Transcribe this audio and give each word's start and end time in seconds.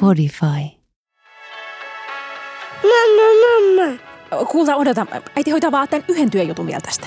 Podify. 0.00 0.46
Mamma, 2.82 3.26
mamma. 3.40 3.98
Kuulta, 4.50 4.76
odota. 4.76 5.06
Äiti 5.36 5.50
hoitaa 5.50 5.72
vaan 5.72 5.88
tämän 5.88 6.04
yhden 6.08 6.30
työjutun 6.30 6.66
vielä 6.66 6.80
tästä. 6.80 7.06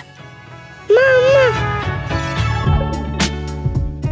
Mamma. 0.89 1.57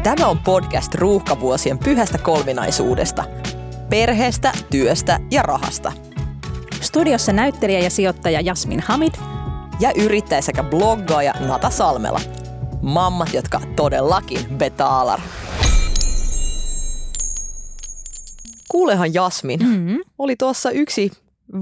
Tämä 0.03 0.27
on 0.27 0.39
podcast 0.39 0.95
ruuhkavuosien 0.95 1.77
pyhästä 1.77 2.17
kolminaisuudesta. 2.17 3.23
Perheestä, 3.89 4.51
työstä 4.69 5.19
ja 5.31 5.41
rahasta. 5.41 5.91
Studiossa 6.81 7.33
näyttelijä 7.33 7.79
ja 7.79 7.89
sijoittaja 7.89 8.41
Jasmin 8.41 8.79
Hamid. 8.79 9.13
Ja 9.79 9.91
yrittäjä 9.95 10.41
sekä 10.41 10.63
bloggaaja 10.63 11.33
Nata 11.39 11.69
Salmela. 11.69 12.21
Mammat, 12.81 13.33
jotka 13.33 13.61
todellakin 13.75 14.39
betaalar. 14.57 15.19
Kuulehan 18.71 19.13
Jasmin, 19.13 19.59
Mm-hmm. 19.59 19.97
oli 20.17 20.35
tuossa 20.35 20.71
yksi 20.71 21.11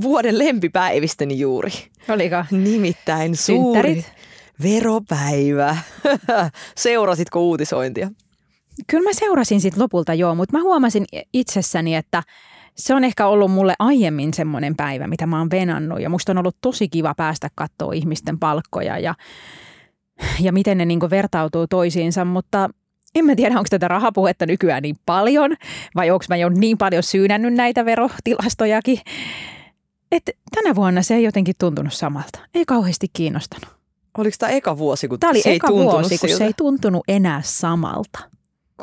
vuoden 0.02 0.40
lempipäivistäni 0.40 1.40
juuri. 1.40 1.72
Oliko? 2.10 2.36
Nimittäin 2.52 3.36
suuri 3.36 3.82
Synttärit? 3.94 4.14
veropäivä. 4.64 5.78
Seurasitko 6.78 7.40
uutisointia? 7.42 8.12
Kyllä 8.88 9.04
mä 9.04 9.14
seurasin 9.14 9.62
sit 9.62 9.78
lopulta 9.78 10.14
joo, 10.14 10.36
mutta 10.36 10.58
mä 10.58 10.64
huomasin 10.64 11.06
itsessäni, 11.34 11.96
että 11.96 12.24
se 12.76 12.96
on 12.96 13.04
ehkä 13.04 13.28
ollut 13.28 13.52
mulle 13.52 13.74
aiemmin 13.80 14.34
semmoinen 14.34 14.76
päivä, 14.76 15.08
mitä 15.08 15.26
mä 15.28 15.38
oon 15.38 15.50
venannut. 15.52 16.02
Ja 16.02 16.10
musta 16.10 16.32
on 16.32 16.38
ollut 16.38 16.58
tosi 16.62 16.90
kiva 16.90 17.14
päästä 17.18 17.50
katsoa 17.56 17.94
ihmisten 17.94 18.40
palkkoja 18.40 19.00
ja, 19.00 19.16
ja 20.40 20.54
miten 20.54 20.78
ne 20.78 20.86
niinku 20.86 21.10
vertautuu 21.10 21.68
toisiinsa, 21.68 22.26
mutta 22.26 22.70
en 23.16 23.26
mä 23.26 23.36
tiedä, 23.36 23.58
onko 23.58 23.68
tätä 23.70 23.88
rahapuhetta 23.88 24.46
nykyään 24.46 24.84
niin 24.84 24.96
paljon 25.06 25.56
vai 25.96 26.12
onko 26.12 26.26
mä 26.30 26.38
jo 26.38 26.50
niin 26.50 26.78
paljon 26.78 27.04
syynännyt 27.04 27.54
näitä 27.54 27.86
verotilastojakin. 27.86 29.00
Että 30.12 30.32
tänä 30.56 30.76
vuonna 30.76 31.02
se 31.02 31.16
ei 31.16 31.24
jotenkin 31.24 31.56
tuntunut 31.60 31.94
samalta. 31.94 32.40
Ei 32.56 32.66
kauheasti 32.66 33.08
kiinnostanut. 33.14 33.70
Oliko 34.18 34.36
tämä 34.40 34.52
eka 34.52 34.78
vuosi, 34.78 35.08
kun 35.08 35.20
Tämä 35.20 35.32
oli 35.32 35.42
se 35.42 35.50
ei 35.50 35.56
eka 35.56 35.68
tuntunut 35.68 35.94
vuosi, 35.94 36.18
kun 36.18 36.30
siltä? 36.30 36.38
se 36.38 36.46
ei 36.46 36.54
tuntunut 36.58 37.04
enää 37.08 37.42
samalta. 37.44 38.20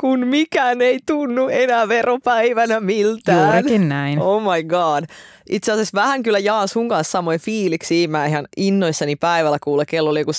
Kun 0.01 0.27
mikään 0.27 0.83
ei 0.83 0.99
tunnu 1.07 1.49
enää 1.49 1.89
veropäivänä 1.89 2.81
miltään. 2.81 3.55
Juurikin 3.55 3.89
näin. 3.89 4.21
Oh 4.21 4.43
my 4.43 4.63
god. 4.63 5.05
Itse 5.51 5.73
asiassa 5.73 6.01
vähän 6.01 6.23
kyllä 6.23 6.39
jaan 6.39 6.69
sun 6.69 6.89
kanssa 6.89 7.11
samoin 7.11 7.41
fiiliksi. 7.41 8.09
Mä 8.09 8.27
ihan 8.27 8.49
innoissani 8.57 9.17
päivällä 9.17 9.59
kuule, 9.65 9.87
kello 9.87 10.11
oli 10.11 10.21
joku 10.21 10.33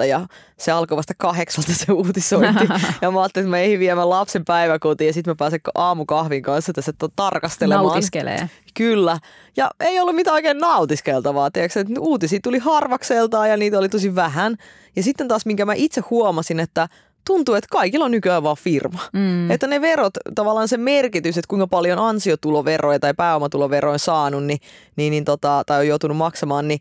7.16 0.00 0.04
ja 0.04 0.26
se 0.58 0.72
alkoi 0.72 0.96
vasta 0.96 1.14
kahdeksalta 1.18 1.72
se 1.74 1.92
uutisointi. 1.92 2.68
ja 3.02 3.10
mä 3.10 3.22
ajattelin, 3.22 3.46
että 3.46 3.50
mä 3.50 3.58
ehdin 3.58 3.80
viemään 3.80 4.10
lapsen 4.10 4.44
päiväkotiin 4.44 5.06
ja 5.06 5.12
sitten 5.12 5.30
mä 5.30 5.34
pääsen 5.34 5.60
aamukahvin 5.74 6.42
kanssa 6.42 6.72
tässä 6.72 6.92
tarkastelemaan. 7.16 7.86
Nautiskelee. 7.86 8.50
Kyllä. 8.74 9.18
Ja 9.56 9.70
ei 9.80 10.00
ollut 10.00 10.16
mitään 10.16 10.34
oikein 10.34 10.58
nautiskeltavaa. 10.58 11.50
Tiedätkö, 11.50 11.80
että 11.80 12.00
uutisia 12.00 12.38
tuli 12.42 12.58
harvakseltaan 12.58 13.50
ja 13.50 13.56
niitä 13.56 13.78
oli 13.78 13.88
tosi 13.88 14.14
vähän. 14.14 14.56
Ja 14.96 15.02
sitten 15.02 15.28
taas, 15.28 15.46
minkä 15.46 15.64
mä 15.64 15.74
itse 15.74 16.02
huomasin, 16.10 16.60
että 16.60 16.88
tuntuu, 17.26 17.54
että 17.54 17.68
kaikilla 17.70 18.04
on 18.04 18.10
nykyään 18.10 18.42
vaan 18.42 18.56
firma. 18.56 19.00
Mm. 19.12 19.50
Että 19.50 19.66
ne 19.66 19.80
verot, 19.80 20.12
tavallaan 20.34 20.68
se 20.68 20.76
merkitys, 20.76 21.38
että 21.38 21.48
kuinka 21.48 21.66
paljon 21.66 21.98
ansiotuloveroja 21.98 23.00
tai 23.00 23.14
pääomatuloveroja 23.14 23.92
on 23.92 23.98
saanut 23.98 24.44
niin, 24.44 24.58
niin, 24.96 25.10
niin 25.10 25.24
tota, 25.24 25.62
tai 25.66 25.78
on 25.78 25.88
joutunut 25.88 26.16
maksamaan, 26.16 26.68
niin 26.68 26.80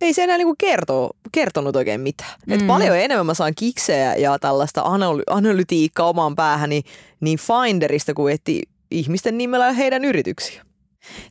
ei 0.00 0.12
se 0.12 0.24
enää 0.24 0.36
niinku 0.36 0.54
kerto, 0.58 1.10
kertonut 1.32 1.76
oikein 1.76 2.00
mitään. 2.00 2.34
Mm. 2.46 2.52
Et 2.52 2.66
paljon 2.66 2.96
enemmän 2.96 3.26
mä 3.26 3.34
saan 3.34 3.52
kiksejä 3.56 4.14
ja 4.14 4.38
tällaista 4.38 4.82
analy- 4.82 5.22
analytiikkaa 5.30 6.08
omaan 6.08 6.36
päähäni 6.36 6.82
niin 7.20 7.38
Finderista 7.38 8.14
kuin 8.14 8.34
etti 8.34 8.62
ihmisten 8.90 9.38
nimellä 9.38 9.72
heidän 9.72 10.04
yrityksiä. 10.04 10.65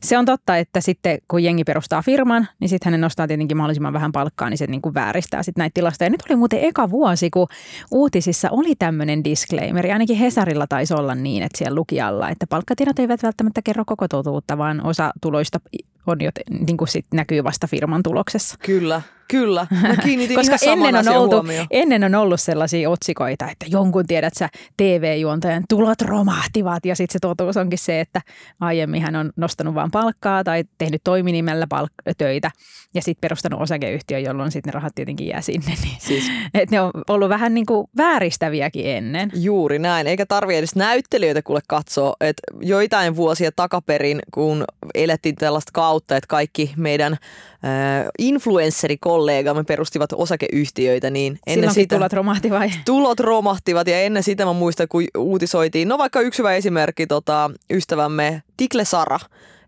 Se 0.02 0.18
on 0.18 0.24
totta, 0.24 0.56
että 0.56 0.80
sitten 0.80 1.18
kun 1.28 1.42
jengi 1.42 1.64
perustaa 1.64 2.02
firman, 2.02 2.48
niin 2.60 2.68
sitten 2.68 2.86
hänen 2.86 3.00
nostaa 3.00 3.26
tietenkin 3.26 3.56
mahdollisimman 3.56 3.92
vähän 3.92 4.12
palkkaa, 4.12 4.50
niin 4.50 4.58
se 4.58 4.66
niin 4.66 4.82
kuin 4.82 4.94
vääristää 4.94 5.42
sitten 5.42 5.62
näitä 5.62 5.74
tilastoja. 5.74 6.10
Nyt 6.10 6.22
oli 6.28 6.36
muuten 6.36 6.60
eka 6.60 6.90
vuosi, 6.90 7.30
kun 7.30 7.46
uutisissa 7.90 8.50
oli 8.50 8.74
tämmöinen 8.74 9.24
disclaimer, 9.24 9.86
ainakin 9.92 10.16
Hesarilla 10.16 10.66
taisi 10.66 10.94
olla 10.94 11.14
niin, 11.14 11.42
että 11.42 11.58
siellä 11.58 11.74
luki 11.74 12.00
alla, 12.00 12.30
että 12.30 12.46
palkkatiedot 12.46 12.98
eivät 12.98 13.22
välttämättä 13.22 13.62
kerro 13.62 13.84
koko 13.86 14.08
totuutta, 14.08 14.58
vaan 14.58 14.86
osa 14.86 15.12
tuloista 15.20 15.60
on 16.06 16.20
jo, 16.20 16.30
niin 16.66 16.76
kuin 16.76 16.88
sit 16.88 17.06
näkyy 17.14 17.44
vasta 17.44 17.66
firman 17.66 18.02
tuloksessa. 18.02 18.56
Kyllä, 18.66 19.02
kyllä. 19.28 19.66
Mä 19.82 19.96
kiinnitin 20.04 20.36
Koska 20.36 20.56
ihan 20.62 20.78
ennen 20.86 21.08
on, 21.08 21.16
oltu, 21.16 21.36
huomioon. 21.36 21.66
ennen 21.70 22.04
on 22.04 22.14
ollut 22.14 22.40
sellaisia 22.40 22.90
otsikoita, 22.90 23.50
että 23.50 23.66
jonkun 23.68 24.06
tiedät 24.06 24.34
sä 24.34 24.48
TV-juontajan 24.76 25.64
tulot 25.68 26.02
romahtivat 26.02 26.86
ja 26.86 26.96
sitten 26.96 27.12
se 27.12 27.18
totuus 27.18 27.56
onkin 27.56 27.78
se, 27.78 28.00
että 28.00 28.20
aiemmin 28.60 29.02
hän 29.02 29.16
on 29.16 29.30
nostanut 29.36 29.74
vain 29.74 29.90
palkkaa 29.90 30.44
tai 30.44 30.64
tehnyt 30.78 31.00
toiminimellä 31.04 31.66
palk- 31.74 32.12
töitä 32.18 32.50
ja 32.94 33.02
sitten 33.02 33.20
perustanut 33.20 33.60
osakeyhtiö, 33.60 34.18
jolloin 34.18 34.50
sitten 34.50 34.70
ne 34.70 34.74
rahat 34.74 34.94
tietenkin 34.94 35.26
jää 35.28 35.40
sinne. 35.40 35.66
Niin, 35.86 35.96
Siis 35.98 36.24
et 36.54 36.70
ne 36.70 36.80
on 36.80 36.90
ollut 37.08 37.28
vähän 37.28 37.54
niin 37.54 37.66
kuin 37.66 37.86
vääristäviäkin 37.96 38.86
ennen. 38.86 39.30
Juuri 39.34 39.78
näin, 39.78 40.06
eikä 40.06 40.26
tarvi 40.26 40.56
edes 40.56 40.76
näyttelijöitä 40.76 41.42
kuule 41.42 41.60
katsoa, 41.68 42.14
että 42.20 42.42
joitain 42.60 43.16
vuosia 43.16 43.50
takaperin, 43.56 44.20
kun 44.34 44.64
elettiin 44.94 45.36
tällaista 45.36 45.70
kautta, 45.74 46.16
että 46.16 46.28
kaikki 46.28 46.72
meidän 46.76 47.12
äh, 47.12 47.18
influensserikollegamme 49.16 49.64
perustivat 49.64 50.12
osakeyhtiöitä, 50.12 51.10
niin 51.10 51.38
ennen 51.46 51.54
Silloinkin 51.54 51.82
sitä... 51.82 51.96
tulot 51.96 52.12
romahti 52.12 52.50
vai? 52.50 52.70
tulot 52.84 53.20
romahtivat 53.20 53.88
ja 53.88 54.00
ennen 54.00 54.22
sitä 54.22 54.44
mä 54.44 54.52
muistan, 54.52 54.88
kun 54.88 55.04
uutisoitiin, 55.18 55.88
no 55.88 55.98
vaikka 55.98 56.20
yksi 56.20 56.38
hyvä 56.38 56.54
esimerkki, 56.54 57.06
tota, 57.06 57.50
ystävämme 57.70 58.42
Tikle 58.56 58.84
Sara, 58.84 59.18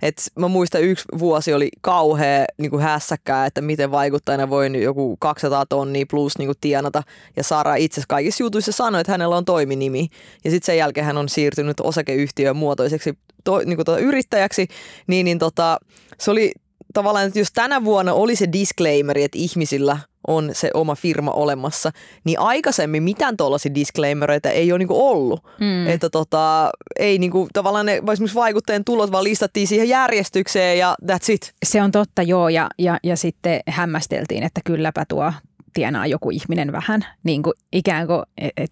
et 0.03 0.23
mä 0.39 0.49
muistan 0.49 0.83
yksi 0.83 1.05
vuosi 1.19 1.53
oli 1.53 1.69
kauhea 1.81 2.45
niin 2.59 2.71
kuin 2.71 2.83
hässäkkää, 2.83 3.47
että 3.47 3.61
miten 3.61 3.91
vaikuttajana 3.91 4.51
voi 4.51 4.83
joku 4.83 5.17
200 5.17 5.67
tonnia 5.67 6.07
plus 6.11 6.39
niin 6.39 6.49
kuin 6.49 6.59
tienata. 6.61 7.03
Ja 7.37 7.43
Sara 7.43 7.75
itse 7.75 8.03
kaikissa 8.09 8.45
jutuissa 8.45 8.73
sanoi, 8.73 9.01
että 9.01 9.13
hänellä 9.13 9.37
on 9.37 9.45
toiminimi. 9.45 10.09
Ja 10.45 10.51
sitten 10.51 10.67
sen 10.67 10.77
jälkeen 10.77 11.07
hän 11.07 11.17
on 11.17 11.29
siirtynyt 11.29 11.81
osakeyhtiön 11.81 12.57
muotoiseksi 12.57 13.19
to, 13.45 13.59
niin 13.59 13.77
kuin 13.77 13.87
tota, 13.87 13.99
yrittäjäksi. 13.99 14.69
Niin, 15.07 15.25
niin 15.25 15.39
tota, 15.39 15.79
se 16.19 16.31
oli 16.31 16.53
tavallaan, 16.95 17.27
että 17.27 17.39
jos 17.39 17.53
tänä 17.53 17.85
vuonna 17.85 18.13
oli 18.13 18.37
se 18.37 18.49
disclaimeri, 18.53 19.25
että 19.25 19.39
ihmisillä 19.39 19.99
on 20.27 20.51
se 20.53 20.71
oma 20.75 20.95
firma 20.95 21.31
olemassa, 21.31 21.91
niin 22.25 22.39
aikaisemmin 22.39 23.03
mitään 23.03 23.37
tuollaisia 23.37 23.75
disclaimereita 23.75 24.51
ei 24.51 24.73
ole 24.73 24.79
niinku 24.79 25.09
ollut. 25.11 25.45
Mm. 25.61 25.87
Että 25.87 26.11
tota, 26.11 26.71
ei 26.99 27.19
niinku, 27.19 27.49
tavallaan 27.53 27.87
ne 27.87 28.03
esimerkiksi 28.13 28.35
vaikuttajien 28.35 28.85
tulot 28.85 29.13
vaan 29.13 29.25
listattiin 29.25 29.67
siihen 29.67 29.89
järjestykseen 29.89 30.79
ja 30.79 30.97
that's 31.05 31.33
it. 31.33 31.55
Se 31.67 31.83
on 31.83 31.93
totta, 31.93 32.23
joo, 32.23 32.49
ja, 32.49 32.69
ja, 32.79 32.99
ja 33.03 33.17
sitten 33.17 33.61
hämmästeltiin, 33.69 34.43
että 34.43 34.61
kylläpä 34.65 35.05
tuo 35.09 35.33
tienaa 35.75 36.07
joku 36.07 36.31
ihminen 36.31 36.73
vähän, 36.73 37.07
niin 37.23 37.43
kuin 37.43 37.55
ikään 37.73 38.07
kuin, 38.07 38.23
et, 38.39 38.53
et, 38.57 38.71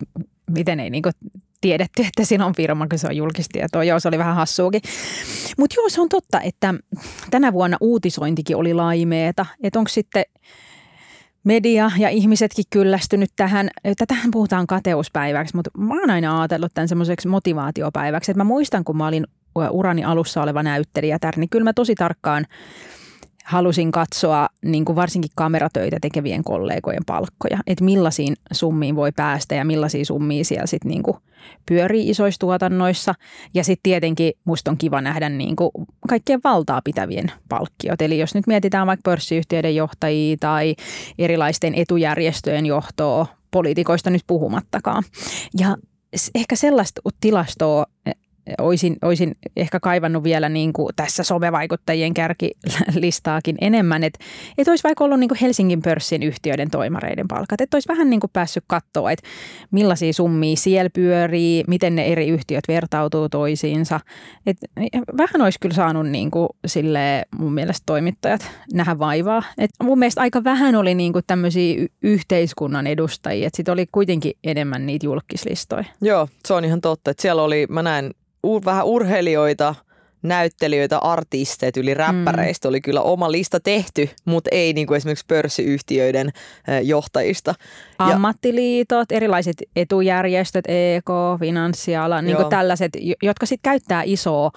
miten 0.50 0.81
ei 0.81 0.91
niin 0.91 1.03
kuin 1.03 1.12
tiedetty, 1.66 2.03
että 2.03 2.25
siinä 2.25 2.47
on 2.47 2.54
firma, 2.54 2.87
kun 2.88 2.99
se 2.99 3.06
on 3.06 3.16
julkistietoa. 3.16 3.84
Joo, 3.84 4.00
se 4.00 4.09
oli 4.09 4.19
vähän 4.19 4.34
hassuukin. 4.34 4.81
Mutta 5.59 5.75
joo, 5.77 5.88
se 5.88 6.00
on 6.00 6.09
totta, 6.09 6.41
että 6.41 6.75
tänä 7.31 7.53
vuonna 7.53 7.77
uutisointikin 7.81 8.56
oli 8.56 8.75
laimeeta. 8.75 9.47
Että 9.62 9.78
onko 9.78 9.88
sitten 9.88 10.25
media 11.44 11.91
ja 11.99 12.09
ihmisetkin 12.09 12.65
kyllästynyt 12.71 13.31
tähän, 13.37 13.69
että 13.84 14.06
tähän 14.06 14.31
puhutaan 14.31 14.66
kateuspäiväksi, 14.66 15.56
mutta 15.56 15.71
mä 15.78 15.94
oon 15.94 16.10
aina 16.10 16.41
ajatellut 16.41 16.75
tämän 16.75 16.88
semmoiseksi 16.88 17.28
motivaatiopäiväksi, 17.28 18.31
että 18.31 18.41
mä 18.41 18.44
muistan, 18.44 18.84
kun 18.84 18.97
mä 18.97 19.06
olin 19.06 19.26
urani 19.71 20.05
alussa 20.05 20.43
oleva 20.43 20.62
näyttelijätär, 20.62 21.34
niin 21.37 21.50
kyllä 21.50 21.65
mä 21.65 21.72
tosi 21.72 21.94
tarkkaan 21.94 22.47
halusin 23.47 23.93
katsoa 23.93 24.49
niin 24.65 24.84
kuin 24.84 24.97
varsinkin 24.97 25.31
kameratöitä 25.34 25.97
tekevien 26.01 26.44
kollegojen 26.44 27.05
palkkoja, 27.06 27.59
että 27.67 27.85
millaisiin 27.85 28.35
summiin 28.53 28.97
voi 28.97 29.12
päästä 29.12 29.55
ja 29.55 29.65
millaisia 29.65 30.05
summia 30.05 30.44
siellä 30.44 30.67
sitten 30.67 30.88
niin 30.88 31.03
kuin 31.03 31.17
pyörii 31.67 32.11
isoissa 32.11 32.38
tuotannoissa. 32.38 33.15
Ja 33.55 33.65
sitten 33.65 33.82
tietenkin 33.82 34.32
musta 34.44 34.70
on 34.70 34.79
kiva 34.79 35.00
nähdä 35.00 35.29
niin 35.29 35.56
kuin 35.56 35.70
kaikkien 36.09 36.41
valtaa 36.44 36.81
pitävien 36.85 37.32
palkkiot. 37.49 38.03
Eli 38.03 38.19
jos 38.19 38.35
nyt 38.35 38.47
mietitään 38.47 38.87
vaikka 38.87 39.11
pörssiyhtiöiden 39.11 39.76
johtajia 39.76 40.37
tai 40.41 40.75
erilaisten 41.19 41.75
etujärjestöjen 41.75 42.67
johtoa, 42.67 43.26
poliitikoista 43.50 44.11
nyt 44.11 44.23
puhumattakaan. 44.26 45.05
Ja 45.59 45.76
ehkä 46.35 46.56
sellaista 46.56 47.00
tilastoa 47.20 47.87
olisin, 48.58 48.96
olisin 49.02 49.34
ehkä 49.56 49.81
kaivannut 49.81 50.25
vielä 50.25 50.48
niin 50.48 50.72
kuin 50.72 50.88
tässä 50.96 51.22
somevaikuttajien 51.22 52.14
kärkilistaakin 52.14 53.56
enemmän, 53.60 54.04
että, 54.04 54.25
että 54.58 54.72
olisi 54.72 54.84
vaikka 54.84 55.04
ollut 55.04 55.20
niin 55.20 55.28
kuin 55.28 55.38
Helsingin 55.40 55.82
pörssin 55.82 56.22
yhtiöiden 56.22 56.70
toimareiden 56.70 57.28
palkat, 57.28 57.60
että 57.60 57.76
olisi 57.76 57.88
vähän 57.88 58.10
niin 58.10 58.20
kuin 58.20 58.31
päässyt 58.32 58.64
katsoa, 58.66 59.10
että 59.10 59.28
millaisia 59.70 60.12
summia 60.12 60.56
siellä 60.56 60.90
pyörii, 60.90 61.64
miten 61.66 61.96
ne 61.96 62.06
eri 62.06 62.28
yhtiöt 62.28 62.64
vertautuu 62.69 63.28
toisiinsa. 63.28 64.00
että 64.46 64.66
vähän 65.16 65.43
olisi 65.43 65.60
kyllä 65.60 65.75
saanut 65.75 66.08
niin 66.08 66.31
kuin 66.31 66.48
sille 66.66 67.26
mun 67.38 67.52
mielestä 67.54 67.82
toimittajat 67.87 68.50
nähdä 68.72 68.98
vaivaa. 68.98 69.43
Et 69.58 69.70
mun 69.82 69.98
mielestä 69.98 70.20
aika 70.20 70.44
vähän 70.44 70.75
oli 70.75 70.94
niin 70.94 71.12
kuin 71.12 71.25
tämmöisiä 71.26 71.87
yhteiskunnan 72.02 72.87
edustajia, 72.87 73.46
että 73.46 73.56
sitten 73.56 73.72
oli 73.72 73.87
kuitenkin 73.93 74.32
enemmän 74.44 74.87
niitä 74.87 75.06
julkislistoja. 75.06 75.84
Joo, 76.00 76.28
se 76.46 76.54
on 76.54 76.64
ihan 76.64 76.81
totta. 76.81 77.10
Että 77.10 77.22
siellä 77.22 77.43
oli, 77.43 77.66
mä 77.70 77.82
näen 77.82 78.10
ur, 78.46 78.64
vähän 78.64 78.87
urheilijoita, 78.87 79.75
näyttelijöitä, 80.22 80.98
artisteet 80.98 81.76
yli 81.76 81.94
räppäreistä 81.94 82.69
mm. 82.69 82.70
oli 82.70 82.81
kyllä 82.81 83.02
oma 83.02 83.32
lista 83.32 83.60
tehty, 83.60 84.08
mutta 84.25 84.48
ei 84.52 84.72
niin 84.72 84.87
kuin 84.87 84.96
esimerkiksi 84.96 85.25
pörssiyhtiöiden 85.28 86.31
johtajista. 86.82 87.54
Ammattiliitot, 87.98 89.12
erilaiset 89.12 89.56
etujärjestöt, 89.76 90.64
EK, 90.69 91.10
finanssiala, 91.40 92.22
niin 92.22 92.37
kuin 92.37 92.48
tällaiset, 92.48 92.93
jotka 93.22 93.46
sitten 93.46 93.70
käyttää 93.70 94.02
isoa 94.04 94.50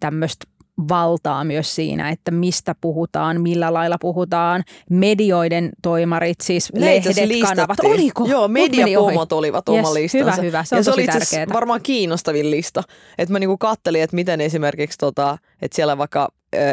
tämmöistä 0.00 0.46
valtaa 0.88 1.44
myös 1.44 1.74
siinä, 1.74 2.10
että 2.10 2.30
mistä 2.30 2.74
puhutaan, 2.80 3.40
millä 3.40 3.72
lailla 3.72 3.96
puhutaan. 4.00 4.62
Medioiden 4.90 5.70
toimarit, 5.82 6.40
siis 6.40 6.72
ne 6.72 6.80
lehdet, 6.80 7.16
kanavat. 7.42 7.80
Oliko? 7.84 8.26
Joo, 8.26 8.48
mediapomot 8.48 9.32
olivat 9.32 9.68
yes, 9.68 9.78
oma 9.78 9.94
listansa. 9.94 10.32
Hyvä, 10.32 10.42
hyvä. 10.42 10.64
Se 10.64 10.74
on 10.74 10.78
ja 10.78 10.84
se 10.84 10.90
oli 10.90 11.06
varmaan 11.52 11.80
kiinnostavin 11.82 12.50
lista. 12.50 12.82
Että 13.18 13.32
mä 13.32 13.38
niinku 13.38 13.58
kattelin, 13.58 14.02
että 14.02 14.16
miten 14.16 14.40
esimerkiksi, 14.40 14.98
tota, 14.98 15.38
että 15.62 15.76
siellä 15.76 15.98
vaikka 15.98 16.28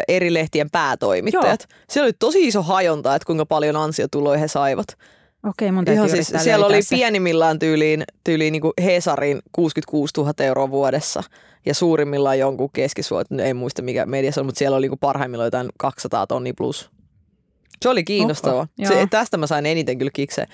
eri 0.08 0.34
lehtien 0.34 0.70
päätoimittajat. 0.72 1.66
Joo. 1.70 1.80
Siellä 1.90 2.06
oli 2.06 2.14
tosi 2.20 2.48
iso 2.48 2.64
hajonta, 2.64 3.16
että 3.16 3.26
kuinka 3.26 3.46
paljon 3.46 3.76
ansiotuloja 3.76 4.40
he 4.40 4.48
saivat. 4.48 4.88
Okei, 5.50 5.72
mun 5.72 5.86
Ihan 5.94 6.10
siis, 6.10 6.34
Siellä 6.38 6.66
oli 6.66 6.82
se. 6.82 6.96
pienimmillään 6.96 7.60
tyyliin, 7.60 8.04
tyyliin 8.24 8.52
niin 8.52 8.62
kuin 8.62 8.74
Hesarin 8.84 9.40
66 9.52 10.14
000 10.18 10.34
euroa 10.40 10.72
vuodessa 10.72 11.24
ja 11.68 11.74
suurimmillaan 11.74 12.40
jonkun 12.40 12.70
keskisuot, 12.74 13.28
ei 13.44 13.54
muista 13.54 13.82
mikä 13.82 14.06
mediassa 14.06 14.42
on, 14.42 14.46
mutta 14.46 14.60
siellä 14.60 14.78
oli 14.78 14.84
niin 14.84 14.92
kuin 14.92 15.00
parhaimmillaan 15.00 15.48
jotain 15.48 15.70
200 15.78 16.28
tonni 16.28 16.54
plus. 16.54 16.90
Se 17.82 17.90
oli 17.90 18.04
kiinnostava. 18.04 18.68
Se, 18.88 19.08
tästä 19.10 19.38
mä 19.38 19.48
sain 19.48 19.66
eniten 19.66 19.98
kyllä 19.98 20.12
kikse. 20.14 20.46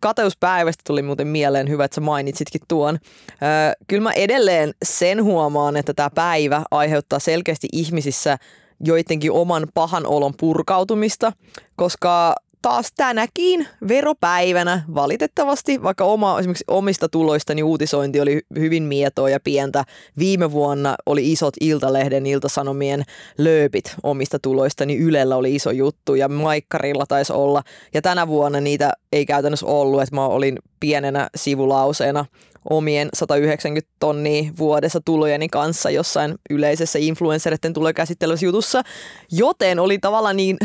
Kateuspäivästä 0.00 0.82
tuli 0.86 1.02
muuten 1.02 1.26
mieleen, 1.26 1.68
hyvä, 1.68 1.84
että 1.84 1.94
sä 1.94 2.00
mainitsitkin 2.00 2.60
tuon. 2.68 2.98
Öö, 3.30 3.72
kyllä 3.88 4.02
mä 4.02 4.12
edelleen 4.12 4.74
sen 4.84 5.24
huomaan, 5.24 5.76
että 5.76 5.94
tämä 5.94 6.10
päivä 6.10 6.62
aiheuttaa 6.70 7.18
selkeästi 7.18 7.68
ihmisissä 7.72 8.38
joidenkin 8.84 9.32
oman 9.32 9.66
pahan 9.74 10.06
olon 10.06 10.34
purkautumista, 10.40 11.32
koska 11.76 12.34
taas 12.62 12.92
tänäkin 12.96 13.66
veropäivänä 13.88 14.82
valitettavasti, 14.94 15.82
vaikka 15.82 16.04
oma, 16.04 16.38
esimerkiksi 16.38 16.64
omista 16.68 17.08
tuloistani 17.08 17.62
uutisointi 17.62 18.20
oli 18.20 18.40
hyvin 18.58 18.82
mietoa 18.82 19.30
ja 19.30 19.40
pientä. 19.40 19.84
Viime 20.18 20.52
vuonna 20.52 20.96
oli 21.06 21.32
isot 21.32 21.54
Iltalehden, 21.60 22.26
Iltasanomien 22.26 23.02
lööpit 23.38 23.94
omista 24.02 24.38
tuloistani. 24.38 24.96
Ylellä 24.96 25.36
oli 25.36 25.54
iso 25.54 25.70
juttu 25.70 26.14
ja 26.14 26.28
Maikkarilla 26.28 27.06
taisi 27.06 27.32
olla. 27.32 27.62
Ja 27.94 28.02
tänä 28.02 28.28
vuonna 28.28 28.60
niitä 28.60 28.92
ei 29.12 29.26
käytännössä 29.26 29.66
ollut, 29.66 30.02
että 30.02 30.14
mä 30.14 30.26
olin 30.26 30.58
pienenä 30.80 31.28
sivulauseena 31.36 32.24
omien 32.70 33.08
190 33.14 33.90
tonnia 33.98 34.50
vuodessa 34.58 35.00
tulojeni 35.04 35.48
kanssa 35.48 35.90
jossain 35.90 36.34
yleisessä 36.50 36.98
influenssereiden 36.98 37.72
tulee 37.72 37.92
käsittelyssä 37.92 38.46
jutussa. 38.46 38.82
Joten 39.32 39.78
oli 39.78 39.98
tavallaan 39.98 40.36
niin, 40.36 40.56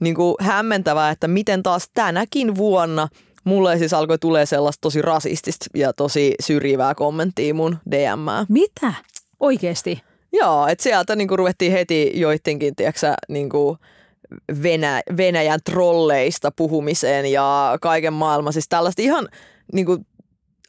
niin 0.00 0.14
kuin 0.14 0.34
hämmentävää, 0.40 1.10
että 1.10 1.28
miten 1.28 1.62
taas 1.62 1.90
tänäkin 1.94 2.56
vuonna 2.56 3.08
mulle 3.44 3.78
siis 3.78 3.94
alkoi 3.94 4.18
tulee 4.18 4.46
sellaista 4.46 4.80
tosi 4.80 5.02
rasistista 5.02 5.66
ja 5.74 5.92
tosi 5.92 6.34
syrjivää 6.40 6.94
kommenttia 6.94 7.54
mun 7.54 7.78
DMää. 7.90 8.46
Mitä? 8.48 8.94
Oikeesti? 9.40 10.02
Joo, 10.32 10.66
että 10.66 10.82
sieltä 10.82 11.16
niin 11.16 11.28
kuin 11.28 11.38
ruvettiin 11.38 11.72
heti 11.72 12.12
joidenkin, 12.14 12.76
tiedätkö, 12.76 13.14
niin 13.28 13.48
kuin 13.48 13.78
Venä, 14.62 15.02
Venäjän 15.16 15.60
trolleista 15.64 16.50
puhumiseen 16.56 17.32
ja 17.32 17.78
kaiken 17.80 18.12
maailman. 18.12 18.52
Siis 18.52 18.68
tällaista 18.68 19.02
ihan 19.02 19.28
niin 19.72 19.86
kuin 19.86 20.06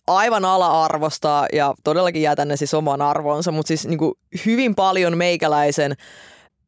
aivan 0.08 0.46
ala-arvosta 0.46 1.46
ja 1.54 1.74
todellakin 1.84 2.22
jätän 2.22 2.48
ne 2.48 2.56
siis 2.56 2.74
oman 2.74 3.02
arvonsa, 3.02 3.52
mutta 3.52 3.68
siis 3.68 3.88
niin 3.88 3.98
kuin 3.98 4.14
hyvin 4.46 4.76
paljon 4.76 5.18
meikäläisen 5.18 5.96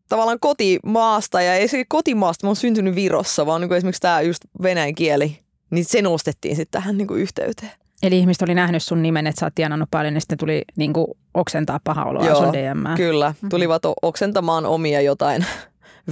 tavallaan 0.10 0.40
kotimaasta 0.40 1.42
ja 1.42 1.54
ei 1.54 1.68
se 1.68 1.86
kotimaasta, 1.88 2.46
mä 2.46 2.50
oon 2.50 2.56
syntynyt 2.56 2.96
Virossa, 2.96 3.46
vaan 3.46 3.62
niin 3.62 3.70
kuin 3.70 3.78
esimerkiksi 3.78 4.02
tämä 4.02 4.22
just 4.22 4.42
venäjän 4.62 4.96
kieli, 4.96 5.40
niin 5.70 5.86
se 5.86 6.02
nostettiin 6.02 6.56
sitten 6.56 6.82
tähän 6.82 6.98
niin 6.98 7.08
kuin 7.08 7.22
yhteyteen. 7.22 7.72
Eli 8.04 8.20
ihmiset 8.20 8.42
oli 8.42 8.56
nähnyt 8.56 8.84
sun 8.84 9.02
nimen, 9.02 9.28
että 9.28 9.40
sä 9.40 9.46
oot 9.46 9.56
tienannut 9.56 9.92
paljon, 9.92 10.14
niin 10.14 10.22
sitten 10.22 10.38
tuli 10.38 10.62
niin 10.76 10.94
kuin 10.94 11.08
oksentaa 11.34 11.80
paha 11.84 12.06
oloa 12.06 12.26
Joo, 12.26 12.36
sun 12.36 12.54
DM. 12.54 12.96
kyllä. 12.96 13.34
Mhm. 13.42 13.50
Tulivat 13.50 13.82
oksentamaan 14.02 14.66
omia 14.66 15.02
jotain 15.02 15.46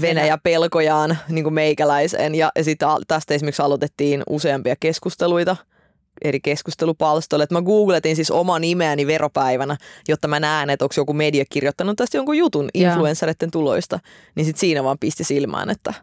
Venäjä-pelkojaan 0.02 1.18
niin 1.30 1.44
kuin 1.44 1.54
meikäläiseen. 1.54 2.36
Ja, 2.36 2.52
ja 2.56 2.64
sitten 2.64 2.88
tästä 3.08 3.34
esimerkiksi 3.34 3.62
aloitettiin 3.62 4.24
useampia 4.30 4.76
keskusteluita– 4.80 5.56
eri 6.22 6.40
keskustelupalstoille. 6.40 7.44
Että 7.44 7.56
mä 7.56 7.62
googletin 7.62 8.16
siis 8.16 8.32
omaa 8.32 8.60
nimeäni 8.60 9.08
veropäivänä, 9.08 9.78
jotta 10.08 10.28
mä 10.28 10.40
näen, 10.40 10.70
että 10.70 10.86
onko 10.86 10.94
joku 10.98 11.14
media 11.14 11.46
kirjoittanut 11.50 11.98
tästä 11.98 12.18
jonkun 12.18 12.38
jutun 12.38 12.70
influenssareiden 12.74 13.52
tuloista. 13.52 14.00
Niin 14.36 14.46
sit 14.46 14.58
siinä 14.58 14.84
vaan 14.84 14.98
pisti 15.00 15.24
silmään, 15.24 15.70
että 15.70 15.94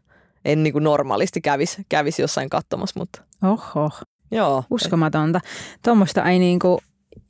en 0.44 0.62
niin 0.62 0.72
kuin 0.72 0.84
normaalisti 0.84 1.40
kävisi 1.40 1.86
kävis 1.88 2.18
jossain 2.18 2.50
katsomassa. 2.50 3.00
Mutta. 3.00 3.22
Oho. 3.42 3.90
Joo. 4.30 4.64
Uskomatonta. 4.70 5.40
Tuommoista 5.84 6.24
ei 6.24 6.38
niin 6.38 6.58
kuin 6.58 6.78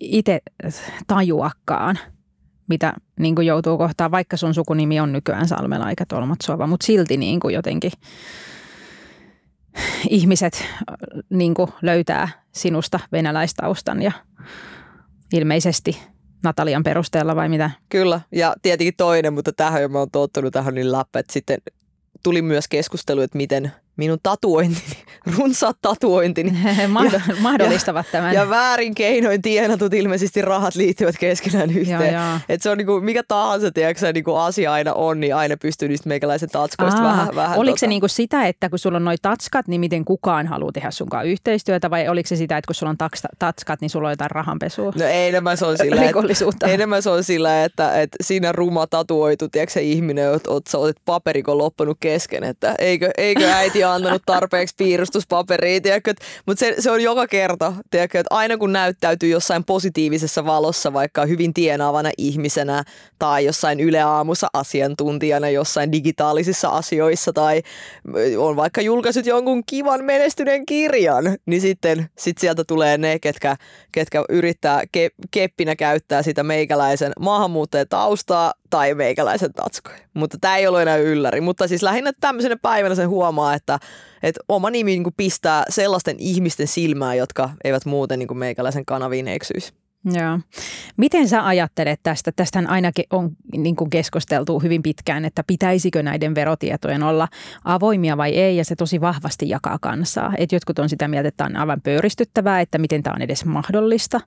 itse 0.01 0.41
tajuakaan 1.07 1.99
mitä 2.69 2.93
niin 3.21 3.35
kuin 3.35 3.47
joutuu 3.47 3.79
kohtaan, 3.79 4.11
vaikka 4.11 4.37
sun 4.37 4.55
sukunimi 4.55 5.01
on 5.01 5.13
nykyään 5.13 5.49
Salmela 5.49 5.91
eikä 5.91 6.07
Tolmatsova, 6.07 6.67
mutta 6.67 6.87
silti 6.87 7.17
niin 7.17 7.41
kuin 7.41 7.55
jotenkin 7.55 7.93
ihmiset 10.09 10.65
niin 11.31 11.55
löytää 11.83 12.29
sinusta 12.53 13.01
venäläistaustan 13.13 14.03
ja 14.03 14.13
ilmeisesti 15.33 15.99
Natalian 16.43 16.83
perusteella 16.83 17.37
vai 17.37 17.49
mitä? 17.49 17.71
Kyllä, 17.89 18.21
ja 18.33 18.55
tietenkin 18.63 18.95
toinen, 18.97 19.33
mutta 19.33 19.53
tähän 19.53 19.93
mä 19.93 19.99
oon 19.99 20.11
tottunut 20.11 20.53
tähän 20.53 20.75
niin 20.75 20.93
läppä, 20.93 21.19
että 21.19 21.33
sitten 21.33 21.59
tuli 22.23 22.43
myös 22.43 22.69
keskustelu, 22.69 23.21
että 23.21 23.37
miten 23.37 23.73
minun 23.97 24.19
tatuointini, 24.23 24.97
runsaat 25.39 25.77
tatuointini. 25.83 26.59
Mahdollistavat 27.41 28.07
ja, 28.07 28.13
tämän. 28.13 28.35
Ja 28.35 28.51
väärin 28.51 28.95
keinoin 28.95 29.43
tienatut 29.43 29.95
ilmeisesti 29.95 30.43
rahat 30.43 30.75
liittyvät 30.75 31.15
keskenään 31.19 31.71
yhteen. 31.71 32.15
Että 32.49 32.63
se 32.63 32.71
on 32.71 32.79
niinku, 32.79 33.01
mikä 33.01 33.23
tahansa 33.29 33.73
tiedätkö, 33.73 34.13
niinku 34.13 34.35
asia 34.35 34.73
aina 34.73 34.93
on, 34.93 35.21
niin 35.21 35.35
aina 35.35 35.57
pystyy 35.57 35.89
niistä 35.89 36.09
meikäläisen 36.09 36.49
tatskoista 36.49 37.01
Aa, 37.01 37.09
vähän, 37.09 37.35
vähän. 37.35 37.59
Oliko 37.59 37.73
tota... 37.73 37.81
se 37.81 37.87
niinku 37.87 38.09
sitä, 38.09 38.47
että 38.47 38.71
kun 38.71 38.79
sulla 38.79 38.97
on 38.97 39.05
noin 39.05 39.19
tatskat, 39.23 39.69
niin 39.69 39.81
miten 39.81 40.05
kukaan 40.05 40.47
haluaa 40.47 40.73
tehdä 40.73 40.91
sunkaan 40.91 41.27
yhteistyötä 41.27 41.91
vai 41.91 42.09
oliko 42.09 42.27
se 42.27 42.37
sitä, 42.37 42.57
että 42.57 42.67
kun 42.67 42.75
sulla 42.75 42.91
on 42.91 43.11
tatskat, 43.39 43.81
niin 43.81 43.91
sulla 43.91 44.09
on 44.09 44.13
jotain 44.13 44.31
rahanpesua? 44.31 44.93
No 44.99 45.05
enemmän 45.05 45.57
se 45.57 45.67
on 45.67 45.79
sillä, 45.79 46.03
että, 46.05 46.67
enemmän 46.67 47.03
se 47.03 47.11
on 47.11 47.25
sillä, 47.25 47.65
että, 47.65 48.01
että 48.01 48.17
siinä 48.21 48.53
ruma 48.53 48.87
tatuoitu, 48.87 49.49
tiedätkö, 49.49 49.73
se 49.73 49.83
ihminen, 49.83 50.35
että 50.35 50.51
oot, 50.51 50.65
oot 50.75 50.97
paperikon 51.05 51.59
loppunut 51.59 51.97
kesken, 52.01 52.45
että 52.45 52.75
eikö, 52.79 53.11
eikö 53.19 53.53
äiti 53.53 53.82
antanut 53.91 54.23
tarpeeksi 54.27 54.75
piirustuspaperia, 54.79 55.81
tiedätkö, 55.81 56.15
mutta 56.47 56.61
se, 56.61 56.75
se, 56.79 56.91
on 56.91 57.03
joka 57.03 57.27
kerta, 57.27 57.73
tiedätkö, 57.91 58.21
että 58.21 58.35
aina 58.35 58.57
kun 58.57 58.73
näyttäytyy 58.73 59.29
jossain 59.29 59.65
positiivisessa 59.65 60.45
valossa, 60.45 60.93
vaikka 60.93 61.27
hyvin 61.27 61.55
tienaavana 61.55 62.11
ihmisenä 62.19 62.85
tai 63.19 63.45
jossain 63.45 63.81
yleaamussa 63.81 64.49
asiantuntijana 64.53 65.49
jossain 65.49 65.93
digitaalisissa 65.93 66.69
asioissa 66.69 67.33
tai 67.33 67.63
on 68.39 68.57
vaikka 68.57 68.81
julkaisut 68.81 69.27
jonkun 69.27 69.63
kivan 69.67 70.05
menestyneen 70.05 70.67
kirjan, 70.67 71.25
niin 71.47 71.61
sitten 71.61 72.11
sit 72.19 72.39
sieltä 72.39 72.65
tulee 72.65 72.99
ne, 72.99 73.19
ketkä, 73.19 73.57
ketkä 73.93 74.25
yrittää 74.29 74.83
ke, 74.93 75.11
keppinä 75.31 75.77
käyttää 75.77 76.23
sitä 76.23 76.43
meikäläisen 76.43 77.13
maahanmuuttajan 77.21 77.89
taustaa 77.89 78.53
tai 78.73 78.95
meikäläisen 78.95 79.53
tatskoja. 79.53 79.99
Mutta 80.15 80.39
tämä 80.41 80.57
ei 80.57 80.67
ole 80.67 80.83
enää 80.83 80.97
ylläri. 80.97 81.41
Mutta 81.41 81.69
siis 81.69 81.83
lähinnä 81.83 82.13
tämmöisenä 82.21 82.57
päivänä 82.63 82.95
sen 82.95 83.09
huomaa, 83.09 83.55
että, 83.55 83.79
että 84.23 84.41
oma 84.49 84.71
nimi 84.71 84.91
niin 84.91 85.15
pistää 85.17 85.65
sellaisten 85.69 86.17
ihmisten 86.19 86.67
silmään, 86.67 87.19
jotka 87.19 87.51
eivät 87.65 87.85
muuten 87.85 88.19
niin 88.19 88.37
meikäläisen 88.37 88.87
kanaviin 88.87 89.29
eksyisi. 89.29 89.73
Joo. 90.05 90.41
Miten 90.97 91.29
sä 91.29 91.47
ajattelet 91.47 92.01
tästä? 92.03 92.33
Tästähän 92.33 92.71
ainakin 92.71 93.05
on 93.11 93.31
niin 93.57 93.77
kuin 93.77 93.91
keskusteltu 93.91 94.59
hyvin 94.59 94.83
pitkään, 94.83 95.25
että 95.25 95.45
pitäisikö 95.47 96.03
näiden 96.03 96.35
verotietojen 96.35 97.03
olla 97.03 97.29
avoimia 97.65 98.17
vai 98.17 98.31
ei, 98.31 98.57
ja 98.57 98.65
se 98.65 98.77
tosi 98.77 99.01
vahvasti 99.01 99.49
jakaa 99.49 99.79
kansaa. 99.81 100.33
Et 100.39 100.53
jotkut 100.53 100.79
on 100.79 100.89
sitä 100.89 101.09
mieltä, 101.09 101.29
että 101.29 101.45
on 101.45 101.57
aivan 101.57 101.81
pöyristyttävää, 101.81 102.61
että 102.61 102.79
miten 102.79 103.03
tämä 103.03 103.15
on 103.15 103.23
edes 103.23 103.45
mahdollista, 103.45 104.21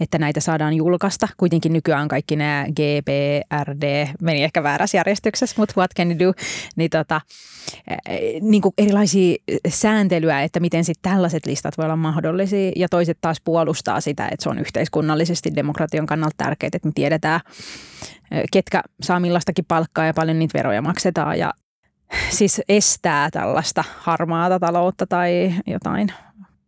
että 0.00 0.18
näitä 0.18 0.40
saadaan 0.40 0.74
julkaista. 0.74 1.28
Kuitenkin 1.36 1.72
nykyään 1.72 2.08
kaikki 2.08 2.36
nämä 2.36 2.66
GPRD, 2.70 4.06
meni 4.22 4.44
ehkä 4.44 4.62
väärässä 4.62 4.98
järjestyksessä, 4.98 5.54
mutta 5.58 5.74
what 5.76 5.90
can 5.96 6.10
you 6.10 6.18
do, 6.18 6.32
niin, 6.76 6.90
tota, 6.90 7.20
niin 8.40 8.62
kuin 8.62 8.74
erilaisia 8.78 9.36
sääntelyä, 9.68 10.42
että 10.42 10.60
miten 10.60 10.84
sitten 10.84 11.12
tällaiset 11.12 11.46
listat 11.46 11.78
voi 11.78 11.84
olla 11.84 11.96
mahdollisia, 11.96 12.72
ja 12.76 12.88
toiset 12.88 13.18
taas 13.20 13.40
puolustaa 13.44 14.00
sitä, 14.00 14.28
että 14.28 14.42
se 14.42 14.48
on 14.48 14.58
yhteiskunnan 14.58 15.15
yhteiskunnallisesti 15.22 15.56
demokratian 15.56 16.06
kannalta 16.06 16.34
tärkeää, 16.36 16.70
että 16.72 16.88
me 16.88 16.92
tiedetään, 16.94 17.40
ketkä 18.52 18.82
saa 19.02 19.20
millaistakin 19.20 19.64
palkkaa 19.68 20.06
ja 20.06 20.14
paljon 20.14 20.38
niitä 20.38 20.58
veroja 20.58 20.82
maksetaan 20.82 21.38
ja 21.38 21.52
siis 22.30 22.60
estää 22.68 23.30
tällaista 23.30 23.84
harmaata 23.98 24.58
taloutta 24.58 25.06
tai 25.06 25.52
jotain. 25.66 26.12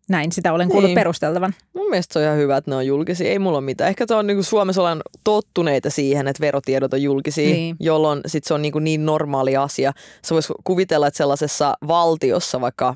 Näin 0.09 0.33
sitä 0.33 0.53
olen 0.53 0.69
kuullut 0.69 0.89
niin. 0.89 0.95
perusteltavan. 0.95 1.55
Mun 1.75 1.91
mielestä 1.91 2.13
se 2.13 2.19
on 2.19 2.25
ihan 2.25 2.37
hyvä, 2.37 2.57
että 2.57 2.71
ne 2.71 2.77
on 2.77 2.87
julkisia. 2.87 3.31
Ei 3.31 3.39
mulla 3.39 3.59
ole 3.59 3.65
mitään. 3.65 3.89
Ehkä 3.89 4.07
on, 4.11 4.27
niin 4.27 4.45
Suomessa 4.45 4.81
ollaan 4.81 5.03
tottuneita 5.25 5.91
siihen, 5.91 6.29
että 6.29 6.41
verotiedot 6.41 6.93
on 6.93 7.03
julkisia, 7.03 7.55
niin. 7.55 7.77
jolloin 7.81 8.21
sit 8.27 8.45
se 8.45 8.55
on 8.55 8.63
niin, 8.63 8.73
niin 8.81 9.07
normaali 9.07 9.57
asia. 9.57 9.93
Sä 10.25 10.35
vois 10.35 10.53
kuvitella, 10.65 11.07
että 11.07 11.19
sellaisessa 11.19 11.75
valtiossa, 11.89 12.61
vaikka 12.61 12.95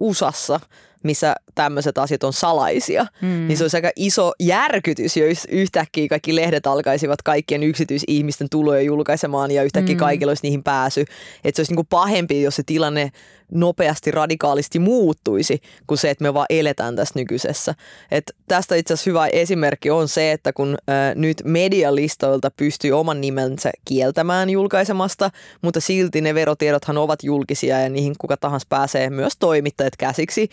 USAssa, 0.00 0.60
missä 1.04 1.34
tämmöiset 1.54 1.98
asiat 1.98 2.24
on 2.24 2.32
salaisia, 2.32 3.06
mm. 3.22 3.28
niin 3.48 3.56
se 3.56 3.64
olisi 3.64 3.76
aika 3.76 3.90
iso 3.96 4.32
järkytys, 4.40 5.16
jos 5.16 5.44
yhtäkkiä 5.50 6.08
kaikki 6.08 6.36
lehdet 6.36 6.66
alkaisivat 6.66 7.22
kaikkien 7.22 7.62
yksityisihmisten 7.62 8.48
tuloja 8.50 8.82
julkaisemaan 8.82 9.50
ja 9.50 9.62
yhtäkkiä 9.62 9.94
mm. 9.94 9.98
kaikilla 9.98 10.30
olisi 10.30 10.42
niihin 10.42 10.62
pääsy. 10.62 11.00
Että 11.44 11.56
se 11.56 11.60
olisi 11.60 11.72
niinku 11.72 11.86
pahempi, 11.90 12.42
jos 12.42 12.56
se 12.56 12.62
tilanne 12.66 13.12
nopeasti, 13.52 14.10
radikaalisti 14.10 14.78
muuttuisi 14.78 15.60
kuin 15.86 15.98
se, 15.98 16.10
että 16.10 16.22
me 16.22 16.34
vaan 16.34 16.46
eletään 16.50 16.96
tässä 16.96 17.12
nykyisessä. 17.16 17.74
Et 18.10 18.24
tästä 18.48 18.74
itse 18.74 18.94
asiassa 18.94 19.10
hyvä 19.10 19.26
esimerkki 19.26 19.90
on 19.90 20.08
se, 20.08 20.32
että 20.32 20.52
kun 20.52 20.74
ä, 20.90 20.92
nyt 21.14 21.42
medialistoilta 21.44 22.50
pystyy 22.50 22.92
oman 22.92 23.20
nimensä 23.20 23.70
kieltämään 23.84 24.50
julkaisemasta, 24.50 25.30
mutta 25.62 25.80
silti 25.80 26.20
ne 26.20 26.34
verotiedothan 26.34 26.98
ovat 26.98 27.22
julkisia 27.22 27.80
ja 27.80 27.88
niihin 27.88 28.14
kuka 28.18 28.36
tahansa 28.36 28.66
pääsee 28.68 29.10
myös 29.10 29.32
toimittajat 29.38 29.96
käsiksi, 29.96 30.48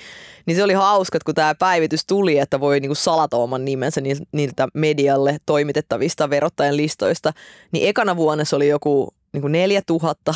niin 0.45 0.55
se 0.55 0.63
oli 0.63 0.73
hauska, 0.73 1.19
kun 1.25 1.35
tämä 1.35 1.55
päivitys 1.55 2.05
tuli, 2.05 2.37
että 2.37 2.59
voi 2.59 2.79
niinku 2.79 2.95
salata 2.95 3.37
oman 3.37 3.65
nimensä 3.65 4.01
niiltä 4.31 4.67
medialle 4.73 5.37
toimitettavista 5.45 6.29
verottajan 6.29 6.77
listoista, 6.77 7.33
niin 7.71 7.89
ekana 7.89 8.15
vuonna 8.15 8.45
se 8.45 8.55
oli 8.55 8.67
joku 8.67 9.13
niin 9.33 9.41
kuin 9.41 9.51
4000, 9.51 10.33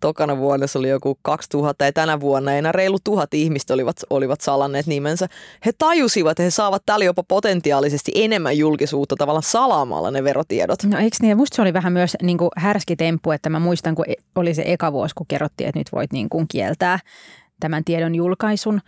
tokana 0.00 0.36
vuonna 0.36 0.66
se 0.66 0.78
oli 0.78 0.88
joku 0.88 1.18
2000 1.22 1.84
ja 1.84 1.92
tänä 1.92 2.20
vuonna 2.20 2.52
enää 2.52 2.72
reilu 2.72 2.98
tuhat 3.04 3.34
ihmistä 3.34 3.74
olivat, 3.74 3.96
olivat 4.10 4.40
salanneet 4.40 4.86
nimensä. 4.86 5.28
He 5.66 5.72
tajusivat, 5.78 6.30
että 6.30 6.42
he 6.42 6.50
saavat 6.50 6.82
tällä 6.86 7.04
jopa 7.04 7.22
potentiaalisesti 7.22 8.12
enemmän 8.14 8.58
julkisuutta 8.58 9.16
tavallaan 9.18 9.42
salaamalla 9.42 10.10
ne 10.10 10.24
verotiedot. 10.24 10.84
No 10.84 10.98
eikö 10.98 11.16
niin? 11.22 11.36
Musta 11.36 11.56
se 11.56 11.62
oli 11.62 11.72
vähän 11.72 11.92
myös 11.92 12.16
niin 12.22 12.38
kuin 12.38 12.50
härski 12.56 12.96
temppu, 12.96 13.30
että 13.30 13.50
mä 13.50 13.58
muistan, 13.58 13.94
kun 13.94 14.04
e- 14.08 14.22
oli 14.34 14.54
se 14.54 14.62
eka 14.66 14.92
vuosi, 14.92 15.14
kun 15.14 15.26
kerrottiin, 15.26 15.68
että 15.68 15.80
nyt 15.80 15.92
voit 15.92 16.12
niin 16.12 16.28
kuin 16.28 16.46
kieltää 16.48 16.98
tämän 17.60 17.84
tiedon 17.84 18.14
julkaisun, 18.14 18.80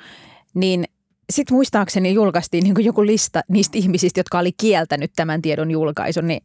niin 0.54 0.84
sitten 1.30 1.54
muistaakseni 1.54 2.14
julkaistiin 2.14 2.64
niin 2.64 2.84
joku 2.84 3.06
lista 3.06 3.40
niistä 3.48 3.78
ihmisistä, 3.78 4.20
jotka 4.20 4.38
oli 4.38 4.52
kieltänyt 4.52 5.12
tämän 5.16 5.42
tiedon 5.42 5.70
julkaisun, 5.70 6.26
niin, 6.26 6.42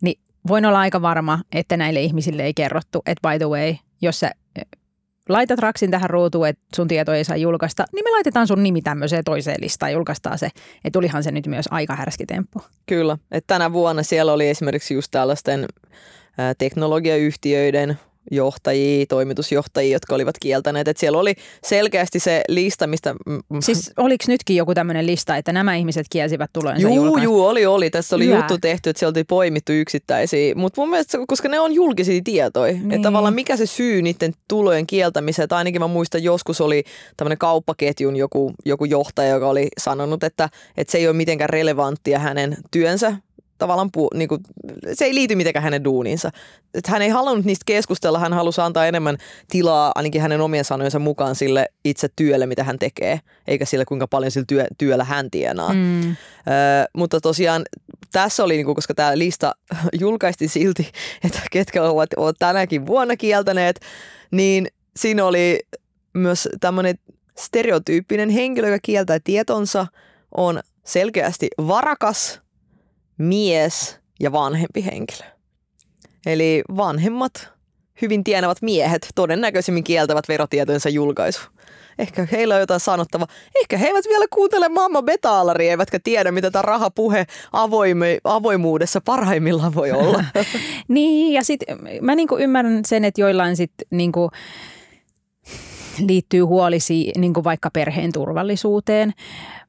niin 0.00 0.20
voin 0.48 0.66
olla 0.66 0.80
aika 0.80 1.02
varma, 1.02 1.38
että 1.52 1.76
näille 1.76 2.00
ihmisille 2.00 2.42
ei 2.42 2.54
kerrottu, 2.54 3.02
että 3.06 3.30
by 3.30 3.38
the 3.38 3.48
way, 3.48 3.74
jos 4.02 4.20
sä 4.20 4.30
laitat 5.28 5.58
raksin 5.58 5.90
tähän 5.90 6.10
ruutuun, 6.10 6.48
että 6.48 6.62
sun 6.76 6.88
tieto 6.88 7.12
ei 7.12 7.24
saa 7.24 7.36
julkaista, 7.36 7.84
niin 7.92 8.04
me 8.04 8.10
laitetaan 8.10 8.46
sun 8.46 8.62
nimi 8.62 8.82
tämmöiseen 8.82 9.24
toiseen 9.24 9.60
listaan 9.60 9.92
julkaistaan 9.92 10.38
se. 10.38 10.46
Että 10.76 10.90
tulihan 10.92 11.24
se 11.24 11.30
nyt 11.30 11.46
myös 11.46 11.66
aika 11.70 11.96
härski 11.96 12.26
temppu. 12.26 12.62
Kyllä, 12.86 13.18
että 13.30 13.54
tänä 13.54 13.72
vuonna 13.72 14.02
siellä 14.02 14.32
oli 14.32 14.48
esimerkiksi 14.48 14.94
just 14.94 15.10
tällaisten 15.10 15.66
teknologiayhtiöiden 16.58 17.98
johtajia, 18.30 19.06
toimitusjohtajia, 19.08 19.92
jotka 19.92 20.14
olivat 20.14 20.34
kieltäneet. 20.40 20.88
Että 20.88 21.00
siellä 21.00 21.18
oli 21.18 21.34
selkeästi 21.64 22.18
se 22.18 22.42
lista, 22.48 22.86
mistä... 22.86 23.14
Siis 23.60 23.92
oliko 23.96 24.24
nytkin 24.28 24.56
joku 24.56 24.74
tämmöinen 24.74 25.06
lista, 25.06 25.36
että 25.36 25.52
nämä 25.52 25.74
ihmiset 25.74 26.06
kielsivät 26.10 26.50
tulojensa 26.52 26.88
Juu, 26.88 27.18
juu, 27.18 27.46
oli, 27.46 27.66
oli. 27.66 27.90
Tässä 27.90 28.16
oli 28.16 28.26
Hyvä. 28.26 28.36
juttu 28.36 28.58
tehty, 28.58 28.90
että 28.90 29.00
sieltä 29.00 29.18
oli 29.18 29.24
poimittu 29.24 29.72
yksittäisiä. 29.72 30.54
Mutta 30.54 30.80
mun 30.80 30.90
mielestä, 30.90 31.18
koska 31.26 31.48
ne 31.48 31.60
on 31.60 31.72
julkisia 31.72 32.20
tietoja, 32.24 32.72
niin. 32.72 32.92
että 32.92 33.02
tavallaan 33.02 33.34
mikä 33.34 33.56
se 33.56 33.66
syy 33.66 34.02
niiden 34.02 34.32
tulojen 34.48 34.86
kieltämiseen, 34.86 35.48
tai 35.48 35.58
ainakin 35.58 35.80
mä 35.80 35.86
muistan, 35.86 36.22
joskus 36.22 36.60
oli 36.60 36.84
tämmöinen 37.16 37.38
kauppaketjun 37.38 38.16
joku, 38.16 38.52
joku 38.64 38.84
johtaja, 38.84 39.30
joka 39.30 39.48
oli 39.48 39.68
sanonut, 39.80 40.24
että, 40.24 40.48
että 40.76 40.92
se 40.92 40.98
ei 40.98 41.08
ole 41.08 41.16
mitenkään 41.16 41.50
relevanttia 41.50 42.18
hänen 42.18 42.56
työnsä 42.70 43.16
tavallaan, 43.64 43.90
pu, 43.92 44.08
niin 44.14 44.28
kuin, 44.28 44.40
se 44.92 45.04
ei 45.04 45.14
liity 45.14 45.36
mitenkään 45.36 45.62
hänen 45.62 45.84
duuniinsa. 45.84 46.30
Et 46.74 46.86
hän 46.86 47.02
ei 47.02 47.08
halunnut 47.08 47.44
niistä 47.44 47.62
keskustella, 47.66 48.18
hän 48.18 48.32
halusi 48.32 48.60
antaa 48.60 48.86
enemmän 48.86 49.16
tilaa 49.48 49.92
ainakin 49.94 50.20
hänen 50.20 50.40
omien 50.40 50.64
sanojensa 50.64 50.98
mukaan 50.98 51.34
sille 51.34 51.68
itse 51.84 52.08
työlle, 52.16 52.46
mitä 52.46 52.64
hän 52.64 52.78
tekee, 52.78 53.20
eikä 53.46 53.64
sille 53.64 53.84
kuinka 53.84 54.06
paljon 54.06 54.30
sillä 54.30 54.44
työ, 54.48 54.66
työllä 54.78 55.04
hän 55.04 55.30
tienaa. 55.30 55.72
Mm. 55.72 56.10
Ö, 56.10 56.14
mutta 56.96 57.20
tosiaan 57.20 57.62
tässä 58.12 58.44
oli, 58.44 58.56
niin 58.56 58.64
kuin, 58.64 58.74
koska 58.74 58.94
tämä 58.94 59.18
lista 59.18 59.54
julkaistiin 60.00 60.48
silti, 60.48 60.92
että 61.24 61.40
ketkä 61.50 61.82
ovat, 61.82 62.10
ovat 62.16 62.36
tänäkin 62.38 62.86
vuonna 62.86 63.16
kieltäneet, 63.16 63.80
niin 64.30 64.68
siinä 64.96 65.24
oli 65.24 65.60
myös 66.14 66.48
tämmöinen 66.60 66.94
stereotyyppinen 67.38 68.30
henkilö, 68.30 68.68
joka 68.68 68.78
kieltää 68.82 69.18
tietonsa, 69.24 69.86
on 70.36 70.60
selkeästi 70.84 71.48
varakas– 71.58 72.40
mies 73.18 73.98
ja 74.20 74.32
vanhempi 74.32 74.84
henkilö. 74.84 75.26
Eli 76.26 76.62
vanhemmat, 76.76 77.48
hyvin 78.02 78.24
tienavat 78.24 78.62
miehet 78.62 79.08
todennäköisemmin 79.14 79.84
kieltävät 79.84 80.28
verotietojensa 80.28 80.88
julkaisu. 80.88 81.40
Ehkä 81.98 82.28
heillä 82.32 82.54
on 82.54 82.60
jotain 82.60 82.80
sanottavaa. 82.80 83.26
Ehkä 83.60 83.78
he 83.78 83.86
eivät 83.86 84.04
vielä 84.08 84.26
kuuntele 84.30 84.68
mamma 84.68 85.02
betaalaria, 85.02 85.70
eivätkä 85.70 85.98
tiedä, 86.04 86.32
mitä 86.32 86.50
tämä 86.50 86.62
rahapuhe 86.62 87.26
avoime, 87.52 88.18
avoimuudessa 88.24 89.00
parhaimmillaan 89.00 89.74
voi 89.74 89.92
olla. 89.92 90.24
niin, 90.88 91.32
ja 91.32 91.44
sitten 91.44 91.78
mä 92.00 92.14
niinku 92.14 92.38
ymmärrän 92.38 92.84
sen, 92.84 93.04
että 93.04 93.20
joillain 93.20 93.56
sitten 93.56 93.86
niinku 93.90 94.30
liittyy 96.06 96.40
huolisi 96.40 97.12
niinku 97.16 97.44
vaikka 97.44 97.70
perheen 97.70 98.12
turvallisuuteen. 98.12 99.12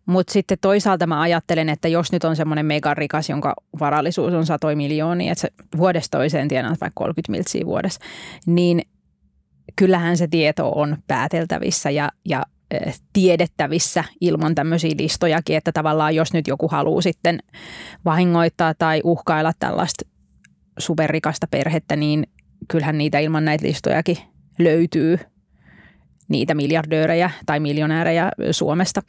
Mutta 0.06 0.34
sitten 0.34 0.58
toisaalta 0.62 1.08
mä 1.08 1.22
ajattelen, 1.22 1.70
että 1.70 1.88
jos 1.88 2.12
nyt 2.12 2.24
on 2.24 2.36
semmoinen 2.36 2.66
megarikas, 2.66 3.30
jonka 3.30 3.54
varallisuus 3.80 4.34
on 4.34 4.46
satoi 4.46 4.76
miljoonia, 4.76 5.32
että 5.32 5.42
se 5.42 5.50
vuodesta 5.78 6.18
toiseen 6.18 6.48
tienaa 6.48 6.76
vaikka 6.82 6.92
30 7.04 7.32
miltsiä 7.32 7.66
vuodessa, 7.66 8.00
niin 8.46 8.82
kyllähän 9.76 10.18
se 10.18 10.28
tieto 10.28 10.72
on 10.72 10.98
pääteltävissä 11.08 11.90
ja, 11.90 12.12
ja 12.26 12.44
tiedettävissä 13.14 14.04
ilman 14.22 14.56
tämmöisiä 14.56 14.92
listojakin, 15.00 15.58
että 15.58 15.72
tavallaan 15.72 16.16
jos 16.16 16.34
nyt 16.34 16.48
joku 16.48 16.68
haluaa 16.68 17.02
sitten 17.02 17.40
vahingoittaa 18.06 18.74
tai 18.74 19.02
uhkailla 19.04 19.52
tällaista 19.60 20.06
superrikasta 20.80 21.48
perhettä, 21.52 21.96
niin 21.96 22.28
kyllähän 22.68 22.98
niitä 22.98 23.20
ilman 23.20 23.46
näitä 23.46 23.68
listojakin 23.68 24.18
löytyy– 24.60 25.20
niitä 26.28 26.56
miljardöörejä 26.56 27.32
tai 27.46 27.60
miljonäärejä 27.60 28.32
Suomesta. 28.52 29.02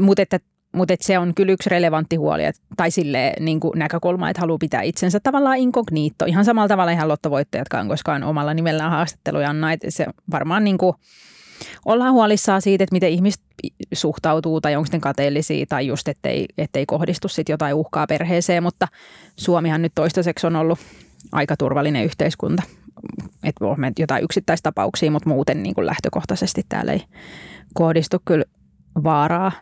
Mutta 0.00 0.22
että 0.22 0.38
mutta 0.76 0.94
se 1.00 1.18
on 1.18 1.34
kyllä 1.34 1.52
yksi 1.52 1.70
relevantti 1.70 2.16
huoli, 2.16 2.44
et, 2.44 2.56
tai 2.76 2.90
sille 2.90 3.32
niin 3.40 3.60
näkökulma, 3.74 4.30
että 4.30 4.40
haluaa 4.40 4.58
pitää 4.58 4.82
itsensä 4.82 5.20
tavallaan 5.20 5.56
inkognito. 5.56 6.24
Ihan 6.24 6.44
samalla 6.44 6.68
tavalla 6.68 6.92
ihan 6.92 7.08
lottovoittajatkaan 7.08 7.88
koskaan 7.88 8.22
omalla 8.22 8.54
nimellään 8.54 8.90
haastatteluja 8.90 9.50
anna. 9.50 9.72
Et 9.72 9.80
se 9.88 10.06
varmaan 10.30 10.64
niin 10.64 10.78
kuin, 10.78 10.94
ollaan 11.84 12.12
huolissaan 12.12 12.62
siitä, 12.62 12.84
että 12.84 12.94
miten 12.94 13.10
ihmiset 13.10 13.42
suhtautuu 13.92 14.60
tai 14.60 14.76
onko 14.76 14.88
ne 14.92 15.00
kateellisia 15.00 15.66
tai 15.68 15.86
just 15.86 16.08
ettei, 16.08 16.46
ettei 16.58 16.86
kohdistu 16.86 17.28
sit 17.28 17.48
jotain 17.48 17.74
uhkaa 17.74 18.06
perheeseen, 18.06 18.62
mutta 18.62 18.88
Suomihan 19.36 19.82
nyt 19.82 19.92
toistaiseksi 19.94 20.46
on 20.46 20.56
ollut 20.56 20.78
aika 21.32 21.56
turvallinen 21.56 22.04
yhteiskunta 22.04 22.62
että 23.44 23.66
on 23.66 23.92
jotain 23.98 24.24
yksittäistapauksia, 24.24 25.10
mutta 25.10 25.28
muuten 25.28 25.62
niin 25.62 25.74
kuin 25.74 25.86
lähtökohtaisesti 25.86 26.62
täällä 26.68 26.92
ei 26.92 27.02
kohdistu 27.74 28.16
kyllä 28.24 28.44
vaaraa. 29.04 29.52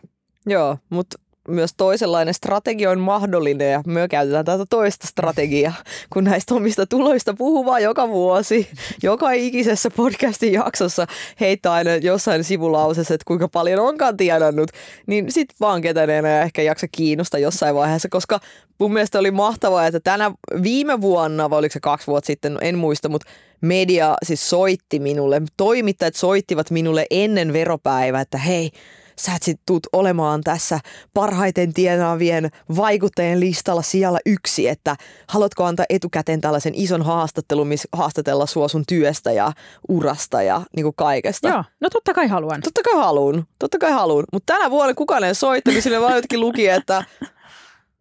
Joo, 0.45 0.77
mutta 0.89 1.19
myös 1.47 1.73
toisenlainen 1.77 2.33
strategia 2.33 2.91
on 2.91 2.99
mahdollinen 2.99 3.71
ja 3.71 3.81
me 3.87 4.07
käytetään 4.07 4.45
tätä 4.45 4.65
toista 4.69 5.07
strategiaa, 5.07 5.73
kun 6.13 6.23
näistä 6.23 6.55
omista 6.55 6.85
tuloista 6.85 7.33
puhuu 7.33 7.65
vaan 7.65 7.83
joka 7.83 8.09
vuosi, 8.09 8.67
joka 9.03 9.31
ikisessä 9.31 9.89
podcastin 9.91 10.53
jaksossa 10.53 11.07
heittää 11.39 11.73
aina 11.73 11.95
jossain 11.95 12.43
sivulausessa, 12.43 13.13
että 13.13 13.25
kuinka 13.27 13.47
paljon 13.47 13.79
onkaan 13.87 14.17
tienannut, 14.17 14.71
niin 15.07 15.31
sit 15.31 15.49
vaan 15.59 15.81
ketään 15.81 16.09
ei 16.09 16.17
enää 16.17 16.41
ehkä 16.43 16.61
jaksa 16.61 16.87
kiinnosta 16.91 17.37
jossain 17.37 17.75
vaiheessa, 17.75 18.09
koska 18.09 18.39
mun 18.79 18.93
mielestä 18.93 19.19
oli 19.19 19.31
mahtavaa, 19.31 19.87
että 19.87 19.99
tänä 19.99 20.31
viime 20.63 21.01
vuonna, 21.01 21.49
vai 21.49 21.59
oliko 21.59 21.73
se 21.73 21.79
kaksi 21.79 22.07
vuotta 22.07 22.27
sitten, 22.27 22.57
en 22.61 22.77
muista, 22.77 23.09
mutta 23.09 23.29
media 23.61 24.15
siis 24.23 24.49
soitti 24.49 24.99
minulle, 24.99 25.41
toimittajat 25.57 26.15
soittivat 26.15 26.71
minulle 26.71 27.05
ennen 27.11 27.53
veropäivää, 27.53 28.21
että 28.21 28.37
hei, 28.37 28.71
sä 29.19 29.35
et 29.35 29.43
sit 29.43 29.59
tuut 29.65 29.87
olemaan 29.93 30.41
tässä 30.41 30.79
parhaiten 31.13 31.73
tienaavien 31.73 32.49
vaikuttajien 32.75 33.39
listalla 33.39 33.81
siellä 33.81 34.19
yksi, 34.25 34.67
että 34.67 34.95
haluatko 35.29 35.63
antaa 35.63 35.85
etukäteen 35.89 36.41
tällaisen 36.41 36.73
ison 36.75 37.01
haastattelun, 37.01 37.67
missä 37.67 37.87
haastatella 37.91 38.45
sua 38.45 38.67
sun 38.67 38.83
työstä 38.87 39.31
ja 39.31 39.51
urasta 39.89 40.41
ja 40.41 40.61
niin 40.75 40.83
kuin 40.83 40.95
kaikesta. 40.95 41.47
Joo, 41.47 41.63
no 41.81 41.89
totta 41.89 42.13
kai 42.13 42.27
haluan. 42.27 42.61
Totta 42.61 42.81
kai 42.83 42.99
haluun, 42.99 43.47
totta 43.59 43.77
kai 43.77 43.91
haluun. 43.91 44.23
Mutta 44.33 44.53
tänä 44.53 44.69
vuonna 44.71 44.93
kukaan 44.93 45.23
ei 45.23 45.35
soittanut, 45.35 45.83
sille 45.83 46.01
vaan 46.01 46.15
jotenkin 46.15 46.39
luki, 46.39 46.67
että 46.67 47.03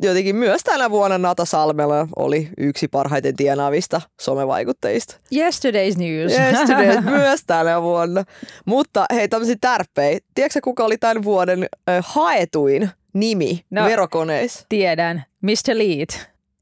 jotenkin 0.02 0.36
myös 0.36 0.60
tänä 0.64 0.90
vuonna 0.90 1.18
Nata 1.18 1.44
Salmela 1.44 2.08
oli 2.16 2.48
yksi 2.58 2.88
parhaiten 2.88 3.36
tienaavista 3.36 4.00
somevaikuttajista. 4.20 5.16
Yesterday's 5.34 5.98
news. 5.98 6.32
Yesterday, 6.32 7.00
myös 7.20 7.40
tänä 7.46 7.82
vuonna. 7.82 8.24
Mutta 8.64 9.06
hei, 9.14 9.28
tämmöisiä 9.28 9.56
tärppejä. 9.60 10.18
Tiedätkö 10.34 10.60
kuka 10.64 10.84
oli 10.84 10.98
tämän 10.98 11.22
vuoden 11.24 11.66
äh, 11.88 12.04
haetuin 12.08 12.90
nimi 13.12 13.64
No. 13.70 13.84
verokoneissa? 13.84 14.66
Tiedän. 14.68 15.24
Mr. 15.42 15.74
Lead. 15.78 16.08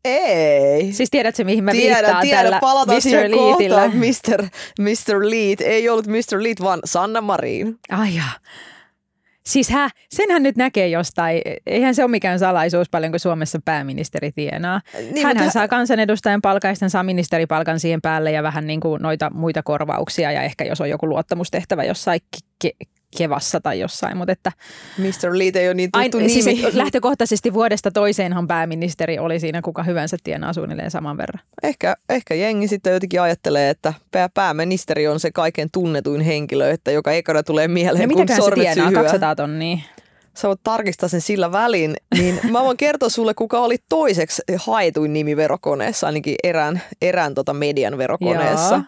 Ei. 0.04 0.92
Siis 0.92 1.10
tiedätkö, 1.10 1.44
mihin 1.44 1.64
mä 1.64 1.72
tiedän, 1.72 1.96
viittaan 1.98 2.22
tiedän. 2.22 2.44
tällä 2.44 2.58
Palataan 2.60 2.96
Mr. 2.96 3.00
siihen 3.02 3.30
Leadillä? 3.30 3.80
kohtaan. 3.82 3.96
Mr. 3.98 4.48
Mr. 4.78 5.30
Lead. 5.30 5.60
Ei 5.60 5.88
ollut 5.88 6.06
Mr. 6.06 6.42
Lead, 6.42 6.56
vaan 6.62 6.80
Sanna 6.84 7.20
Marin. 7.20 7.78
Ai 7.90 8.14
jaa. 8.16 8.30
Siis 9.46 9.70
hä, 9.70 9.88
senhän 10.10 10.42
nyt 10.42 10.56
näkee 10.56 10.88
jostain. 10.88 11.40
Eihän 11.66 11.94
se 11.94 12.02
ole 12.04 12.10
mikään 12.10 12.38
salaisuus 12.38 12.88
paljon, 12.90 13.12
kun 13.12 13.20
Suomessa 13.20 13.58
pääministeri 13.64 14.32
tienaa. 14.32 14.80
Niin, 14.94 15.14
Niin, 15.14 15.26
Hänhän 15.26 15.44
mutta- 15.44 15.52
saa 15.52 15.68
kansanedustajan 15.68 16.42
palkaisten, 16.42 16.90
saa 16.90 17.02
ministeripalkan 17.02 17.80
siihen 17.80 18.00
päälle 18.02 18.30
ja 18.32 18.42
vähän 18.42 18.66
niin 18.66 18.80
kuin 18.80 19.02
noita 19.02 19.30
muita 19.34 19.62
korvauksia 19.62 20.32
ja 20.32 20.42
ehkä 20.42 20.64
jos 20.64 20.80
on 20.80 20.90
joku 20.90 21.08
luottamustehtävä 21.08 21.84
jossain 21.84 22.20
ke- 22.64 22.86
kevassa 23.18 23.60
tai 23.60 23.80
jossain. 23.80 24.16
Mutta 24.16 24.32
että 24.32 24.52
Mr. 24.98 25.38
Lead 25.38 25.54
ei 25.54 25.68
ole 25.68 25.74
niin 25.74 25.90
tuttu 25.92 26.18
ain, 26.18 26.26
nimi. 26.26 26.42
siis 26.42 26.74
lähtökohtaisesti 26.74 27.54
vuodesta 27.54 27.90
toiseenhan 27.90 28.46
pääministeri 28.48 29.18
oli 29.18 29.40
siinä 29.40 29.62
kuka 29.62 29.82
hyvänsä 29.82 30.16
tienaa 30.24 30.52
suunnilleen 30.52 30.90
saman 30.90 31.16
verran. 31.16 31.42
ehkä, 31.62 31.96
ehkä 32.08 32.34
jengi 32.34 32.68
sitten 32.68 32.92
jotenkin 32.92 33.22
ajattelee, 33.22 33.70
että 33.70 33.94
pää- 34.10 34.28
pääministeri 34.28 35.08
on 35.08 35.20
se 35.20 35.30
kaiken 35.30 35.68
tunnetuin 35.72 36.20
henkilö, 36.20 36.70
että 36.70 36.90
joka 36.90 37.12
ekana 37.12 37.42
tulee 37.42 37.68
mieleen, 37.68 38.02
Ja 38.02 38.08
kun 38.08 38.16
mitäkään 38.16 38.40
se 38.40 38.44
sormet 38.44 38.64
tienaa? 38.64 38.86
syhyää. 38.88 39.02
200 39.02 39.36
tonnia. 39.36 39.78
Sä 40.36 40.48
voit 40.48 40.60
tarkistaa 40.62 41.08
sen 41.08 41.20
sillä 41.20 41.52
välin, 41.52 41.94
niin 42.18 42.40
mä 42.50 42.64
voin 42.64 42.76
kertoa 42.76 43.08
sulle, 43.08 43.34
kuka 43.34 43.60
oli 43.60 43.76
toiseksi 43.88 44.42
haetuin 44.56 45.12
nimi 45.12 45.36
verokoneessa, 45.36 46.06
ainakin 46.06 46.34
erään, 46.44 46.82
erään 47.02 47.34
tota 47.34 47.54
median 47.54 47.98
verokoneessa. 47.98 48.74
Joo. 48.74 48.82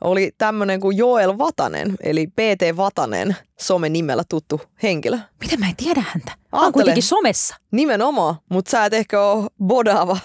Oli 0.00 0.32
tämmöinen 0.38 0.80
kuin 0.80 0.96
Joel 0.96 1.38
Vatanen, 1.38 1.94
eli 2.02 2.26
PT 2.26 2.76
Vatanen, 2.76 3.36
some 3.60 3.88
nimellä 3.88 4.22
tuttu 4.28 4.60
henkilö. 4.82 5.18
Miten 5.40 5.60
mä 5.60 5.66
en 5.68 5.76
tiedä 5.76 6.04
häntä? 6.08 6.32
Mä 6.52 6.62
oon 6.62 6.72
kuitenkin 6.72 7.02
somessa. 7.02 7.56
Nimenomaan, 7.70 8.34
mutta 8.48 8.70
sä 8.70 8.84
et 8.84 8.94
ehkä 8.94 9.22
ole 9.22 9.48
bodava, 9.64 10.18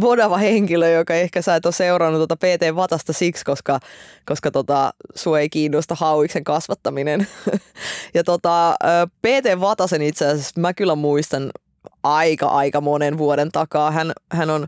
bodava 0.00 0.36
henkilö, 0.36 0.90
joka 0.90 1.14
ehkä 1.14 1.42
sä 1.42 1.54
et 1.54 1.66
ole 1.66 1.72
seurannut 1.72 2.18
tuota 2.18 2.36
PT 2.36 2.76
Vatasta 2.76 3.12
siksi, 3.12 3.44
koska, 3.44 3.80
koska 4.26 4.50
tota, 4.50 4.94
sua 5.14 5.40
ei 5.40 5.48
kiinnosta 5.48 5.94
hauiksen 5.94 6.44
kasvattaminen. 6.44 7.26
ja 8.14 8.24
tota, 8.24 8.74
PT 9.22 9.60
Vatasen 9.60 10.02
itse 10.02 10.26
asiassa 10.26 10.60
mä 10.60 10.74
kyllä 10.74 10.94
muistan 10.94 11.50
aika, 12.02 12.46
aika 12.46 12.80
monen 12.80 13.18
vuoden 13.18 13.52
takaa. 13.52 13.90
Hän, 13.90 14.12
hän 14.32 14.50
on 14.50 14.66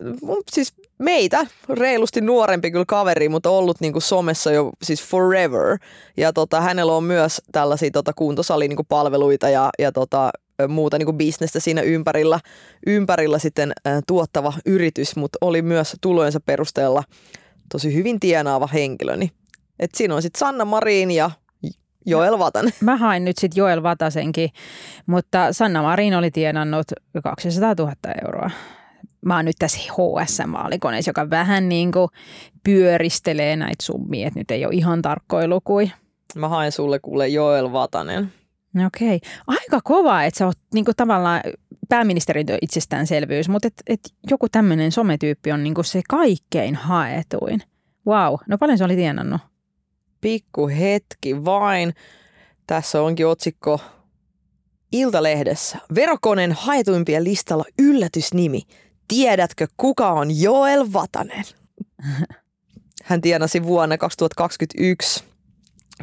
mun- 0.00 0.42
siis 0.52 0.74
meitä 0.98 1.46
reilusti 1.68 2.20
nuorempi 2.20 2.70
kyllä 2.70 2.84
kaveri, 2.88 3.28
mutta 3.28 3.50
ollut 3.50 3.80
niinku 3.80 4.00
somessa 4.00 4.52
jo 4.52 4.70
siis 4.82 5.04
forever. 5.04 5.78
Ja 6.16 6.32
tota, 6.32 6.60
hänellä 6.60 6.92
on 6.92 7.04
myös 7.04 7.42
tällaisia 7.52 7.90
tota, 7.90 8.12
kuntosali 8.16 8.68
niinku 8.68 8.84
palveluita 8.84 9.48
ja, 9.48 9.70
ja 9.78 9.92
tota, 9.92 10.30
muuta 10.68 10.98
niinku 10.98 11.12
bisnestä 11.12 11.60
siinä 11.60 11.80
ympärillä, 11.82 12.40
ympärillä 12.86 13.38
sitten 13.38 13.72
ä, 13.86 14.00
tuottava 14.06 14.52
yritys, 14.66 15.16
mutta 15.16 15.38
oli 15.40 15.62
myös 15.62 15.96
tulojensa 16.00 16.40
perusteella 16.40 17.02
tosi 17.72 17.94
hyvin 17.94 18.20
tienaava 18.20 18.66
henkilö. 18.66 19.16
Niin, 19.16 19.30
et 19.78 19.90
siinä 19.94 20.14
on 20.14 20.22
sitten 20.22 20.38
Sanna 20.38 20.64
Marin 20.64 21.10
ja 21.10 21.30
Joel 22.06 22.38
Vatanen. 22.38 22.72
Mä 22.80 22.96
hain 22.96 23.24
nyt 23.24 23.38
sitten 23.38 23.58
Joel 23.60 23.82
Vatasenkin, 23.82 24.50
mutta 25.06 25.52
Sanna 25.52 25.82
Marin 25.82 26.14
oli 26.14 26.30
tienannut 26.30 26.86
200 27.22 27.74
000 27.78 27.92
euroa. 28.24 28.50
Mä 29.24 29.36
oon 29.36 29.44
nyt 29.44 29.56
tässä 29.58 29.78
HSM-maalikoneessa, 29.78 31.08
joka 31.08 31.30
vähän 31.30 31.68
niin 31.68 31.92
kuin 31.92 32.08
pyöristelee 32.64 33.56
näitä 33.56 33.84
summia, 33.84 34.26
että 34.28 34.40
nyt 34.40 34.50
ei 34.50 34.66
ole 34.66 34.74
ihan 34.74 35.02
tarkkoja 35.02 35.48
lukuja. 35.48 35.90
Mä 36.34 36.48
haen 36.48 36.72
sulle 36.72 36.98
kuule 36.98 37.28
Joel 37.28 37.72
Vatanen. 37.72 38.32
No 38.74 38.86
Okei. 38.86 39.20
Aika 39.46 39.80
kova, 39.84 40.22
että 40.22 40.38
sä 40.38 40.46
oot 40.46 40.58
niinku 40.74 40.92
tavallaan 40.96 41.40
pääministerin 41.88 42.46
itsestäänselvyys, 42.62 43.48
mutta 43.48 43.68
et, 43.68 43.82
et 43.86 44.00
joku 44.30 44.48
tämmöinen 44.48 44.92
sometyyppi 44.92 45.52
on 45.52 45.64
niinku 45.64 45.82
se 45.82 46.02
kaikkein 46.08 46.74
haetuin. 46.74 47.62
Wow. 48.06 48.34
No 48.46 48.58
paljon 48.58 48.78
se 48.78 48.84
oli 48.84 48.96
tienannut? 48.96 49.40
Pikku 50.20 50.68
hetki 50.68 51.44
vain. 51.44 51.94
Tässä 52.66 53.02
onkin 53.02 53.26
otsikko 53.26 53.80
Iltalehdessä. 54.92 55.78
Verokoneen 55.94 56.52
haetuimpien 56.52 57.24
listalla 57.24 57.64
yllätysnimi. 57.78 58.62
Tiedätkö, 59.08 59.66
kuka 59.76 60.08
on 60.10 60.40
Joel 60.40 60.86
Vatanen? 60.92 61.44
Hän 63.04 63.20
tienasi 63.20 63.62
vuonna 63.62 63.98
2021 63.98 65.24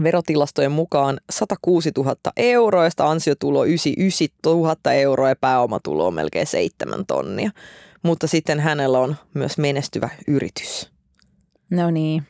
verotilastojen 0.03 0.71
mukaan 0.71 1.19
106 1.29 1.91
000 1.97 2.15
euroa, 2.37 2.83
josta 2.83 3.09
ansiotulo 3.09 3.63
99 3.65 4.27
000 4.45 4.93
euroa 4.93 5.29
ja 5.29 5.35
pääomatulo 5.35 6.07
on 6.07 6.13
melkein 6.13 6.47
7 6.47 7.05
tonnia. 7.05 7.51
Mutta 8.03 8.27
sitten 8.27 8.59
hänellä 8.59 8.99
on 8.99 9.15
myös 9.33 9.57
menestyvä 9.57 10.09
yritys, 10.27 10.91
No 11.71 11.91
niin. 11.91 12.23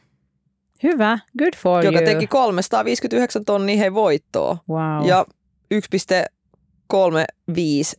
Hyvä. 0.83 1.19
Good 1.39 1.53
for 1.57 1.85
joka 1.85 1.97
you. 1.97 2.05
teki 2.05 2.27
359 2.27 3.45
tonnia 3.45 3.77
hei 3.77 3.93
voittoa. 3.93 4.57
wow. 4.69 5.07
ja 5.07 5.25
1,35 5.73 5.79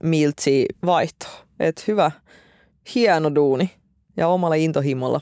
miltsiä 0.02 0.66
vaihtoa. 0.86 1.30
Et 1.60 1.84
hyvä, 1.88 2.10
hieno 2.94 3.34
duuni 3.34 3.70
ja 4.16 4.28
omalla 4.28 4.54
intohimolla. 4.54 5.20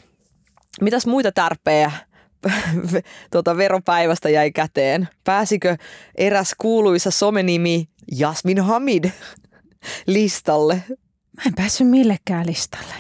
Mitäs 0.81 1.07
muita 1.07 1.33
tärpejä 1.33 1.93
tuota 3.33 3.57
veropäivästä 3.57 4.29
jäi 4.29 4.53
käteen? 4.53 5.09
Pääsikö 5.25 5.77
eräs 6.15 6.55
kuuluisa 6.59 7.11
somenimi 7.11 7.89
Jasmin 8.13 8.61
Hamid 8.61 9.05
listalle? 10.07 10.83
Mä 11.37 11.43
en 11.47 11.55
päässyt 11.55 11.89
millekään 11.89 12.47
listalle. 12.47 12.95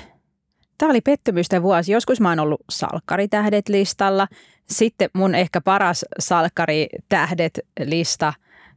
Tämä 0.78 0.90
oli 0.90 1.00
pettymysten 1.00 1.62
vuosi. 1.62 1.92
Joskus 1.92 2.20
mä 2.20 2.28
oon 2.28 2.40
ollut 2.40 2.60
salkkaritähdet 2.70 3.68
listalla. 3.68 4.28
Sitten 4.70 5.10
mun 5.12 5.34
ehkä 5.34 5.60
paras 5.60 6.04
salkkaritähdet 6.18 7.60
lista, 7.80 8.32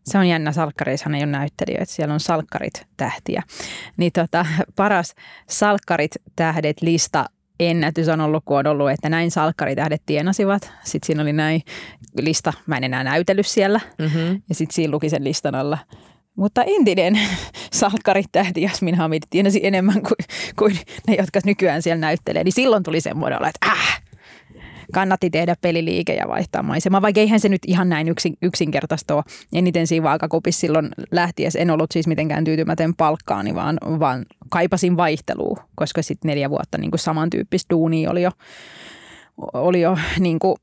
se 0.06 0.18
on 0.18 0.28
jännä, 0.28 0.52
salkkareissahan 0.52 1.16
ei 1.16 1.24
ole 1.24 1.32
näyttelijöitä, 1.32 1.94
siellä 1.94 2.14
on 2.14 2.20
salkkarit 2.20 2.88
tähtiä. 2.98 3.44
Niin 3.98 4.12
tota, 4.12 4.46
paras 4.76 5.16
salkkarit 5.50 6.12
tähdet 6.36 6.82
lista 6.82 7.26
ennätys 7.60 8.08
on 8.08 8.22
ollut, 8.22 8.44
kun 8.46 8.58
on 8.58 8.68
ollut, 8.68 8.92
että 8.92 9.10
näin 9.10 9.32
salkkaritähdet 9.32 10.02
tienasivat. 10.06 10.72
Sitten 10.84 11.08
siinä 11.08 11.22
oli 11.22 11.34
näin 11.34 11.62
lista, 12.22 12.54
mä 12.68 12.78
en 12.78 12.84
enää 12.84 13.04
näytellyt 13.04 13.48
siellä. 13.48 13.80
Mm-hmm. 14.00 14.42
Ja 14.50 14.56
sitten 14.56 14.76
siinä 14.76 14.92
luki 14.92 15.10
sen 15.10 15.24
listan 15.24 15.56
alla. 15.56 15.78
Mutta 16.36 16.64
entinen 16.64 17.20
salkkaritähti 17.74 18.62
Jasmin 18.62 18.96
Hamid 18.96 19.24
tienasi 19.30 19.60
enemmän 19.64 20.02
kuin, 20.02 20.28
kuin 20.60 20.80
ne, 21.08 21.16
jotka 21.16 21.40
nykyään 21.46 21.82
siellä 21.82 22.02
näyttelee. 22.02 22.44
Niin 22.44 22.54
silloin 22.54 22.84
tuli 22.84 23.02
semmoinen 23.02 23.40
olo, 23.40 23.48
että 23.48 23.72
äh, 23.72 24.02
kannatti 24.94 25.30
tehdä 25.30 25.56
peliliike 25.62 26.14
ja 26.14 26.28
vaihtaa 26.28 26.64
maisemaa. 26.64 27.02
Vaikka 27.02 27.22
eihän 27.22 27.40
se 27.40 27.50
nyt 27.50 27.62
ihan 27.68 27.90
näin 27.90 28.08
yksin, 28.08 28.38
yksinkertaista 28.42 29.16
ole. 29.16 29.24
Eniten 29.54 29.88
siinä 29.88 30.04
vaakakupissa 30.04 30.60
silloin 30.60 30.90
lähtiessä 31.12 31.60
en 31.60 31.72
ollut 31.72 31.92
siis 31.92 32.08
mitenkään 32.08 32.44
tyytymätön 32.44 32.94
palkkaani, 32.96 33.56
vaan, 33.56 33.78
vaan 34.00 34.26
kaipasin 34.50 34.98
vaihtelua, 34.98 35.64
koska 35.76 36.02
sitten 36.02 36.30
neljä 36.30 36.50
vuotta 36.50 36.78
niin 36.78 36.92
samantyyppistä 36.96 37.70
duunia 37.70 38.12
oli 38.12 38.22
jo, 38.22 38.32
oli 39.54 39.82
jo 39.82 39.98
niin 40.20 40.40
kuin 40.40 40.56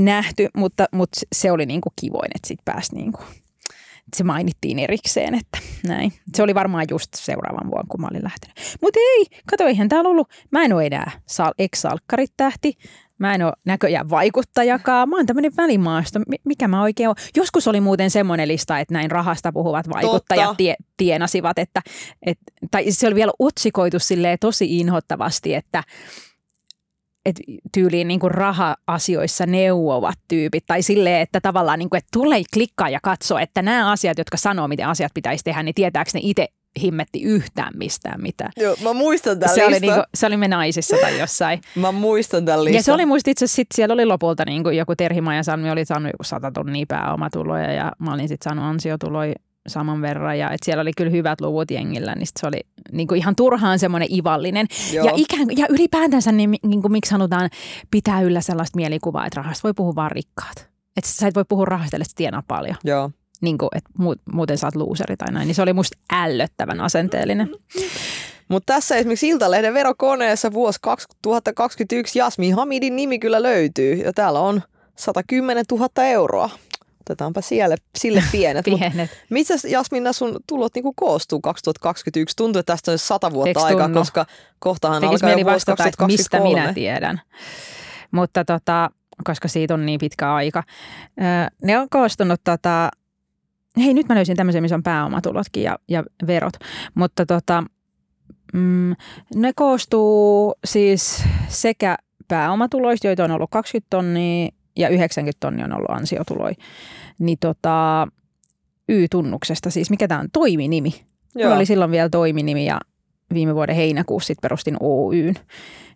nähty, 0.00 0.48
mutta, 0.56 0.86
mutta 0.92 1.20
se 1.32 1.52
oli 1.52 1.66
niin 1.66 1.80
kuin 1.80 1.92
kivoin, 2.00 2.30
että 2.34 2.48
sitten 2.48 2.74
pääsi 2.74 2.94
niin 2.94 3.12
kuin 3.12 3.24
se 4.16 4.24
mainittiin 4.24 4.78
erikseen, 4.78 5.34
että 5.34 5.58
näin. 5.86 6.12
Se 6.34 6.42
oli 6.42 6.54
varmaan 6.54 6.86
just 6.90 7.08
seuraavan 7.14 7.70
vuonna, 7.70 7.86
kun 7.88 8.00
mä 8.00 8.08
olin 8.10 8.24
lähtenyt. 8.24 8.56
Mutta 8.82 9.00
ei, 9.00 9.26
kato, 9.50 9.66
eihän 9.66 9.88
täällä 9.88 10.10
ollut, 10.10 10.28
mä 10.50 10.64
en 10.64 10.72
ole 10.72 10.86
enää 10.86 11.10
sal- 11.26 11.54
ex-salkkaritähti, 11.58 12.72
Mä 13.20 13.34
en 13.34 13.42
ole 13.42 13.52
näköjään 13.64 14.10
vaikuttajakaan. 14.10 15.08
Mä 15.08 15.16
oon 15.16 15.26
tämmöinen 15.26 15.52
välimaasto. 15.56 16.20
Mikä 16.44 16.68
mä 16.68 16.82
oikein 16.82 17.08
oon? 17.08 17.16
Joskus 17.36 17.68
oli 17.68 17.80
muuten 17.80 18.10
semmoinen 18.10 18.48
lista, 18.48 18.78
että 18.78 18.94
näin 18.94 19.10
rahasta 19.10 19.52
puhuvat 19.52 19.88
vaikuttajat 19.88 20.56
tie, 20.56 20.76
tienasivat. 20.96 21.58
Että, 21.58 21.82
et, 22.26 22.38
tai 22.70 22.92
se 22.92 23.06
oli 23.06 23.14
vielä 23.14 23.32
otsikoitu 23.38 23.98
silleen 23.98 24.38
tosi 24.40 24.78
inhottavasti, 24.78 25.54
että 25.54 25.84
et 27.24 27.40
tyyliin 27.72 28.08
niin 28.08 28.20
kuin 28.20 28.30
raha-asioissa 28.30 29.46
neuvovat 29.46 30.18
tyypit. 30.28 30.66
Tai 30.66 30.82
silleen, 30.82 31.20
että 31.20 31.40
tavallaan 31.40 31.78
niin 31.78 31.90
kuin, 31.90 31.98
että 31.98 32.08
tulee 32.12 32.42
klikkaa 32.54 32.88
ja 32.88 33.00
katso, 33.02 33.38
että 33.38 33.62
nämä 33.62 33.90
asiat, 33.90 34.18
jotka 34.18 34.36
sanoo, 34.36 34.68
miten 34.68 34.86
asiat 34.86 35.14
pitäisi 35.14 35.44
tehdä, 35.44 35.62
niin 35.62 35.74
tietääkö 35.74 36.10
ne 36.14 36.20
itse 36.22 36.48
himmetti 36.82 37.22
yhtään 37.22 37.72
mistään 37.76 38.22
mitään. 38.22 38.52
Joo, 38.56 38.76
mä 38.82 38.92
muistan 38.92 39.38
tämän 39.38 39.54
se 39.54 39.66
oli, 39.66 39.80
niinku, 39.80 40.02
se 40.14 40.26
oli 40.26 40.36
me 40.36 40.48
naisissa 40.48 40.96
tai 41.00 41.18
jossain. 41.18 41.60
mä 41.74 41.92
muistan 41.92 42.44
tämän 42.44 42.64
listan. 42.64 42.78
Ja 42.78 42.82
se 42.82 42.92
oli 42.92 43.06
muista 43.06 43.30
itse 43.30 43.44
asiassa, 43.44 43.62
siellä 43.74 43.92
oli 43.92 44.06
lopulta 44.06 44.44
niinku 44.44 44.68
joku 44.68 44.96
Terhima 44.96 45.34
ja 45.34 45.42
Sanmi 45.42 45.70
oli 45.70 45.84
saanut 45.84 46.12
joku 46.12 46.24
sata 46.24 46.50
tonnia 46.50 46.84
pääomatuloja 46.88 47.72
ja 47.72 47.92
mä 47.98 48.14
olin 48.14 48.28
sitten 48.28 48.50
saanut 48.50 48.64
ansiotuloja 48.64 49.34
saman 49.68 50.02
verran 50.02 50.38
ja 50.38 50.50
et 50.50 50.60
siellä 50.64 50.80
oli 50.80 50.90
kyllä 50.96 51.10
hyvät 51.10 51.40
luvut 51.40 51.70
jengillä, 51.70 52.14
niin 52.14 52.28
se 52.40 52.46
oli 52.46 52.60
niinku 52.92 53.14
ihan 53.14 53.36
turhaan 53.36 53.78
semmoinen 53.78 54.08
ivallinen. 54.12 54.66
Joo. 54.92 55.06
Ja, 55.06 55.12
ikään, 55.16 55.46
ja 55.56 55.66
ylipäätänsä, 55.68 56.32
niin, 56.32 56.56
niin 56.62 56.82
kuin, 56.82 56.92
miksi 56.92 57.08
sanotaan, 57.08 57.50
pitää 57.90 58.20
yllä 58.20 58.40
sellaista 58.40 58.76
mielikuvaa, 58.76 59.26
että 59.26 59.42
rahasta 59.42 59.62
voi 59.62 59.74
puhua 59.76 59.94
vaan 59.94 60.10
rikkaat. 60.10 60.70
Että 60.96 61.10
sä 61.10 61.28
et 61.28 61.34
voi 61.34 61.44
puhua 61.48 61.64
rahasta, 61.64 61.96
että 61.96 62.12
tienaa 62.16 62.42
paljon. 62.48 62.76
Joo 62.84 63.10
niin 63.40 63.58
kuin, 63.58 63.68
että 63.74 63.90
muuten 64.32 64.58
sä 64.58 64.66
oot 64.66 64.76
luuseri 64.76 65.16
tai 65.16 65.32
näin, 65.32 65.46
niin 65.46 65.54
se 65.54 65.62
oli 65.62 65.72
musta 65.72 65.98
ällöttävän 66.12 66.80
asenteellinen. 66.80 67.50
Mutta 68.48 68.74
tässä 68.74 68.96
esimerkiksi 68.96 69.28
Iltalehden 69.28 69.74
verokoneessa 69.74 70.52
vuosi 70.52 70.78
2021 70.82 72.18
Jasmi 72.18 72.50
Hamidin 72.50 72.96
nimi 72.96 73.18
kyllä 73.18 73.42
löytyy 73.42 73.94
ja 73.94 74.12
täällä 74.12 74.40
on 74.40 74.62
110 74.96 75.64
000 75.72 76.04
euroa. 76.04 76.50
Otetaanpa 77.00 77.40
siellä, 77.40 77.76
sille 77.98 78.22
pienet. 78.32 78.64
pienet. 78.78 79.10
Missä 79.30 79.54
Jasminna 79.68 80.12
sun 80.12 80.40
tulot 80.46 80.74
niinku 80.74 80.92
koostuu 80.96 81.40
2021? 81.40 82.36
Tuntuu, 82.36 82.60
että 82.60 82.72
tästä 82.72 82.92
on 82.92 82.98
sata 82.98 83.32
vuotta 83.32 83.60
aikaa, 83.60 83.88
koska 83.88 84.26
kohtahan 84.58 85.00
Tekis 85.00 85.22
alkaa 85.22 85.30
jo 85.30 85.34
vuosi 85.34 85.54
vastata, 85.54 85.76
2023. 85.76 86.12
mistä 86.12 86.62
minä 86.62 86.74
tiedän. 86.74 87.20
Mutta 88.10 88.44
tota, 88.44 88.90
koska 89.24 89.48
siitä 89.48 89.74
on 89.74 89.86
niin 89.86 90.00
pitkä 90.00 90.34
aika. 90.34 90.62
Ne 91.62 91.78
on 91.78 91.88
koostunut 91.90 92.40
tota, 92.44 92.90
hei 93.76 93.94
nyt 93.94 94.08
mä 94.08 94.14
löysin 94.14 94.36
tämmöisen, 94.36 94.62
missä 94.62 94.74
on 94.74 94.82
pääomatulotkin 94.82 95.62
ja, 95.62 95.78
ja 95.88 96.04
verot, 96.26 96.54
mutta 96.94 97.26
tota, 97.26 97.64
mm, 98.52 98.94
ne 99.34 99.52
koostuu 99.56 100.54
siis 100.64 101.24
sekä 101.48 101.96
pääomatuloista, 102.28 103.06
joita 103.06 103.24
on 103.24 103.30
ollut 103.30 103.50
20 103.50 103.86
tonnia 103.90 104.48
ja 104.76 104.88
90 104.88 105.36
tonnia 105.40 105.64
on 105.64 105.72
ollut 105.72 105.90
ansiotuloja, 105.90 106.54
niin 107.18 107.38
tota, 107.40 108.08
Y-tunnuksesta 108.88 109.70
siis, 109.70 109.90
mikä 109.90 110.08
tämä 110.08 110.20
on, 110.20 110.28
toiminimi. 110.32 110.94
Joo. 111.34 111.44
Mulla 111.44 111.56
oli 111.56 111.66
silloin 111.66 111.90
vielä 111.90 112.08
toiminimi 112.08 112.66
ja 112.66 112.80
viime 113.34 113.54
vuoden 113.54 113.76
heinäkuussa 113.76 114.26
sitten 114.26 114.42
perustin 114.42 114.76
Oyn 114.80 115.34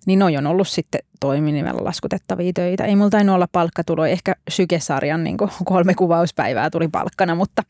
niin 0.07 0.19
noi 0.19 0.37
on 0.37 0.47
ollut 0.47 0.69
sitten 0.69 1.01
toiminimellä 1.21 1.85
laskutettavia 1.85 2.53
töitä. 2.53 2.85
Ei 2.85 2.97
mulla 2.97 3.11
tainnut 3.11 3.35
olla 3.35 3.49
palkkatulo, 3.53 4.07
ehkä 4.07 4.35
sykesarjan 4.49 5.25
niin 5.25 5.37
kolme 5.65 5.95
kuvauspäivää 5.95 6.71
tuli 6.71 6.89
palkkana, 6.89 7.35
mutta 7.35 7.63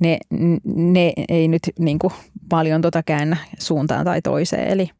ne, 0.00 0.18
ne 0.74 1.12
ei 1.28 1.48
nyt 1.48 1.62
niin 1.78 1.98
paljon 2.48 2.82
tota 2.82 3.02
käännä 3.02 3.36
suuntaan 3.58 4.04
tai 4.04 4.22
toiseen. 4.22 4.68
Eli, 4.68 4.90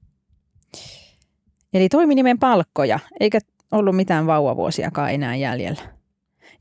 eli 1.74 1.88
toiminimen 1.88 2.38
palkkoja, 2.38 2.98
eikä 3.20 3.38
ollut 3.72 3.96
mitään 3.96 4.26
vauvavuosiakaan 4.26 5.11
enää 5.11 5.37
jäljellä. 5.37 5.83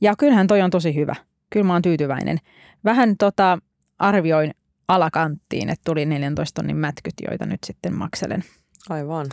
Ja 0.02 0.14
kyllähän 0.18 0.48
toi 0.48 0.62
on 0.62 0.72
tosi 0.72 0.96
hyvä. 0.96 1.16
Kyllä 1.50 1.66
mä 1.66 1.74
oon 1.74 1.82
tyytyväinen. 1.82 2.38
Vähän 2.86 3.18
tota, 3.18 3.58
arvioin 4.00 4.52
alakanttiin, 4.96 5.70
että 5.70 5.82
tuli 5.86 6.06
14 6.06 6.56
tonnin 6.56 6.78
mätkyt, 6.78 7.14
joita 7.30 7.46
nyt 7.46 7.60
sitten 7.64 7.96
makselen. 7.96 8.44
Aivan 8.90 9.28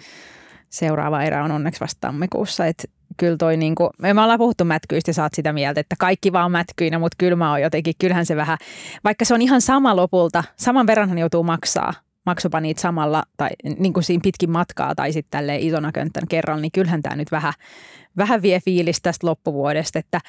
seuraava 0.71 1.23
erä 1.23 1.45
on 1.45 1.51
onneksi 1.51 1.81
vasta 1.81 2.01
tammikuussa. 2.01 2.67
Että 2.67 2.85
kyllä 3.17 3.37
toi 3.37 3.57
niinku, 3.57 3.91
me 3.99 4.11
ollaan 4.11 4.39
puhuttu 4.39 4.65
mätkyistä 4.65 5.09
ja 5.09 5.15
saat 5.15 5.35
sitä 5.35 5.53
mieltä, 5.53 5.81
että 5.81 5.97
kaikki 5.99 6.33
vaan 6.33 6.53
mätkyinä, 6.53 6.99
mutta 6.99 7.17
kyllä 7.19 7.37
mä 7.37 7.51
oon 7.51 7.63
jotenkin, 7.63 7.95
kyllähän 7.99 8.27
se 8.27 8.37
vähän, 8.37 8.59
vaikka 9.05 9.25
se 9.25 9.35
on 9.35 9.43
ihan 9.43 9.61
sama 9.61 9.97
lopulta, 9.97 10.45
saman 10.57 10.87
verranhan 10.87 11.19
joutuu 11.19 11.43
maksaa, 11.43 11.93
maksupa 12.27 12.61
niitä 12.61 12.81
samalla 12.81 13.23
tai 13.37 13.49
niin 13.79 13.93
kuin 13.93 14.05
siinä 14.05 14.21
pitkin 14.23 14.51
matkaa 14.51 14.95
tai 14.95 15.13
sitten 15.13 15.39
tälleen 15.39 15.61
isona 15.61 15.93
könttän 15.93 16.29
kerralla, 16.29 16.61
niin 16.61 16.73
kyllähän 16.73 17.03
tämä 17.03 17.17
nyt 17.17 17.33
vähän, 17.33 17.53
vähän 18.17 18.43
vie 18.43 18.61
fiilistä 18.61 19.03
tästä 19.03 19.27
loppuvuodesta, 19.27 19.99
että 19.99 20.21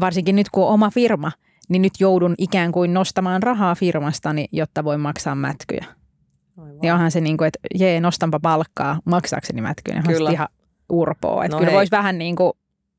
varsinkin 0.00 0.36
nyt 0.36 0.50
kun 0.50 0.64
on 0.64 0.70
oma 0.70 0.90
firma, 0.90 1.32
niin 1.68 1.82
nyt 1.82 1.92
joudun 2.00 2.34
ikään 2.38 2.72
kuin 2.72 2.94
nostamaan 2.94 3.42
rahaa 3.42 3.74
firmastani, 3.74 4.46
jotta 4.52 4.84
voin 4.84 5.00
maksaa 5.00 5.34
mätkyjä. 5.34 5.84
Aivan. 6.58 6.78
Niin 6.82 6.92
onhan 6.92 7.10
se 7.10 7.20
niin 7.20 7.36
kuin, 7.36 7.48
että 7.48 7.58
jee, 7.74 8.00
nostanpa 8.00 8.40
palkkaa, 8.40 9.00
maksaakseni 9.04 9.60
mätkyyn. 9.60 10.02
Kyllä. 10.02 10.30
ihan 10.30 10.48
urpoa. 10.88 11.44
Että 11.44 11.56
no 11.56 11.60
kyllä 11.60 11.72
voisi 11.72 11.90
vähän 11.90 12.18
niin 12.18 12.36
kuin, 12.36 12.52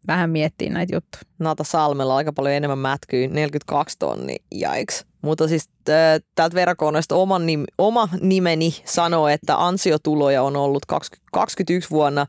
vähän 0.07 0.29
miettiä 0.29 0.69
näitä 0.69 0.95
juttuja. 0.95 1.21
Nata 1.39 1.63
Salmella 1.63 2.15
aika 2.15 2.33
paljon 2.33 2.55
enemmän 2.55 2.79
mätkyy, 2.79 3.27
42 3.27 3.95
tonni, 3.99 4.35
jaiks. 4.51 5.05
Mutta 5.21 5.47
siis 5.47 5.69
äh, 5.89 5.95
täältä 6.35 6.55
verkoneesta 6.55 7.15
oma, 7.15 7.39
nim, 7.39 7.63
oma 7.77 8.09
nimeni 8.21 8.71
sanoo, 8.85 9.27
että 9.27 9.65
ansiotuloja 9.65 10.43
on 10.43 10.55
ollut 10.55 10.85
20, 10.85 11.29
21 11.31 11.89
vuonna 11.89 12.25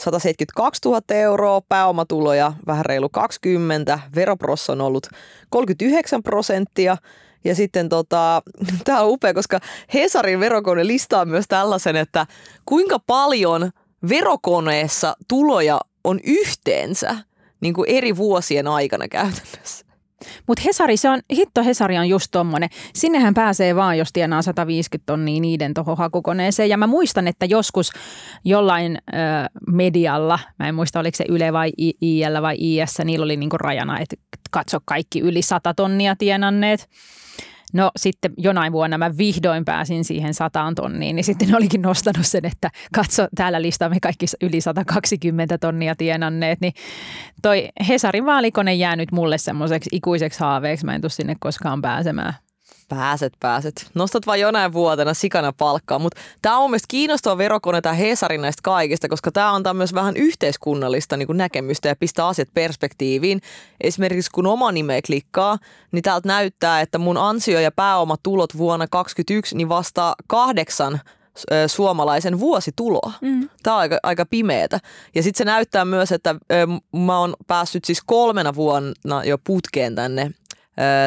172 0.00 0.80
000 0.84 1.00
euroa, 1.10 1.60
pääomatuloja 1.60 2.52
vähän 2.66 2.84
reilu 2.84 3.08
20, 3.08 3.98
veroprossa 4.14 4.72
on 4.72 4.80
ollut 4.80 5.06
39 5.50 6.22
prosenttia 6.22 6.96
ja 7.44 7.54
sitten 7.54 7.88
tota, 7.88 8.42
tämä 8.84 9.02
on 9.02 9.08
upea, 9.08 9.34
koska 9.34 9.60
Hesarin 9.94 10.40
verokone 10.40 10.86
listaa 10.86 11.24
myös 11.24 11.44
tällaisen, 11.48 11.96
että 11.96 12.26
kuinka 12.66 12.98
paljon 12.98 13.70
verokoneessa 14.08 15.16
tuloja 15.28 15.80
on 16.04 16.20
yhteensä 16.24 17.16
niin 17.60 17.74
kuin 17.74 17.90
eri 17.90 18.16
vuosien 18.16 18.66
aikana 18.66 19.08
käytännössä. 19.08 19.85
Mutta 20.46 20.62
Hesari, 20.66 20.96
se 20.96 21.10
on, 21.10 21.20
hitto 21.36 21.64
Hesari 21.64 21.98
on 21.98 22.08
just 22.08 22.28
tommonen. 22.30 22.68
Sinnehän 22.94 23.34
pääsee 23.34 23.76
vaan, 23.76 23.98
jos 23.98 24.12
tienaa 24.12 24.42
150 24.42 25.06
tonnia 25.06 25.40
niiden 25.40 25.74
tuohon 25.74 25.98
hakukoneeseen. 25.98 26.68
Ja 26.68 26.76
mä 26.76 26.86
muistan, 26.86 27.28
että 27.28 27.46
joskus 27.46 27.90
jollain 28.44 28.98
ö, 29.08 29.16
medialla, 29.72 30.38
mä 30.58 30.68
en 30.68 30.74
muista 30.74 31.00
oliko 31.00 31.16
se 31.16 31.24
Yle 31.28 31.52
vai 31.52 31.72
IL 32.00 32.42
vai 32.42 32.56
IS, 32.58 32.98
niillä 33.04 33.24
oli 33.24 33.36
niinku 33.36 33.58
rajana, 33.58 33.98
että 34.00 34.16
katso 34.50 34.78
kaikki 34.84 35.20
yli 35.20 35.42
100 35.42 35.74
tonnia 35.74 36.16
tienanneet. 36.16 36.88
No 37.72 37.90
sitten 37.96 38.32
jonain 38.36 38.72
vuonna 38.72 38.98
mä 38.98 39.16
vihdoin 39.18 39.64
pääsin 39.64 40.04
siihen 40.04 40.34
sataan 40.34 40.74
tonniin, 40.74 41.16
niin 41.16 41.24
sitten 41.24 41.56
olikin 41.56 41.82
nostanut 41.82 42.26
sen, 42.26 42.44
että 42.44 42.70
katso 42.94 43.28
täällä 43.34 43.62
listaamme 43.62 44.00
kaikki 44.02 44.26
yli 44.42 44.60
120 44.60 45.58
tonnia 45.58 45.94
tienanneet, 45.96 46.60
niin 46.60 46.72
toi 47.42 47.68
Hesarin 47.88 48.26
vaalikone 48.26 48.74
jää 48.74 48.96
nyt 48.96 49.12
mulle 49.12 49.38
semmoiseksi 49.38 49.90
ikuiseksi 49.92 50.40
haaveeksi, 50.40 50.86
mä 50.86 50.94
en 50.94 51.00
tule 51.00 51.10
sinne 51.10 51.36
koskaan 51.40 51.82
pääsemään. 51.82 52.34
Pääset, 52.88 53.32
pääset. 53.40 53.90
Nostat 53.94 54.26
vain 54.26 54.40
jonain 54.40 54.72
vuotena 54.72 55.14
sikana 55.14 55.52
palkkaa, 55.52 55.98
mutta 55.98 56.20
tämä 56.42 56.58
on 56.58 56.70
mielestäni 56.70 56.88
kiinnostava 56.88 57.38
verokone 57.38 57.80
tämä 57.80 57.94
Hesarin 57.94 58.42
näistä 58.42 58.60
kaikista, 58.62 59.08
koska 59.08 59.32
tämä 59.32 59.54
antaa 59.54 59.74
myös 59.74 59.94
vähän 59.94 60.16
yhteiskunnallista 60.16 61.16
niin 61.16 61.26
kuin 61.26 61.36
näkemystä 61.36 61.88
ja 61.88 61.96
pistää 61.96 62.26
asiat 62.26 62.48
perspektiiviin. 62.54 63.40
Esimerkiksi 63.80 64.30
kun 64.30 64.46
oma 64.46 64.72
nimeä 64.72 65.00
klikkaa, 65.06 65.58
niin 65.92 66.02
täältä 66.02 66.28
näyttää, 66.28 66.80
että 66.80 66.98
mun 66.98 67.16
ansio- 67.16 67.60
ja 67.60 67.72
pääomatulot 67.72 68.56
vuonna 68.58 68.86
2021 68.86 69.56
niin 69.56 69.68
vastaa 69.68 70.14
kahdeksan 70.26 71.00
suomalaisen 71.66 72.40
vuosituloa. 72.40 73.12
Mm. 73.20 73.48
Tämä 73.62 73.76
on 73.76 73.80
aika, 73.80 73.98
aika 74.02 74.26
pimeätä. 74.26 74.80
Ja 75.14 75.22
sitten 75.22 75.38
se 75.38 75.44
näyttää 75.44 75.84
myös, 75.84 76.12
että 76.12 76.34
mä 76.92 77.18
oon 77.18 77.34
päässyt 77.46 77.84
siis 77.84 78.02
kolmena 78.06 78.54
vuonna 78.54 79.24
jo 79.24 79.38
putkeen 79.38 79.94
tänne 79.94 80.30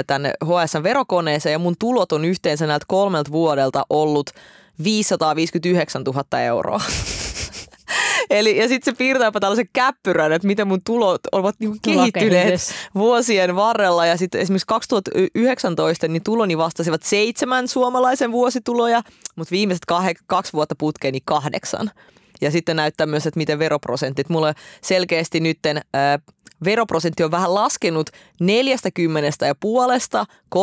tänne 0.08 0.34
HSN-verokoneeseen 0.45 1.51
ja 1.51 1.60
mun 1.60 1.75
tulot 1.79 2.12
on 2.12 2.25
yhteensä 2.25 2.67
näiltä 2.67 2.86
kolmelta 2.88 3.32
vuodelta 3.32 3.86
ollut 3.89 4.29
559 4.84 6.03
000 6.03 6.41
euroa. 6.41 6.82
Eli, 8.29 8.58
ja 8.58 8.67
sitten 8.67 8.93
se 8.93 8.97
piirtääpä 8.97 9.39
tällaisen 9.39 9.69
käppyrän, 9.73 10.32
että 10.32 10.47
miten 10.47 10.67
mun 10.67 10.82
tulot 10.86 11.21
ovat 11.32 11.55
niinku 11.60 11.77
kehittyneet 11.82 12.62
vuosien 12.95 13.55
varrella. 13.55 14.05
Ja 14.05 14.17
sitten 14.17 14.41
esimerkiksi 14.41 14.67
2019 14.67 16.08
niin 16.08 16.23
tuloni 16.23 16.58
vastasivat 16.58 17.03
seitsemän 17.03 17.67
suomalaisen 17.67 18.32
vuosituloja, 18.32 19.01
mutta 19.36 19.51
viimeiset 19.51 19.86
kah- 19.91 20.23
kaksi 20.27 20.53
vuotta 20.53 20.75
putkeen 20.77 21.12
niin 21.12 21.23
kahdeksan. 21.25 21.91
Ja 22.41 22.52
sitten 22.52 22.75
näyttää 22.75 23.08
myös, 23.08 23.28
että 23.28 23.38
miten 23.38 23.60
veroprosentit. 23.60 24.30
Mulle 24.30 24.54
selkeästi 24.82 25.39
nytten 25.39 25.82
ää, 25.93 26.19
veroprosentti 26.65 27.23
on 27.23 27.32
vähän 27.32 27.56
laskenut 27.56 28.10
40 28.39 29.45
ja 29.45 29.56
puolesta 29.60 30.25
39,1. 30.56 30.62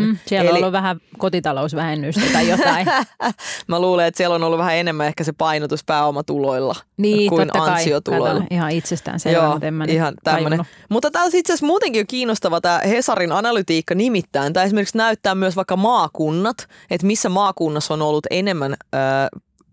Mm, 0.00 0.18
siellä 0.26 0.50
on 0.50 0.56
ollut 0.56 0.72
vähän 0.72 1.00
kotitalousvähennystä 1.18 2.20
tai 2.32 2.48
jotain. 2.48 2.86
Mä 3.68 3.80
luulen, 3.80 4.06
että 4.06 4.18
siellä 4.18 4.34
on 4.34 4.42
ollut 4.42 4.58
vähän 4.58 4.76
enemmän 4.76 5.06
ehkä 5.06 5.24
se 5.24 5.32
painotus 5.32 5.84
pääomatuloilla 5.84 6.74
niin, 6.96 7.28
kuin 7.28 7.48
totta 7.48 7.58
kai. 7.58 7.74
ansiotuloilla. 7.74 8.40
Kato, 8.40 8.54
ihan 8.54 8.70
itsestään 8.70 9.20
selvä, 9.20 9.36
Joo, 9.36 9.50
mutta 9.50 9.66
en 9.66 9.74
mä 9.74 9.86
nyt 9.86 9.94
ihan 9.94 10.14
tämmönen. 10.24 10.44
tajunnut. 10.50 10.66
Mutta 10.88 11.10
tää 11.10 11.22
on 11.22 11.30
itse 11.34 11.52
asiassa 11.52 11.66
muutenkin 11.66 12.00
jo 12.00 12.04
kiinnostava 12.08 12.60
tämä 12.60 12.78
Hesarin 12.78 13.32
analytiikka 13.32 13.94
nimittäin. 13.94 14.52
Tämä 14.52 14.64
esimerkiksi 14.64 14.98
näyttää 14.98 15.34
myös 15.34 15.56
vaikka 15.56 15.76
maakunnat, 15.76 16.68
että 16.90 17.06
missä 17.06 17.28
maakunnassa 17.28 17.94
on 17.94 18.02
ollut 18.02 18.26
enemmän 18.30 18.72
ö, 18.72 18.98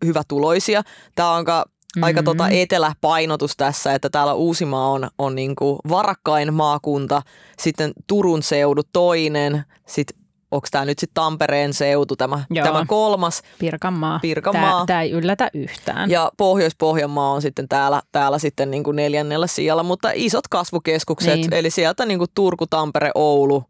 hyvätuloisia. 0.06 0.82
Tämä 1.16 1.30
on 1.30 1.36
aika, 1.36 1.64
mm-hmm. 1.66 2.04
aika 2.04 2.24
tota 2.24 2.50
eteläpainotus 2.50 3.58
tässä, 3.58 3.94
että 3.94 4.10
täällä 4.10 4.34
Uusimaa 4.34 4.90
on, 4.90 5.10
on 5.18 5.36
niinku 5.36 5.80
varakkain 5.90 6.54
maakunta, 6.54 7.22
sitten 7.60 7.92
Turun 8.08 8.44
seudu 8.44 8.82
toinen, 8.94 9.64
sitten 9.88 10.26
onko 10.52 10.68
tämä 10.72 10.86
nyt 10.86 11.00
sitten 11.00 11.14
Tampereen 11.14 11.74
seutu, 11.74 12.16
tämä, 12.16 12.44
Joo. 12.50 12.66
tämä 12.66 12.86
kolmas. 12.88 13.42
Pirkanmaa. 13.60 14.20
Pirkanmaa. 14.22 14.86
Tämä 14.86 15.02
ei 15.02 15.12
yllätä 15.12 15.50
yhtään. 15.54 16.10
Ja 16.10 16.32
Pohjois-Pohjanmaa 16.38 17.32
on 17.32 17.42
sitten 17.42 17.70
täällä, 17.70 18.02
täällä 18.12 18.40
sitten 18.40 18.72
niin 18.72 18.84
kuin 18.84 18.96
neljännellä 18.96 19.48
sijalla, 19.48 19.84
mutta 19.84 20.12
isot 20.14 20.48
kasvukeskukset, 20.48 21.36
Niin. 21.36 21.54
eli 21.54 21.70
sieltä 21.70 22.06
niin 22.06 22.18
kuin 22.18 22.30
Turku, 22.36 22.68
Tampere, 22.68 23.12
Oulu, 23.16 23.64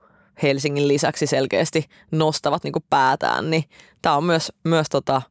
Helsingin 0.44 0.88
lisäksi 0.88 1.28
selkeästi 1.28 1.86
nostavat 2.12 2.64
niin 2.64 2.72
kuin 2.72 2.86
päätään, 2.90 3.50
niin 3.50 3.64
tämä 4.02 4.16
on 4.16 4.24
myös, 4.24 4.52
myös 4.64 4.88
tota, 4.90 5.22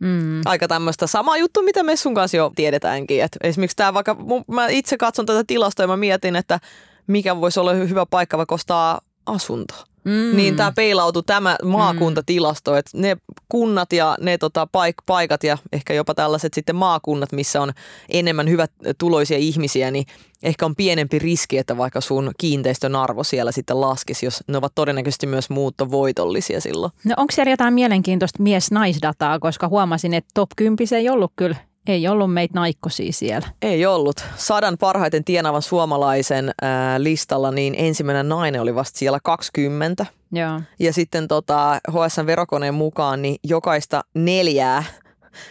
Mm. 0.00 0.40
aika 0.44 0.68
tämmöistä 0.68 1.06
sama 1.06 1.36
juttu, 1.36 1.62
mitä 1.62 1.82
me 1.82 1.96
sun 1.96 2.14
kanssa 2.14 2.36
jo 2.36 2.52
tiedetäänkin. 2.56 3.22
Et 3.22 3.36
esimerkiksi 3.42 3.76
tämä 3.76 3.94
vaikka, 3.94 4.16
mä 4.52 4.68
itse 4.68 4.96
katson 4.96 5.26
tätä 5.26 5.44
tilastoa 5.46 5.84
ja 5.84 5.88
mä 5.88 5.96
mietin, 5.96 6.36
että 6.36 6.60
mikä 7.06 7.40
voisi 7.40 7.60
olla 7.60 7.72
hyvä 7.72 8.06
paikka 8.06 8.38
vaikka 8.38 8.54
ostaa 8.54 9.00
asunto. 9.26 9.87
Mm. 10.08 10.36
Niin 10.36 10.56
tämä 10.56 10.72
peilautui 10.72 11.22
tämä 11.22 11.56
maakuntatilasto, 11.64 12.76
että 12.76 12.90
ne 12.94 13.16
kunnat 13.48 13.92
ja 13.92 14.16
ne 14.20 14.38
tota, 14.38 14.64
paik- 14.64 15.02
paikat 15.06 15.44
ja 15.44 15.58
ehkä 15.72 15.94
jopa 15.94 16.14
tällaiset 16.14 16.54
sitten 16.54 16.76
maakunnat, 16.76 17.32
missä 17.32 17.62
on 17.62 17.72
enemmän 18.08 18.48
hyvät 18.48 18.72
tuloisia 18.98 19.38
ihmisiä, 19.38 19.90
niin 19.90 20.06
ehkä 20.42 20.66
on 20.66 20.76
pienempi 20.76 21.18
riski, 21.18 21.58
että 21.58 21.76
vaikka 21.76 22.00
sun 22.00 22.30
kiinteistön 22.38 22.96
arvo 22.96 23.24
siellä 23.24 23.52
sitten 23.52 23.80
laskisi, 23.80 24.26
jos 24.26 24.44
ne 24.48 24.58
ovat 24.58 24.74
todennäköisesti 24.74 25.26
myös 25.26 25.50
muuttovoitollisia 25.50 26.60
silloin. 26.60 26.92
No 27.04 27.14
onko 27.16 27.32
siellä 27.32 27.50
jotain 27.50 27.74
mielenkiintoista 27.74 28.42
mies-naisdataa, 28.42 29.38
koska 29.38 29.68
huomasin, 29.68 30.14
että 30.14 30.30
top 30.34 30.50
10 30.56 30.86
ei 30.92 31.08
ollut 31.08 31.32
kyllä, 31.36 31.56
ei 31.88 32.08
ollut 32.08 32.32
meitä 32.32 32.54
naikkosia 32.54 33.12
siellä. 33.12 33.48
Ei 33.62 33.86
ollut. 33.86 34.24
Sadan 34.36 34.78
parhaiten 34.78 35.24
tienaavan 35.24 35.62
suomalaisen 35.62 36.50
ää, 36.62 37.02
listalla, 37.02 37.50
niin 37.50 37.74
ensimmäinen 37.78 38.28
nainen 38.28 38.60
oli 38.60 38.74
vasta 38.74 38.98
siellä 38.98 39.18
20. 39.24 40.06
Joo. 40.32 40.60
Ja 40.78 40.92
sitten 40.92 41.28
tota, 41.28 41.80
HSN 41.90 42.26
verokoneen 42.26 42.74
mukaan 42.74 43.22
niin 43.22 43.36
jokaista 43.44 44.04
neljää 44.14 44.84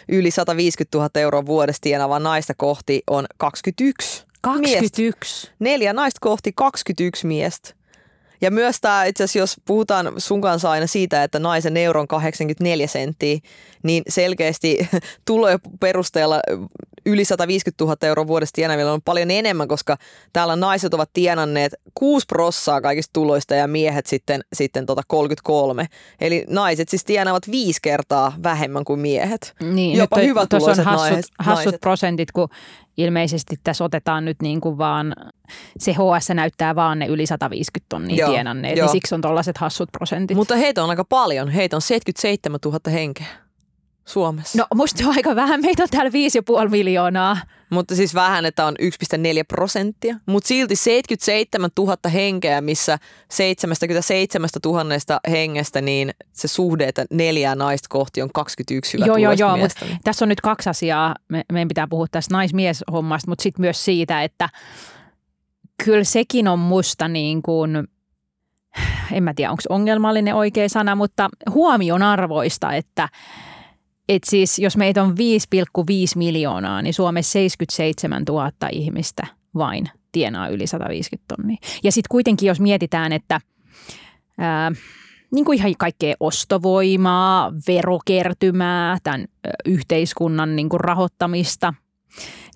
yli 0.10 0.32
150 0.32 0.98
000 0.98 1.10
euroa 1.16 1.46
vuodessa 1.46 1.82
tienaavaa 1.82 2.20
naista 2.20 2.54
kohti 2.58 3.02
on 3.08 3.26
21 3.38 4.26
miestä. 4.44 4.78
21. 4.78 5.52
Neljä 5.60 5.94
naista 5.94 6.18
kohti 6.22 6.52
21 6.56 7.28
miestä. 7.28 7.77
Ja 8.42 8.52
myös 8.52 8.82
tämä 8.82 9.06
itse 9.06 9.24
asiassa, 9.24 9.40
jos 9.40 9.56
puhutaan 9.66 10.14
sun 10.18 10.42
kanssa 10.42 10.72
aina 10.72 10.88
siitä, 10.88 11.24
että 11.24 11.40
naisen 11.40 11.78
euro 11.78 12.02
on 12.02 12.08
84 12.08 12.88
senttiä, 12.88 13.40
niin 13.84 14.04
selkeästi 14.08 14.90
tulojen 15.28 15.60
perusteella 15.80 16.40
yli 17.08 17.26
150 17.26 17.84
000 17.84 17.98
euroa 18.02 18.28
vuodessa 18.28 18.54
tienaavilla 18.54 18.94
on 18.94 19.02
paljon 19.02 19.32
enemmän, 19.32 19.68
koska 19.68 19.98
täällä 20.34 20.56
naiset 20.56 20.94
ovat 20.94 21.10
tienanneet 21.14 21.74
6 21.94 22.26
prossaa 22.26 22.82
kaikista 22.82 23.14
tuloista 23.14 23.56
ja 23.56 23.68
miehet 23.68 24.06
sitten, 24.06 24.42
sitten 24.54 24.86
tota 24.86 25.02
33. 25.08 25.86
Eli 26.22 26.46
naiset 26.50 26.90
siis 26.90 27.04
tienaavat 27.06 27.52
viisi 27.52 27.80
kertaa 27.82 28.34
vähemmän 28.44 28.86
kuin 28.86 29.00
miehet. 29.00 29.56
Niin, 29.74 29.98
Jopa 29.98 30.18
hyvätuloiset 30.18 30.76
tuossa 30.76 30.82
on 30.82 30.86
hassut, 30.86 31.12
naiset- 31.12 31.32
hassut 31.40 31.82
prosentit, 31.82 32.32
kun 32.32 32.50
ilmeisesti 32.98 33.56
tässä 33.64 33.84
otetaan 33.84 34.26
nyt 34.26 34.42
niin 34.42 34.62
kuin 34.62 34.78
vaan, 34.78 35.16
se 35.80 35.94
HS 35.94 36.30
näyttää 36.34 36.76
vaan 36.76 37.00
ne 37.00 37.06
yli 37.06 37.26
150 37.26 37.86
tonnia 37.90 38.18
Joo, 38.18 38.32
tienanneet, 38.32 38.78
joo. 38.78 38.86
niin 38.86 38.92
siksi 38.92 39.16
on 39.16 39.22
tollaiset 39.22 39.58
hassut 39.58 39.92
prosentit. 39.92 40.38
Mutta 40.38 40.56
heitä 40.56 40.84
on 40.84 40.90
aika 40.90 41.06
paljon. 41.06 41.50
Heitä 41.50 41.76
on 41.76 41.82
77 41.82 42.60
000 42.66 42.80
henkeä 42.92 43.47
Suomessa. 44.08 44.58
No 44.58 44.68
musta 44.76 45.04
on 45.08 45.16
aika 45.16 45.36
vähän, 45.36 45.62
meitä 45.62 45.84
on 45.84 45.90
täällä 45.90 46.12
5,5 46.66 46.70
miljoonaa. 46.70 47.38
Mutta 47.70 47.96
siis 47.96 48.16
vähän, 48.16 48.46
että 48.46 48.66
on 48.66 48.76
1,4 48.82 48.88
prosenttia. 49.48 50.16
Mutta 50.26 50.48
silti 50.48 50.76
77 50.76 51.70
000 51.80 51.98
henkeä, 52.14 52.62
missä 52.62 52.98
77 53.30 54.50
000 54.66 54.86
hengestä, 55.30 55.82
niin 55.82 56.12
se 56.34 56.48
suhde, 56.48 56.88
että 56.88 57.06
neljää 57.12 57.56
naista 57.56 57.88
kohti 57.90 58.22
on 58.22 58.30
21 58.34 58.94
hyvä 58.94 59.06
Joo, 59.06 59.18
joo, 59.18 59.32
joo, 59.32 59.58
mutta 59.58 59.86
tässä 60.04 60.26
on 60.26 60.30
nyt 60.30 60.42
kaksi 60.42 60.70
asiaa. 60.70 61.16
Me, 61.28 61.44
meidän 61.52 61.68
pitää 61.68 61.88
puhua 61.88 62.08
tästä 62.12 62.34
naismieshommasta, 62.34 63.32
mutta 63.32 63.44
sitten 63.44 63.62
myös 63.62 63.86
siitä, 63.86 64.24
että 64.24 64.50
kyllä 65.86 66.04
sekin 66.04 66.48
on 66.48 66.60
musta 66.60 67.08
niin 67.08 67.42
kuin, 67.42 67.88
en 69.12 69.24
mä 69.24 69.34
tiedä 69.34 69.52
onko 69.52 69.64
ongelmallinen 69.70 70.36
oikea 70.36 70.70
sana, 70.70 70.96
mutta 70.96 71.30
huomionarvoista, 71.50 72.74
että 72.74 73.10
et 74.10 74.24
siis 74.24 74.60
jos 74.60 74.78
meitä 74.78 75.04
on 75.04 75.12
5,5 75.12 75.16
miljoonaa, 76.16 76.82
niin 76.82 76.94
Suomessa 76.94 77.32
77 77.32 78.24
000 78.24 78.52
ihmistä 78.72 79.28
vain 79.56 79.90
tienaa 80.12 80.48
yli 80.48 80.68
150 80.68 81.36
tonnia. 81.36 81.58
Ja 81.84 81.92
sitten 81.92 82.10
kuitenkin 82.12 82.48
jos 82.48 82.60
mietitään, 82.60 83.14
että 83.14 83.42
ää, 84.38 84.72
niin 85.32 85.46
kuin 85.46 85.58
ihan 85.58 85.74
kaikkea 85.78 86.16
ostovoimaa, 86.20 87.54
verokertymää, 87.68 88.98
tämän 89.04 89.26
yhteiskunnan 89.66 90.56
niin 90.56 90.70
kuin 90.70 90.80
rahoittamista, 90.80 91.74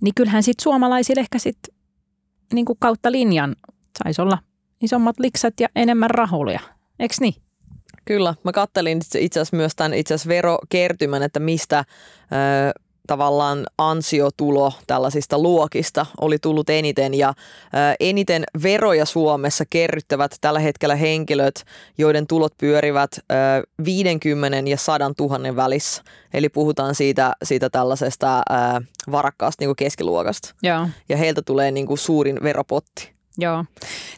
niin 0.01 0.15
kyllähän 0.15 0.43
sitten 0.43 0.63
suomalaisille 0.63 1.21
ehkä 1.21 1.39
sitten 1.39 1.75
niin 2.53 2.65
kuin 2.65 2.77
kautta 2.79 3.11
linjan 3.11 3.55
saisi 4.03 4.21
olla 4.21 4.37
isommat 4.81 5.19
liksat 5.19 5.59
ja 5.59 5.67
enemmän 5.75 6.09
rahoja. 6.09 6.59
Eikö 6.99 7.15
niin? 7.19 7.33
Kyllä, 8.05 8.35
mä 8.43 8.51
kattelin 8.51 9.01
itse 9.17 9.39
asiassa 9.39 9.57
myös 9.57 9.75
tämän 9.75 9.93
itse 9.93 10.13
asiassa 10.13 10.29
verokertymän, 10.29 11.23
että 11.23 11.39
mistä 11.39 11.79
ö, 11.79 12.81
tavallaan 13.07 13.65
ansiotulo 13.77 14.73
tällaisista 14.87 15.39
luokista 15.39 16.05
oli 16.21 16.39
tullut 16.39 16.69
eniten 16.69 17.13
ja 17.13 17.29
ö, 17.29 17.33
eniten 17.99 18.43
veroja 18.63 19.05
Suomessa 19.05 19.63
kerryttävät 19.69 20.35
tällä 20.41 20.59
hetkellä 20.59 20.95
henkilöt, 20.95 21.63
joiden 21.97 22.27
tulot 22.27 22.53
pyörivät 22.57 23.11
ö, 23.17 23.23
50 23.85 24.69
ja 24.69 24.77
100 24.77 25.11
000 25.19 25.55
välissä. 25.55 26.03
Eli 26.33 26.49
puhutaan 26.49 26.95
siitä, 26.95 27.33
siitä 27.43 27.69
tällaisesta 27.69 28.37
ö, 28.37 28.81
varakkaasta 29.11 29.61
niin 29.61 29.67
kuin 29.69 29.75
keskiluokasta 29.75 30.55
Joo, 30.63 30.87
ja 31.09 31.17
heiltä 31.17 31.41
tulee 31.41 31.71
niin 31.71 31.87
kuin 31.87 31.97
suurin 31.97 32.39
veropotti. 32.43 33.11
joo. 33.37 33.65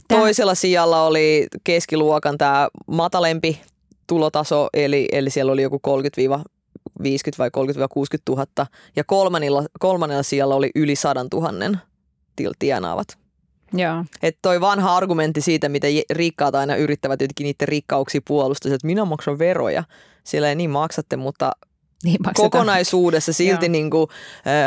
Toisella 0.08 0.56
sijalla 0.56 1.04
oli 1.04 1.48
keskiluokan 1.64 2.38
tämä 2.38 2.68
matalempi 2.88 3.62
tulotaso, 4.08 4.68
eli, 4.74 5.08
eli 5.12 5.30
siellä 5.30 5.52
oli 5.52 5.62
joku 5.62 5.80
30-50 5.88 7.02
vai 7.38 7.50
30-60 7.50 7.54
000. 8.30 8.46
Ja 8.96 9.04
kolmannella, 9.04 9.64
kolmannella 9.80 10.24
sijalla 10.24 10.56
oli 10.56 10.72
yli 10.76 10.96
100 10.96 11.26
000 11.34 11.78
til- 12.36 12.54
tienaavat. 12.60 13.08
Joo. 13.74 14.06
Että 14.24 14.40
toi 14.42 14.62
vanha 14.62 14.96
argumentti 14.98 15.42
siitä, 15.42 15.70
mitä 15.70 15.88
je- 15.88 16.04
rikkaat 16.10 16.56
aina 16.56 16.76
yrittävät 16.76 17.22
jotenkin 17.22 17.44
niiden 17.46 17.68
rikkauksia 17.68 18.22
puolustaa, 18.28 18.74
että 18.74 18.88
minä 18.88 19.06
maksan 19.06 19.40
veroja. 19.40 19.84
Siellä 20.24 20.50
ei 20.50 20.56
niin 20.56 20.70
maksatte, 20.70 21.16
mutta 21.18 21.52
Niin 22.04 22.18
maksetaan. 22.26 22.52
kokonaisuudessa 22.52 23.34
silti 23.44 23.70
niin 23.70 23.90
kuin, 23.90 24.08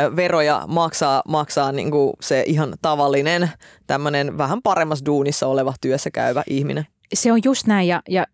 ö, 0.07 0.15
veroja 0.15 0.63
maksaa, 0.67 1.21
maksaa 1.27 1.71
niin 1.71 1.91
kuin 1.91 2.13
se 2.21 2.43
ihan 2.47 2.73
tavallinen, 2.81 3.49
tämmöinen 3.87 4.37
vähän 4.37 4.61
paremmassa 4.61 5.05
duunissa 5.05 5.47
oleva 5.47 5.73
työssä 5.81 6.11
käyvä 6.11 6.43
ihminen. 6.49 6.87
se 7.13 7.31
on 7.31 7.39
just 7.43 7.67
näin 7.67 7.87
ja, 7.87 8.01
ja 8.09 8.25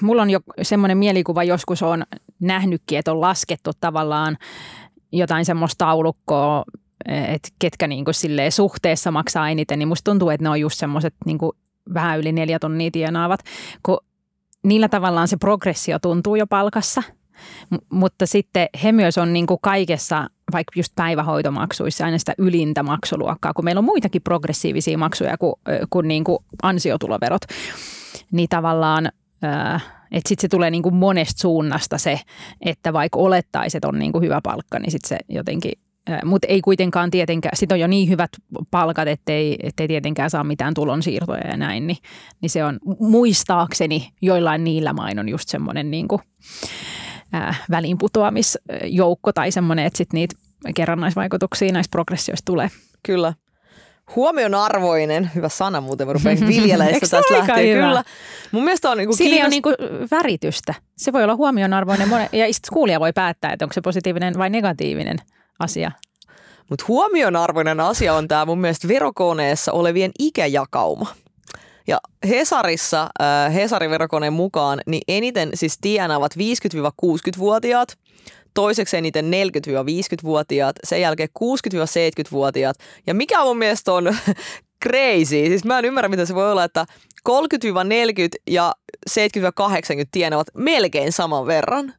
mulla 0.00 0.22
on 0.22 0.30
jo 0.30 0.40
semmoinen 0.62 0.98
mielikuva, 0.98 1.44
joskus 1.44 1.82
on 1.82 2.02
nähnytkin, 2.40 2.98
että 2.98 3.12
on 3.12 3.20
laskettu 3.20 3.70
tavallaan 3.80 4.38
jotain 5.12 5.44
semmoista 5.44 5.84
taulukkoa, 5.84 6.64
että 7.08 7.48
ketkä 7.58 7.86
niinku 7.86 8.12
silleen 8.12 8.52
suhteessa 8.52 9.10
maksaa 9.10 9.48
eniten, 9.48 9.78
niin 9.78 9.88
musta 9.88 10.10
tuntuu, 10.10 10.30
että 10.30 10.44
ne 10.44 10.50
on 10.50 10.60
just 10.60 10.78
semmoiset 10.78 11.14
niinku 11.26 11.56
vähän 11.94 12.18
yli 12.18 12.32
neljä 12.32 12.58
tonnia 12.58 12.90
tienaavat, 12.90 13.40
kun 13.82 13.98
niillä 14.62 14.88
tavallaan 14.88 15.28
se 15.28 15.36
progressio 15.36 15.98
tuntuu 15.98 16.36
jo 16.36 16.46
palkassa, 16.46 17.02
M- 17.70 17.96
mutta 17.96 18.26
sitten 18.26 18.68
he 18.84 18.92
myös 18.92 19.18
on 19.18 19.32
niinku 19.32 19.58
kaikessa, 19.58 20.28
vaikka 20.52 20.72
just 20.76 20.92
päivähoitomaksuissa, 20.94 22.04
aina 22.04 22.18
sitä 22.18 22.34
ylintä 22.38 22.82
maksuluokkaa, 22.82 23.52
kun 23.52 23.64
meillä 23.64 23.78
on 23.78 23.84
muitakin 23.84 24.22
progressiivisia 24.22 24.98
maksuja 24.98 25.38
kuin, 25.38 25.54
kuin 25.90 26.08
niinku 26.08 26.44
ansiotuloverot. 26.62 27.42
Niin 28.32 28.48
tavallaan 28.48 29.12
Että 30.12 30.28
sitten 30.28 30.42
se 30.42 30.48
tulee 30.48 30.70
niin 30.70 30.82
kuin 30.82 30.94
monesta 30.94 31.40
suunnasta 31.40 31.98
se, 31.98 32.20
että 32.60 32.92
vaikka 32.92 33.18
olettaisiin, 33.18 33.78
että 33.78 33.88
on 33.88 33.98
niin 33.98 34.12
kuin 34.12 34.24
hyvä 34.24 34.40
palkka, 34.42 34.78
niin 34.78 34.90
sitten 34.90 35.08
se 35.08 35.18
jotenkin 35.28 35.72
mutta 36.24 36.46
ei 36.48 36.60
kuitenkaan 36.60 37.10
tietenkään, 37.10 37.56
sitten 37.56 37.76
on 37.76 37.80
jo 37.80 37.86
niin 37.86 38.08
hyvät 38.08 38.30
palkat, 38.70 39.08
ettei, 39.08 39.56
ettei 39.62 39.88
tietenkään 39.88 40.30
saa 40.30 40.44
mitään 40.44 40.74
tulonsiirtoja 40.74 41.46
ja 41.46 41.56
näin, 41.56 41.86
niin, 41.86 41.96
niin 42.40 42.50
se 42.50 42.64
on 42.64 42.78
muistaakseni 43.00 44.08
joillain 44.22 44.64
niillä 44.64 44.92
main 44.92 45.18
on 45.18 45.28
just 45.28 45.48
semmoinen 45.48 45.90
niin 45.90 46.08
kuin, 46.08 46.22
äh, 47.34 47.62
väliinputoamisjoukko 47.70 49.32
tai 49.32 49.50
semmoinen, 49.50 49.86
että 49.86 49.96
sitten 49.96 50.18
niitä 50.18 50.34
kerrannaisvaikutuksia 50.74 51.72
näistä 51.72 51.90
progressioista 51.90 52.44
tulee. 52.44 52.68
Kyllä. 53.06 53.34
Huomionarvoinen, 54.16 55.30
hyvä 55.34 55.48
sana 55.48 55.80
muuten, 55.80 56.06
mä 56.06 56.12
rupean 56.12 56.40
viljelemään 56.48 56.94
sitä 56.94 57.06
tästä 57.16 57.38
lähtien. 57.38 57.76
hyvä? 57.76 57.86
Kyllä. 57.86 58.04
Mun 58.52 58.64
mielestä 58.64 58.90
on 58.90 58.96
niinku 58.96 59.14
kiinnost... 59.16 59.44
on 59.44 59.50
niinku 59.50 59.70
väritystä. 60.10 60.74
Se 60.96 61.12
voi 61.12 61.24
olla 61.24 61.36
huomionarvoinen 61.36 62.10
ja 62.32 62.46
kuulija 62.72 63.00
voi 63.00 63.12
päättää, 63.12 63.52
että 63.52 63.64
onko 63.64 63.72
se 63.72 63.80
positiivinen 63.80 64.38
vai 64.38 64.50
negatiivinen 64.50 65.16
asia. 65.58 65.90
Mutta 66.70 66.84
huomionarvoinen 66.88 67.80
asia 67.80 68.14
on 68.14 68.28
tämä 68.28 68.46
mun 68.46 68.60
mielestä 68.60 68.88
verokoneessa 68.88 69.72
olevien 69.72 70.10
ikäjakauma. 70.18 71.06
Ja 71.86 71.98
Hesarissa, 72.28 73.02
äh, 73.02 73.54
Hesarin 73.54 73.90
verokoneen 73.90 74.32
mukaan, 74.32 74.80
niin 74.86 75.02
eniten 75.08 75.50
siis 75.54 75.78
tienaavat 75.80 76.34
50-60-vuotiaat, 76.34 77.98
toiseksi 78.54 78.96
eniten 78.96 79.24
40-50-vuotiaat, 79.24 80.76
sen 80.84 81.00
jälkeen 81.00 81.28
60-70-vuotiaat. 81.38 82.76
Ja 83.06 83.14
mikä 83.14 83.44
mun 83.44 83.58
mielestä 83.58 83.92
on 83.92 84.16
crazy, 84.84 85.24
siis 85.26 85.64
mä 85.64 85.78
en 85.78 85.84
ymmärrä, 85.84 86.08
miten 86.08 86.26
se 86.26 86.34
voi 86.34 86.52
olla, 86.52 86.64
että 86.64 86.86
30-40 87.28 87.34
ja 88.50 88.74
70-80 89.10 89.14
tienaavat 90.12 90.46
melkein 90.54 91.12
saman 91.12 91.46
verran. 91.46 91.94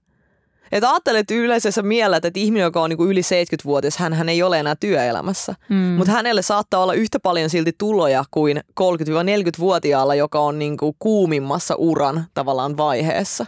Että 0.71 0.89
ajattelet 0.89 1.32
yleisessä 1.32 1.82
mielessä, 1.82 2.28
että 2.28 2.39
ihminen, 2.39 2.63
joka 2.63 2.82
on 2.82 2.89
niinku 2.89 3.06
yli 3.06 3.21
70-vuotias, 3.21 3.97
hän, 3.97 4.13
hän 4.13 4.30
ei 4.30 4.43
ole 4.43 4.60
enää 4.60 4.76
työelämässä. 4.76 5.56
Mm. 5.69 5.76
Mutta 5.76 6.13
hänelle 6.13 6.41
saattaa 6.41 6.84
olla 6.84 6.93
yhtä 6.93 7.19
paljon 7.19 7.49
silti 7.49 7.71
tuloja 7.78 8.23
kuin 8.32 8.62
30-40-vuotiaalla, 8.82 10.15
joka 10.15 10.39
on 10.39 10.60
niinku 10.60 10.95
kuumimmassa 10.99 11.76
uran 11.76 12.26
tavallaan 12.34 12.78
vaiheessa. 12.78 13.45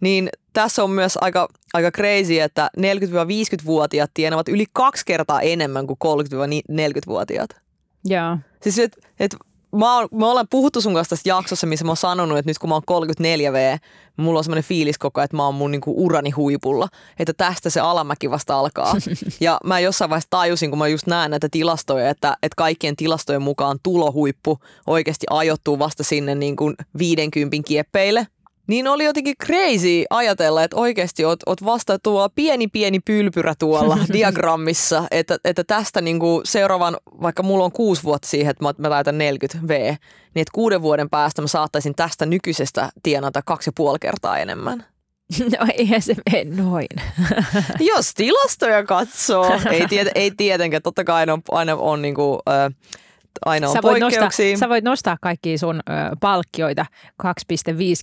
Niin 0.00 0.28
tässä 0.52 0.84
on 0.84 0.90
myös 0.90 1.18
aika, 1.20 1.48
aika 1.74 1.90
crazy, 1.90 2.40
että 2.40 2.70
40-50-vuotiaat 2.78 4.10
tienavat 4.14 4.48
yli 4.48 4.64
kaksi 4.72 5.02
kertaa 5.06 5.40
enemmän 5.40 5.86
kuin 5.86 5.98
30-40-vuotiaat. 6.04 7.50
Joo. 8.04 8.38
Siis 8.62 8.78
et, 8.78 8.96
et 9.20 9.36
mä, 9.76 9.96
oon, 9.96 10.08
mä 10.14 10.30
olen 10.30 10.48
puhuttu 10.50 10.80
sun 10.80 10.94
kanssa 10.94 11.16
tässä 11.16 11.28
jaksossa, 11.28 11.66
missä 11.66 11.84
mä 11.84 11.90
oon 11.90 11.96
sanonut, 11.96 12.38
että 12.38 12.50
nyt 12.50 12.58
kun 12.58 12.68
mä 12.68 12.74
oon 12.74 13.02
34V, 13.02 13.78
mulla 14.16 14.38
on 14.38 14.44
semmoinen 14.44 14.64
fiilis 14.64 14.98
koko 14.98 15.20
ajan, 15.20 15.24
että 15.24 15.36
mä 15.36 15.44
oon 15.44 15.54
mun 15.54 15.70
niinku 15.70 16.04
urani 16.04 16.30
huipulla. 16.30 16.88
Että 17.18 17.32
tästä 17.32 17.70
se 17.70 17.80
alamäki 17.80 18.30
vasta 18.30 18.58
alkaa. 18.58 18.94
ja 19.40 19.60
mä 19.64 19.80
jossain 19.80 20.10
vaiheessa 20.10 20.30
tajusin, 20.30 20.70
kun 20.70 20.78
mä 20.78 20.88
just 20.88 21.06
näen 21.06 21.30
näitä 21.30 21.48
tilastoja, 21.50 22.10
että, 22.10 22.36
että 22.42 22.56
kaikkien 22.56 22.96
tilastojen 22.96 23.42
mukaan 23.42 23.78
tulohuippu 23.82 24.58
oikeasti 24.86 25.26
ajoittuu 25.30 25.78
vasta 25.78 26.04
sinne 26.04 26.34
niin 26.34 26.56
kuin 26.56 26.74
50 26.98 27.68
kieppeille. 27.68 28.26
Niin 28.66 28.88
oli 28.88 29.04
jotenkin 29.04 29.34
crazy 29.44 30.04
ajatella, 30.10 30.64
että 30.64 30.76
oikeasti 30.76 31.24
oot, 31.24 31.40
oot 31.46 31.64
vasta 31.64 31.98
tuo 31.98 32.28
pieni 32.34 32.68
pieni 32.68 33.00
pylpyrä 33.00 33.54
tuolla 33.58 33.98
diagrammissa, 34.12 35.04
että, 35.10 35.38
että 35.44 35.64
tästä 35.64 36.00
niinku 36.00 36.40
seuraavan, 36.44 36.96
vaikka 37.22 37.42
mulla 37.42 37.64
on 37.64 37.72
kuusi 37.72 38.02
vuotta 38.02 38.28
siihen, 38.28 38.50
että 38.50 38.64
mä, 38.64 38.74
mä 38.78 38.88
täytän 38.88 39.18
40 39.18 39.68
V, 39.68 39.78
niin 39.78 40.42
että 40.42 40.52
kuuden 40.54 40.82
vuoden 40.82 41.10
päästä 41.10 41.42
mä 41.42 41.48
saattaisin 41.48 41.94
tästä 41.94 42.26
nykyisestä 42.26 42.90
tienata 43.02 43.42
kaksi 43.42 43.68
ja 43.68 43.72
puoli 43.76 43.98
kertaa 43.98 44.38
enemmän. 44.38 44.84
No 45.58 45.66
eihän 45.78 46.02
se 46.02 46.14
mene 46.32 46.62
noin. 46.62 46.86
Jos 47.94 48.14
tilastoja 48.14 48.84
katsoo, 48.84 49.60
ei, 49.70 49.88
tiet, 49.88 50.08
ei 50.14 50.30
tietenkään, 50.36 50.82
totta 50.82 51.04
kai 51.04 51.16
aina 51.16 51.32
on, 51.32 51.42
aina 51.50 51.76
on 51.76 52.02
niinku, 52.02 52.38
äh, 52.48 52.72
aina 53.44 53.66
on 53.66 53.72
Sä 53.72 53.82
voit, 53.82 54.00
nostaa, 54.00 54.20
poikkeuksia. 54.20 54.58
sä 54.58 54.68
voit 54.68 54.84
nostaa 54.84 55.16
kaikki 55.22 55.58
sun 55.58 55.76
ö, 55.76 55.92
palkkioita 56.20 56.86
2,5 57.22 57.30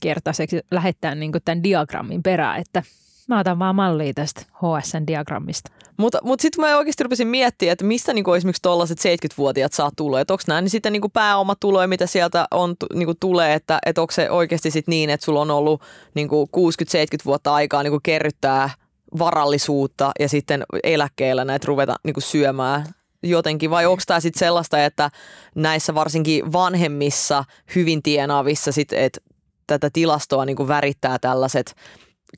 kertaiseksi 0.02 0.60
lähettää 0.72 1.15
niin 1.15 1.32
tämän 1.46 1.63
diagrammin 1.63 2.24
perään, 2.24 2.60
että 2.62 2.84
mä 3.28 3.39
otan 3.39 3.60
vaan 3.60 3.76
mallia 3.76 4.13
tästä 4.13 4.41
HSN 4.41 5.08
diagrammista. 5.08 5.72
Mutta 5.98 6.19
mut 6.24 6.39
sitten 6.39 6.65
mä 6.65 6.78
oikeasti 6.78 7.04
rupesin 7.04 7.28
miettimään, 7.28 7.72
että 7.74 7.86
mistä 7.86 8.13
niinku 8.13 8.34
esimerkiksi 8.34 8.62
tuollaiset 8.62 9.00
70-vuotiaat 9.00 9.74
saa 9.74 9.91
tuloja. 9.96 10.22
Että 10.22 10.34
onko 10.34 10.43
nämä 10.48 10.62
niin 10.62 10.69
sitten 10.69 10.93
niinku 10.93 11.10
pääomatuloja, 11.10 11.88
mitä 11.88 12.06
sieltä 12.06 12.48
on, 12.52 12.76
niinku 12.93 13.13
tulee, 13.19 13.54
että 13.54 13.80
et 13.86 13.98
onko 13.98 14.12
se 14.12 14.30
oikeasti 14.30 14.72
sit 14.72 14.88
niin, 14.88 15.10
että 15.10 15.26
sulla 15.26 15.41
on 15.41 15.52
ollut 15.52 15.82
niinku 16.13 16.50
60-70 16.58 16.60
vuotta 17.26 17.54
aikaa 17.54 17.84
niinku 17.84 18.00
kerryttää 18.04 18.69
varallisuutta 19.19 20.12
ja 20.19 20.30
sitten 20.30 20.63
eläkkeellä 20.84 21.46
näitä 21.46 21.65
ruveta 21.67 21.96
niinku 22.04 22.22
syömään 22.22 22.86
jotenkin, 23.23 23.69
vai 23.69 23.86
onko 23.86 24.03
tämä 24.07 24.19
sitten 24.19 24.39
sellaista, 24.39 24.86
että 24.86 25.12
näissä 25.55 25.95
varsinkin 25.95 26.53
vanhemmissa 26.53 27.43
hyvin 27.75 28.03
tienaavissa 28.03 28.71
sit, 28.71 28.93
että 28.93 29.19
tätä 29.67 29.89
tilastoa 29.93 30.45
niin 30.45 30.55
kuin 30.55 30.67
värittää 30.67 31.19
tällaiset, 31.19 31.75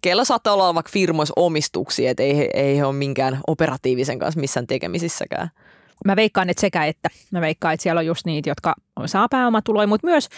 kellä 0.02 0.26
saattaa 0.26 0.54
olla 0.54 0.76
vaikka 0.76 0.92
firmoissa 0.92 1.34
omistuksia, 1.36 2.12
että 2.12 2.24
ei, 2.24 2.50
ei 2.54 2.78
he 2.78 2.86
ole 2.86 2.96
minkään 2.96 3.40
operatiivisen 3.48 4.20
kanssa 4.20 4.40
missään 4.40 4.68
tekemisissäkään. 4.68 5.50
Mä 6.06 6.16
veikkaan, 6.16 6.50
että 6.50 6.62
sekä 6.62 6.86
että. 6.86 7.10
Mä 7.32 7.42
veikkaan, 7.42 7.74
että 7.74 7.82
siellä 7.84 8.00
on 8.00 8.06
just 8.06 8.26
niitä, 8.26 8.50
jotka 8.50 8.76
saa 9.06 9.28
pääomatuloja, 9.30 9.88
mutta 9.88 10.08
myös 10.08 10.30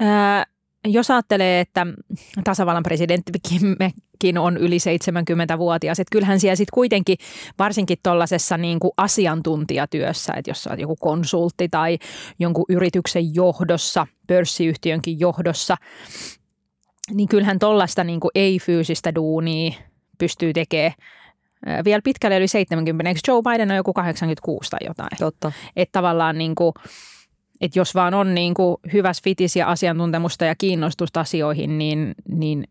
ää, 0.00 0.46
jos 0.84 1.10
ajattelee, 1.10 1.60
että 1.60 1.86
tasavallan 2.44 2.82
presidenttikin 2.82 4.38
on 4.38 4.56
yli 4.56 4.78
70-vuotias, 4.78 6.00
että 6.00 6.12
kyllähän 6.12 6.40
siellä 6.40 6.56
sitten 6.56 6.74
kuitenkin 6.74 7.16
varsinkin 7.58 7.98
tuollaisessa 8.02 8.56
niin 8.56 8.78
kuin 8.78 8.92
asiantuntijatyössä, 8.96 10.32
että 10.36 10.50
jos 10.50 10.66
oot 10.66 10.78
joku 10.78 10.96
konsultti 10.96 11.68
tai 11.68 11.98
jonkun 12.38 12.64
yrityksen 12.68 13.34
johdossa, 13.34 14.06
pörssiyhtiönkin 14.26 15.20
johdossa, 15.20 15.76
niin 17.14 17.28
kyllähän 17.28 17.58
tuollaista 17.58 18.04
niin 18.04 18.20
ei-fyysistä 18.34 19.14
duunia 19.14 19.72
pystyy 20.18 20.52
tekemään 20.52 20.92
ää, 21.66 21.84
vielä 21.84 22.00
pitkälle 22.04 22.36
yli 22.36 22.48
70. 22.48 23.08
Eikö 23.08 23.20
Joe 23.28 23.42
Biden 23.42 23.70
on 23.70 23.76
joku 23.76 23.92
86 23.92 24.70
tai 24.70 24.78
jotain? 24.86 25.18
Totta. 25.18 25.52
Että 25.76 25.92
tavallaan 25.92 26.38
niin 26.38 26.54
kuin, 26.54 26.72
että 27.60 27.78
jos 27.78 27.94
vaan 27.94 28.14
on 28.14 28.34
niin 28.34 28.54
kuin 28.54 28.76
hyväs 28.92 29.22
fitis 29.22 29.56
ja 29.56 29.66
asiantuntemusta 29.66 30.44
ja 30.44 30.54
kiinnostusta 30.54 31.20
asioihin, 31.20 31.78
niin, 31.78 32.14
niin 32.28 32.64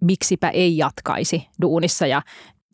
miksipä 0.00 0.48
ei 0.48 0.76
jatkaisi 0.76 1.48
duunissa 1.62 2.06
ja 2.06 2.22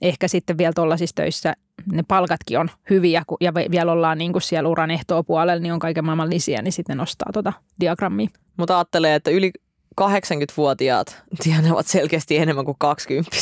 ehkä 0.02 0.28
sitten 0.28 0.58
vielä 0.58 0.72
tuollaisissa 0.74 1.14
töissä 1.14 1.54
ne 1.92 2.02
palkatkin 2.08 2.58
on 2.58 2.70
hyviä 2.90 3.22
ja 3.40 3.54
vielä 3.54 3.92
ollaan 3.92 4.18
niin 4.18 4.32
kuin 4.32 4.42
siellä 4.42 4.68
uran 4.68 4.90
puolella, 5.26 5.62
niin 5.62 5.72
on 5.72 5.78
kaiken 5.78 6.04
maailman 6.04 6.30
lisiä, 6.30 6.62
niin 6.62 6.72
sitten 6.72 6.96
nostaa 6.96 7.32
tuota 7.32 7.52
diagrammia. 7.80 8.28
Mutta 8.56 8.78
ajattelee, 8.78 9.14
että 9.14 9.30
yli 9.30 9.52
80-vuotiaat 10.00 11.22
tienaavat 11.42 11.86
selkeästi 11.96 12.36
enemmän 12.36 12.64
kuin 12.64 12.76
20 12.78 13.36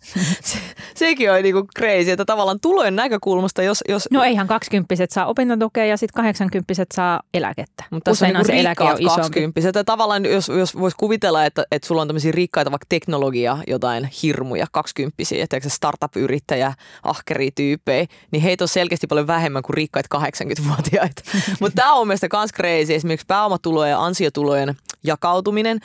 se, 0.50 0.58
Sekin 0.96 1.32
on 1.32 1.42
niinku 1.42 1.66
crazy, 1.78 2.10
että 2.10 2.24
tavallaan 2.24 2.60
tulojen 2.62 2.96
näkökulmasta, 2.96 3.62
jos, 3.62 3.84
jos 3.88 4.08
No 4.10 4.22
eihän 4.22 4.46
20 4.46 4.94
saa 5.10 5.26
opintotukea 5.26 5.84
ja 5.84 5.96
sitten 5.96 6.22
80 6.22 6.74
saa 6.94 7.20
eläkettä. 7.34 7.84
Mutta 7.90 8.10
tässä 8.10 8.26
on 8.26 8.32
niinku 8.32 8.46
se 8.46 8.60
eläke 8.60 8.84
on 8.84 8.96
isompi. 8.98 9.20
20 9.20 9.78
ja 9.78 9.84
tavallaan 9.84 10.24
jos, 10.24 10.48
jos 10.48 10.78
voisi 10.78 10.96
kuvitella, 10.96 11.44
että, 11.44 11.64
että 11.72 11.88
sulla 11.88 12.02
on 12.02 12.08
tämmöisiä 12.08 12.32
rikkaita 12.32 12.70
vaikka 12.70 12.86
teknologia, 12.88 13.58
jotain 13.66 14.08
hirmuja 14.22 14.66
20 14.72 15.22
että 15.34 15.60
se 15.60 15.68
startup-yrittäjä, 15.70 16.72
ahkeria 17.02 17.50
tyyppejä, 17.54 18.06
niin 18.30 18.42
heitä 18.42 18.64
on 18.64 18.68
selkeästi 18.68 19.06
paljon 19.06 19.26
vähemmän 19.26 19.62
kuin 19.62 19.74
rikkaita 19.74 20.18
80-vuotiaita. 20.18 21.22
Mutta 21.60 21.76
tämä 21.76 21.92
on 21.92 22.06
mielestäni 22.06 22.30
myös 22.34 22.52
crazy, 22.52 22.94
esimerkiksi 22.94 23.26
pääomatulojen 23.26 23.90
ja 23.90 24.04
ansiotulojen 24.04 24.76
jakautuminen. 25.04 25.80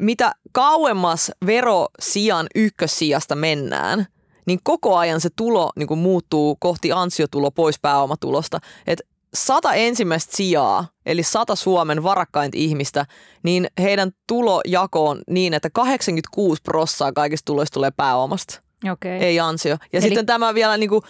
Mitä 0.00 0.32
kauemmas 0.52 1.30
verosijan 1.46 2.46
ykkössijasta 2.54 3.36
mennään, 3.36 4.06
niin 4.46 4.58
koko 4.62 4.96
ajan 4.96 5.20
se 5.20 5.28
tulo 5.36 5.72
niin 5.76 5.86
kuin 5.86 6.00
muuttuu 6.00 6.56
kohti 6.60 6.92
ansiotulo 6.92 7.50
pois 7.50 7.78
pääomatulosta. 7.78 8.58
Et 8.86 9.00
sata 9.34 9.74
ensimmäistä 9.74 10.36
sijaa, 10.36 10.88
eli 11.06 11.22
sata 11.22 11.54
Suomen 11.54 12.02
varakkainta 12.02 12.58
ihmistä, 12.58 13.06
niin 13.42 13.66
heidän 13.80 14.10
tulojako 14.26 15.08
on 15.08 15.22
niin, 15.30 15.54
että 15.54 15.70
86 15.70 16.62
prossaa 16.62 17.12
kaikista 17.12 17.44
tuloista 17.44 17.74
tulee 17.74 17.90
pääomasta, 17.90 18.60
Okei. 18.92 19.18
ei 19.24 19.40
ansio. 19.40 19.76
Ja 19.92 19.98
Eli- 19.98 20.00
sitten 20.02 20.26
tämä 20.26 20.54
vielä 20.54 20.76
niin 20.76 20.90
kuin, 20.90 21.02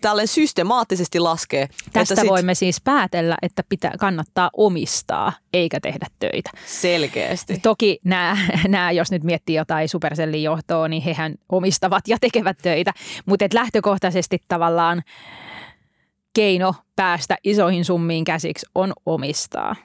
tälleen 0.00 0.28
systemaattisesti 0.28 1.20
laskee. 1.20 1.66
Tästä 1.92 2.00
että 2.14 2.14
sit 2.22 2.30
voimme 2.30 2.54
siis 2.54 2.80
päätellä, 2.80 3.36
että 3.42 3.62
pitää, 3.68 3.92
kannattaa 3.98 4.50
omistaa 4.56 5.32
eikä 5.52 5.80
tehdä 5.80 6.06
töitä. 6.18 6.50
Selkeästi. 6.66 7.58
Toki 7.62 7.98
nämä, 8.04 8.36
nämä, 8.68 8.92
jos 8.92 9.10
nyt 9.10 9.24
miettii 9.24 9.56
jotain 9.56 9.88
Supercellin 9.88 10.42
johtoa, 10.42 10.88
niin 10.88 11.02
hehän 11.02 11.34
omistavat 11.48 12.08
ja 12.08 12.16
tekevät 12.20 12.58
töitä, 12.62 12.92
mutta 13.26 13.44
et 13.44 13.54
lähtökohtaisesti 13.54 14.38
tavallaan 14.48 15.02
keino 16.34 16.74
päästä 16.96 17.36
isoihin 17.44 17.84
summiin 17.84 18.24
käsiksi 18.24 18.66
on 18.74 18.92
omistaa. 19.06 19.76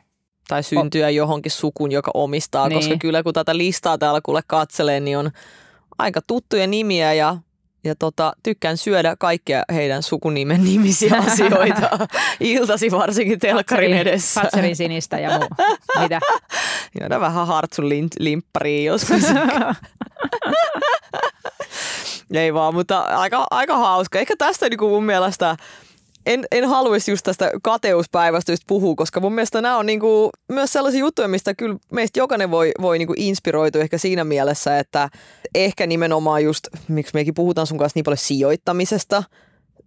Tai 0.48 0.63
syntyä 0.63 1.10
johonkin 1.10 1.52
sukun, 1.52 1.91
joka 1.91 2.12
omistaa, 2.13 2.67
Niin. 2.69 2.80
koska 2.80 2.98
kyllä 3.00 3.24
kun 3.24 3.34
tätä 3.34 3.58
listaa 3.58 3.98
täällä 3.98 4.22
kuule 4.24 4.41
katselee, 4.48 5.00
niin 5.00 5.17
on 5.17 5.32
aika 5.97 6.21
tuttuja 6.27 6.67
nimiä 6.67 7.13
ja 7.13 7.38
ja 7.86 7.95
tota, 7.95 8.34
tykkään 8.43 8.77
syödä 8.77 9.15
kaikkia 9.19 9.63
heidän 9.73 10.03
sukunimen 10.03 10.63
nimisiä 10.63 11.17
asioita 11.27 12.08
iltasi 12.39 12.91
varsinkin 12.91 13.39
telkkarin 13.39 13.97
edessä. 13.97 14.41
Patserin 14.41 14.75
sinistä 14.75 15.19
ja 15.19 15.39
muu. 15.39 15.49
Mitä? 15.99 16.19
Juoda 16.99 17.19
vähän 17.19 17.47
hartsun 17.47 17.86
lin- 17.86 18.17
limpparia 18.19 18.91
joskus. 18.91 19.23
Ei 22.34 22.53
vaan, 22.53 22.73
mutta 22.73 22.99
aika, 22.99 23.47
aika 23.51 23.77
hauska. 23.77 24.19
Ehkä 24.19 24.36
tästä 24.38 24.69
niin 24.69 24.79
mun 24.89 25.04
mielestä 25.04 25.58
en, 26.26 26.46
en 26.52 26.65
haluaisi 26.65 27.12
just 27.12 27.24
tästä 27.24 27.52
kateuspäivästä 27.63 28.52
just 28.52 28.63
puhua, 28.67 28.96
koska 28.96 29.19
mun 29.19 29.34
mielestä 29.34 29.62
nämä 29.62 29.78
on 29.78 29.86
niinku 29.86 30.30
myös 30.50 30.74
sellaisia 30.74 31.00
juttuja, 31.00 31.28
mistä 31.28 31.54
kyllä 31.54 31.78
meistä 31.92 32.19
jokainen 32.19 32.52
voi, 32.52 32.71
voi 32.82 32.98
niinku 32.98 33.13
inspiroitua 33.17 33.82
ehkä 33.82 33.98
siinä 33.98 34.24
mielessä, 34.24 34.80
että 34.80 35.10
ehkä 35.56 35.88
nimenomaan 35.88 36.44
just, 36.44 36.67
miksi 36.88 37.13
mekin 37.13 37.34
puhutaan 37.34 37.67
sun 37.67 37.78
kanssa 37.78 37.98
niin 37.98 38.04
paljon 38.04 38.17
sijoittamisesta, 38.17 39.24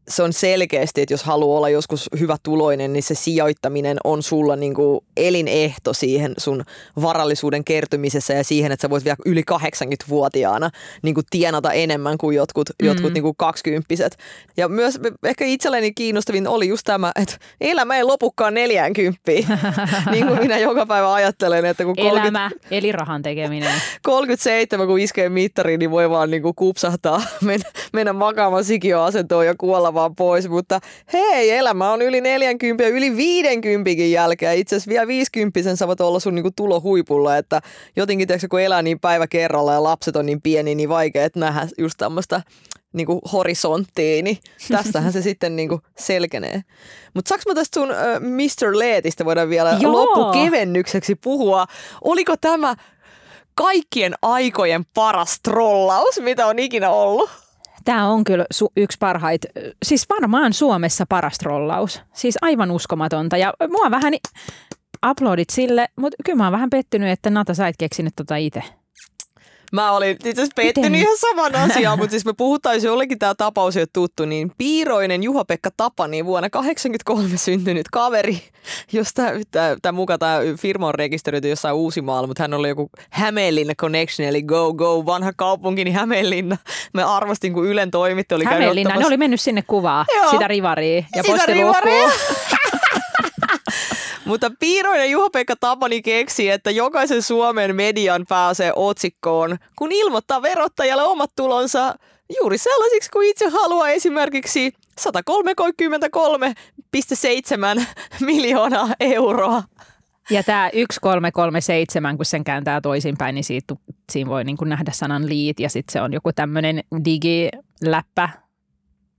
se 0.08 0.22
on 0.22 0.32
selkeästi, 0.32 1.00
että 1.00 1.12
jos 1.12 1.24
haluaa 1.24 1.56
olla 1.56 1.68
joskus 1.68 2.08
hyvä 2.20 2.36
tuloinen, 2.42 2.92
niin 2.92 3.02
se 3.02 3.14
sijoittaminen 3.14 3.96
on 4.04 4.22
sulla 4.22 4.56
niin 4.56 4.74
kuin 4.74 5.00
elinehto 5.16 5.92
siihen 5.92 6.34
sun 6.38 6.64
varallisuuden 7.02 7.64
kertymisessä 7.64 8.34
ja 8.34 8.44
siihen, 8.44 8.72
että 8.72 8.82
sä 8.82 8.90
voit 8.90 9.04
vielä 9.04 9.16
yli 9.24 9.42
80-vuotiaana 9.52 10.70
niin 11.02 11.14
kuin 11.14 11.26
tienata 11.30 11.72
enemmän 11.72 12.18
kuin 12.18 12.36
jotkut, 12.36 12.70
mm. 12.82 12.86
jotkut 12.86 13.12
niin 13.12 13.22
kuin 13.22 13.36
20 13.36 13.94
Ja 14.56 14.68
myös 14.68 15.00
ehkä 15.24 15.44
itselleni 15.44 15.92
kiinnostavin 15.92 16.48
oli 16.48 16.68
just 16.68 16.84
tämä, 16.84 17.12
että 17.16 17.36
elämä 17.60 17.96
ei 17.96 18.04
lopukaan 18.04 18.54
40 18.54 19.20
niin 20.10 20.26
kuin 20.26 20.40
minä 20.40 20.58
joka 20.58 20.86
päivä 20.86 21.12
ajattelen, 21.12 21.64
että 21.64 21.84
kun 21.84 21.96
30, 21.96 22.22
Elämä, 22.22 22.50
eli 22.70 22.92
rahan 22.92 23.22
tekeminen. 23.22 23.72
37, 24.02 24.86
kun 24.86 25.00
iskee 25.00 25.28
mittariin, 25.28 25.78
niin 25.78 25.90
voi 25.90 26.10
vaan 26.10 26.30
niin 26.30 26.42
kuin 26.42 26.54
kupsahtaa, 26.54 27.22
mennä, 27.44 27.70
mennä 27.92 28.12
makaamaan 28.12 28.64
sikioasentoon 28.64 29.46
ja 29.46 29.54
kuolla 29.58 29.94
vaan 29.96 30.16
pois. 30.16 30.48
Mutta 30.48 30.80
hei, 31.12 31.50
elämä 31.50 31.92
on 31.92 32.02
yli 32.02 32.20
40 32.20 32.84
ja 32.84 32.88
yli 32.88 33.16
50 33.16 33.90
jälkeen. 34.02 34.58
Itse 34.58 34.76
asiassa 34.76 34.88
vielä 34.88 35.06
50 35.06 35.76
sä 35.76 35.86
voit 35.86 36.00
olla 36.00 36.20
sun 36.20 36.34
niin 36.34 36.42
kuin 36.42 36.54
tulohuipulla, 36.56 37.36
että 37.36 37.60
jotenkin 37.96 38.28
tiedätkö, 38.28 38.46
kun 38.50 38.60
elää 38.60 38.82
niin 38.82 39.00
päivä 39.00 39.26
kerralla 39.26 39.72
ja 39.72 39.82
lapset 39.82 40.16
on 40.16 40.26
niin 40.26 40.42
pieni, 40.42 40.74
niin 40.74 40.88
vaikea, 40.88 41.28
nähdä 41.36 41.68
just 41.78 41.94
tämmöistä 41.98 42.42
niin 42.92 43.06
kuin 43.06 43.20
horisonttiin, 43.32 44.24
niin 44.24 44.38
tästähän 44.68 45.12
se 45.12 45.22
sitten 45.22 45.56
niin 45.56 45.68
kuin 45.68 45.80
selkenee. 45.98 46.62
Mutta 47.14 47.28
saanko 47.28 47.42
mä 47.48 47.54
tästä 47.54 47.80
sun 47.80 47.90
äh, 47.90 48.20
Mr. 48.20 48.78
Leetistä 48.78 49.24
voidaan 49.24 49.50
vielä 49.50 49.76
Joo. 49.80 49.92
loppukevennykseksi 49.92 51.14
puhua? 51.14 51.66
Oliko 52.04 52.36
tämä 52.36 52.74
kaikkien 53.54 54.14
aikojen 54.22 54.84
paras 54.94 55.40
trollaus, 55.42 56.20
mitä 56.20 56.46
on 56.46 56.58
ikinä 56.58 56.90
ollut? 56.90 57.45
Tämä 57.86 58.08
on 58.08 58.24
kyllä 58.24 58.44
yksi 58.76 58.98
parhait, 59.00 59.46
siis 59.84 60.06
varmaan 60.20 60.52
Suomessa 60.52 61.04
paras 61.08 61.38
trollaus. 61.38 62.02
Siis 62.12 62.38
aivan 62.42 62.70
uskomatonta. 62.70 63.36
Ja 63.36 63.54
mua 63.68 63.90
vähän 63.90 64.14
uploadit 65.10 65.50
sille, 65.50 65.86
mutta 65.96 66.16
kyllä 66.24 66.36
mä 66.36 66.44
oon 66.44 66.52
vähän 66.52 66.70
pettynyt, 66.70 67.08
että 67.08 67.30
Nata 67.30 67.54
sä 67.54 67.68
et 67.68 67.76
keksinyt 67.78 68.12
tota 68.16 68.36
itse. 68.36 68.62
Mä 69.76 69.92
olin 69.92 70.10
itse 70.10 70.30
asiassa 70.30 70.52
pettynyt 70.56 71.00
ihan 71.00 71.16
saman 71.16 71.54
asian, 71.54 71.98
mutta 71.98 72.10
siis 72.10 72.24
me 72.24 72.32
puhutaan, 72.32 72.74
jos 72.74 72.84
jollekin 72.84 73.18
tämä 73.18 73.34
tapaus 73.34 73.76
ei 73.76 73.80
ole 73.80 73.88
tuttu, 73.92 74.24
niin 74.24 74.52
Piiroinen 74.58 75.22
Juha-Pekka 75.22 75.70
Tapani 75.76 76.24
vuonna 76.24 76.50
83 76.50 77.36
syntynyt 77.36 77.86
kaveri, 77.92 78.42
josta 78.92 79.22
tämä 79.82 79.92
muka 79.92 80.18
tämä 80.18 80.38
firma 80.58 80.88
on 80.88 80.94
rekisteröity 80.94 81.48
jossain 81.48 81.74
Uusimaalla, 81.74 82.26
mutta 82.26 82.42
hän 82.42 82.54
oli 82.54 82.68
joku 82.68 82.90
Hämeenlinna 83.10 83.74
Connection, 83.74 84.28
eli 84.28 84.42
Go 84.42 84.74
Go, 84.74 85.06
vanha 85.06 85.32
kaupunki, 85.36 85.84
niin 85.84 85.94
Hämeenlinna. 85.94 86.56
Me 86.94 87.02
arvostin, 87.02 87.52
kun 87.52 87.66
Ylen 87.66 87.90
toimittaja 87.90 88.36
oli 88.36 88.44
käynyt 88.44 88.60
Hämeenlinna, 88.60 88.96
ne 88.96 89.06
oli 89.06 89.16
mennyt 89.16 89.40
sinne 89.40 89.62
kuvaa, 89.62 90.04
Joo. 90.16 90.30
sitä 90.30 90.48
rivaria 90.48 91.04
ja 91.16 91.22
Sitä 91.22 91.46
rivaria. 91.46 92.08
Mutta 94.26 94.50
Piiroinen 94.60 95.10
Juha-Pekka 95.10 95.54
Tapani 95.60 96.02
keksi, 96.02 96.50
että 96.50 96.70
jokaisen 96.70 97.22
Suomen 97.22 97.76
median 97.76 98.24
pääsee 98.28 98.72
otsikkoon, 98.76 99.56
kun 99.76 99.92
ilmoittaa 99.92 100.42
verottajalle 100.42 101.02
omat 101.02 101.30
tulonsa 101.36 101.94
juuri 102.40 102.58
sellaisiksi 102.58 103.10
kuin 103.10 103.28
itse 103.28 103.48
haluaa 103.48 103.88
esimerkiksi 103.88 104.72
133,7 105.00 105.06
miljoonaa 108.20 108.88
euroa. 109.00 109.62
Ja 110.30 110.42
tämä 110.42 110.70
1337, 110.72 112.16
kun 112.16 112.24
sen 112.24 112.44
kääntää 112.44 112.80
toisinpäin, 112.80 113.34
niin 113.34 113.44
siitä, 113.44 113.74
siinä 114.12 114.30
voi 114.30 114.44
niin 114.44 114.56
kuin 114.56 114.68
nähdä 114.68 114.92
sanan 114.92 115.28
lead 115.28 115.54
ja 115.58 115.68
sitten 115.68 115.92
se 115.92 116.00
on 116.00 116.12
joku 116.12 116.32
tämmöinen 116.32 116.80
digiläppä. 117.04 118.28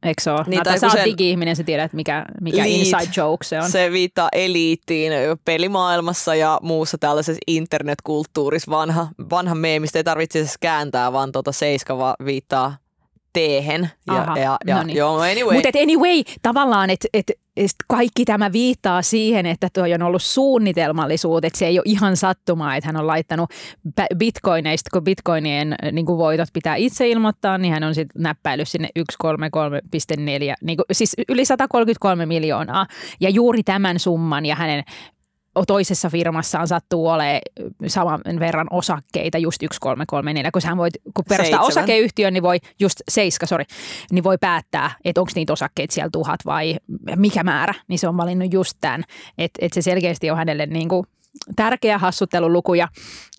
Eikö 0.08 0.22
se 0.22 0.32
ole? 0.32 0.44
Niin, 0.48 0.64
tai 0.64 0.80
sä 0.80 0.88
oot 0.88 0.94
sen- 0.94 1.06
digi-ihminen, 1.06 1.56
sä 1.56 1.64
tiedät, 1.64 1.94
mikä, 1.94 2.26
mikä 2.42 2.58
Lead. 2.58 2.68
inside 2.70 3.12
joke 3.18 3.44
se 3.46 3.62
on. 3.62 3.70
Se 3.70 3.92
viittaa 3.92 4.30
eliittiin 4.32 5.14
pelimaailmassa 5.46 6.36
ja 6.36 6.60
muussa 6.62 6.98
tällaisessa 6.98 7.40
internetkulttuurissa. 7.48 8.72
Vanha, 8.72 9.08
vanha 9.30 9.56
meemistä 9.56 10.00
ei 10.00 10.04
tarvitse 10.04 10.40
edes 10.40 10.58
kääntää, 10.60 11.14
vaan 11.14 11.32
tota 11.32 11.52
seiska 11.52 12.16
viittaa 12.26 12.78
teehen. 13.38 13.90
Ja, 14.08 14.22
Aha, 14.22 14.38
ja, 14.38 14.58
ja 14.68 14.76
no 14.76 14.84
niin. 14.84 14.98
joo, 14.98 15.18
anyway. 15.18 15.54
Mutta 15.56 15.80
anyway, 15.82 16.24
tavallaan, 16.42 16.90
että 16.90 17.08
et, 17.14 17.32
et 17.58 17.72
kaikki 17.88 18.26
tämä 18.26 18.52
viittaa 18.52 19.02
siihen, 19.02 19.46
että 19.46 19.68
tuo 19.74 19.84
on 19.96 20.02
ollut 20.02 20.22
suunnitelmallisuutta, 20.22 21.48
että 21.48 21.60
se 21.60 21.68
ei 21.68 21.80
ole 21.80 21.84
ihan 21.86 22.18
sattumaa, 22.18 22.76
että 22.76 22.88
hän 22.88 22.98
on 22.98 23.08
laittanut 23.08 23.50
bitcoineista, 24.18 24.90
kun 24.94 25.04
bitcoinien 25.04 25.76
niin 25.92 26.06
kuin 26.06 26.18
voitot 26.18 26.50
pitää 26.54 26.76
itse 26.76 27.10
ilmoittaa, 27.10 27.58
niin 27.58 27.74
hän 27.74 27.84
on 27.84 27.96
sitten 27.96 28.22
näppäillyt 28.22 28.68
sinne 28.68 28.90
133,4, 29.00 30.54
niin 30.64 30.78
kuin, 30.78 30.86
siis 30.92 31.16
yli 31.30 31.46
133 31.46 32.26
miljoonaa. 32.26 32.88
Ja 33.20 33.30
juuri 33.30 33.64
tämän 33.64 34.00
summan 34.00 34.46
ja 34.46 34.56
hänen 34.56 34.84
toisessa 35.66 36.10
firmassaan 36.10 36.68
sattuu 36.68 37.08
olemaan 37.08 37.42
saman 37.88 38.22
verran 38.40 38.68
osakkeita, 38.72 39.38
just 39.38 39.60
1334, 39.60 40.52
kun 40.52 40.62
hän 40.66 40.78
voi, 40.78 40.90
kun 41.14 41.26
perustaa 41.30 41.46
Seitsemän. 41.46 41.68
osakeyhtiön, 41.68 42.34
niin 42.34 42.44
voi, 42.44 42.58
just 42.80 43.02
seiska, 43.10 43.46
sorry, 43.46 43.66
niin 44.12 44.24
voi 44.24 44.38
päättää, 44.38 44.92
että 45.06 45.22
onko 45.22 45.32
niitä 45.36 45.54
osakkeita 45.54 45.94
siellä 45.94 46.10
tuhat 46.12 46.40
vai 46.46 46.76
mikä 47.16 47.44
määrä, 47.44 47.74
niin 47.88 48.00
se 48.00 48.08
on 48.08 48.18
valinnut 48.18 48.54
just 48.54 48.78
tämän, 48.82 49.04
että 49.38 49.66
et 49.66 49.74
se 49.74 49.82
selkeästi 49.82 50.32
on 50.32 50.38
hänelle 50.38 50.66
niin 50.66 50.90
kuin 50.90 51.06
tärkeä 51.56 51.98
hassutteluluku 51.98 52.74
ja 52.74 52.88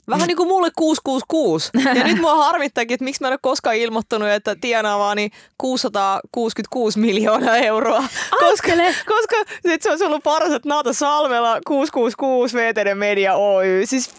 Vähän 0.09 0.27
niin 0.27 0.37
kuin 0.37 0.49
mulle 0.49 0.71
666. 0.77 1.71
Ja 1.95 2.05
nyt 2.05 2.21
mua 2.21 2.35
harmittaakin, 2.35 2.95
että 2.95 3.05
miksi 3.05 3.23
mä 3.23 3.29
en 3.29 3.33
ole 3.33 3.39
koskaan 3.43 3.77
ilmoittanut, 3.77 4.29
että 4.29 4.57
tienaa 4.61 4.99
vaan 4.99 5.17
niin 5.17 5.31
666 5.59 6.99
miljoonaa 6.99 7.57
euroa. 7.57 8.05
Koska, 8.31 8.73
koska 9.07 9.37
sit 9.67 9.83
se 9.83 9.91
olisi 9.91 10.05
ollut 10.05 10.23
paras, 10.23 10.53
että 10.53 10.69
Naata 10.69 10.93
Salmela 10.93 11.61
666 11.67 12.57
VTD 12.57 12.95
Media 12.95 13.35
Oy. 13.35 13.83
Siis, 13.85 14.11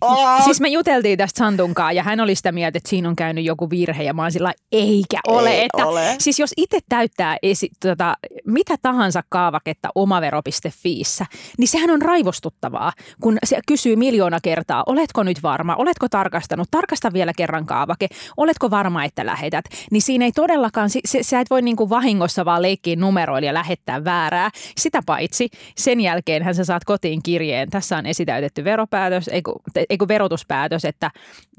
oh, 0.00 0.44
Siis 0.44 0.60
me 0.60 0.68
juteltiin 0.68 1.18
tästä 1.18 1.38
Sandunkaan 1.38 1.96
ja 1.96 2.02
hän 2.02 2.20
oli 2.20 2.34
sitä 2.34 2.52
mieltä, 2.52 2.78
että 2.78 2.90
siinä 2.90 3.08
on 3.08 3.16
käynyt 3.16 3.44
joku 3.44 3.70
virhe 3.70 4.02
ja 4.02 4.14
mä 4.14 4.22
oon 4.22 4.32
sillä 4.32 4.52
eikä 4.72 5.20
ole. 5.26 5.50
Ei 5.50 5.64
että, 5.64 5.86
ole. 5.86 6.16
Siis 6.18 6.38
jos 6.38 6.52
itse 6.56 6.78
täyttää 6.88 7.36
esi- 7.42 7.70
tota, 7.80 8.14
mitä 8.46 8.74
tahansa 8.82 9.22
kaavaketta 9.28 9.88
omavero.fiissä, 9.94 11.26
niin 11.58 11.68
sehän 11.68 11.90
on 11.90 12.02
raivostuttavaa, 12.02 12.92
kun 13.22 13.38
se 13.44 13.58
kysyy 13.68 13.96
miljoona 13.96 14.38
kertaa, 14.42 14.82
oletko 14.86 15.22
nyt 15.22 15.42
varma, 15.42 15.76
oletko 15.76 16.08
tarkastanut, 16.08 16.68
tarkasta 16.70 17.12
vielä 17.12 17.32
kerran 17.36 17.66
kaavake, 17.66 18.08
oletko 18.36 18.70
varma, 18.70 19.04
että 19.04 19.26
lähetät. 19.26 19.64
Niin 19.90 20.02
siinä 20.02 20.24
ei 20.24 20.32
todellakaan, 20.32 20.90
se, 20.90 21.00
se, 21.04 21.22
sä 21.22 21.40
et 21.40 21.50
voi 21.50 21.62
niinku 21.62 21.90
vahingossa 21.90 22.44
vaan 22.44 22.62
leikkiä 22.62 22.96
numeroilla 22.96 23.46
ja 23.46 23.54
lähettää 23.54 24.04
väärää. 24.04 24.50
Sitä 24.78 25.00
paitsi 25.06 25.48
sen 25.76 26.00
jälkeen 26.00 26.54
sä 26.54 26.64
saat 26.64 26.84
kotiin 26.84 27.22
kirjeen, 27.22 27.70
tässä 27.70 27.96
on 27.96 28.06
esitäytetty 28.06 28.64
veropäätös, 28.64 29.28
ei 29.28 29.42
kun, 29.42 29.54
ei 29.90 29.98
kun 29.98 30.08
verotuspäätös, 30.08 30.84
että 30.84 31.10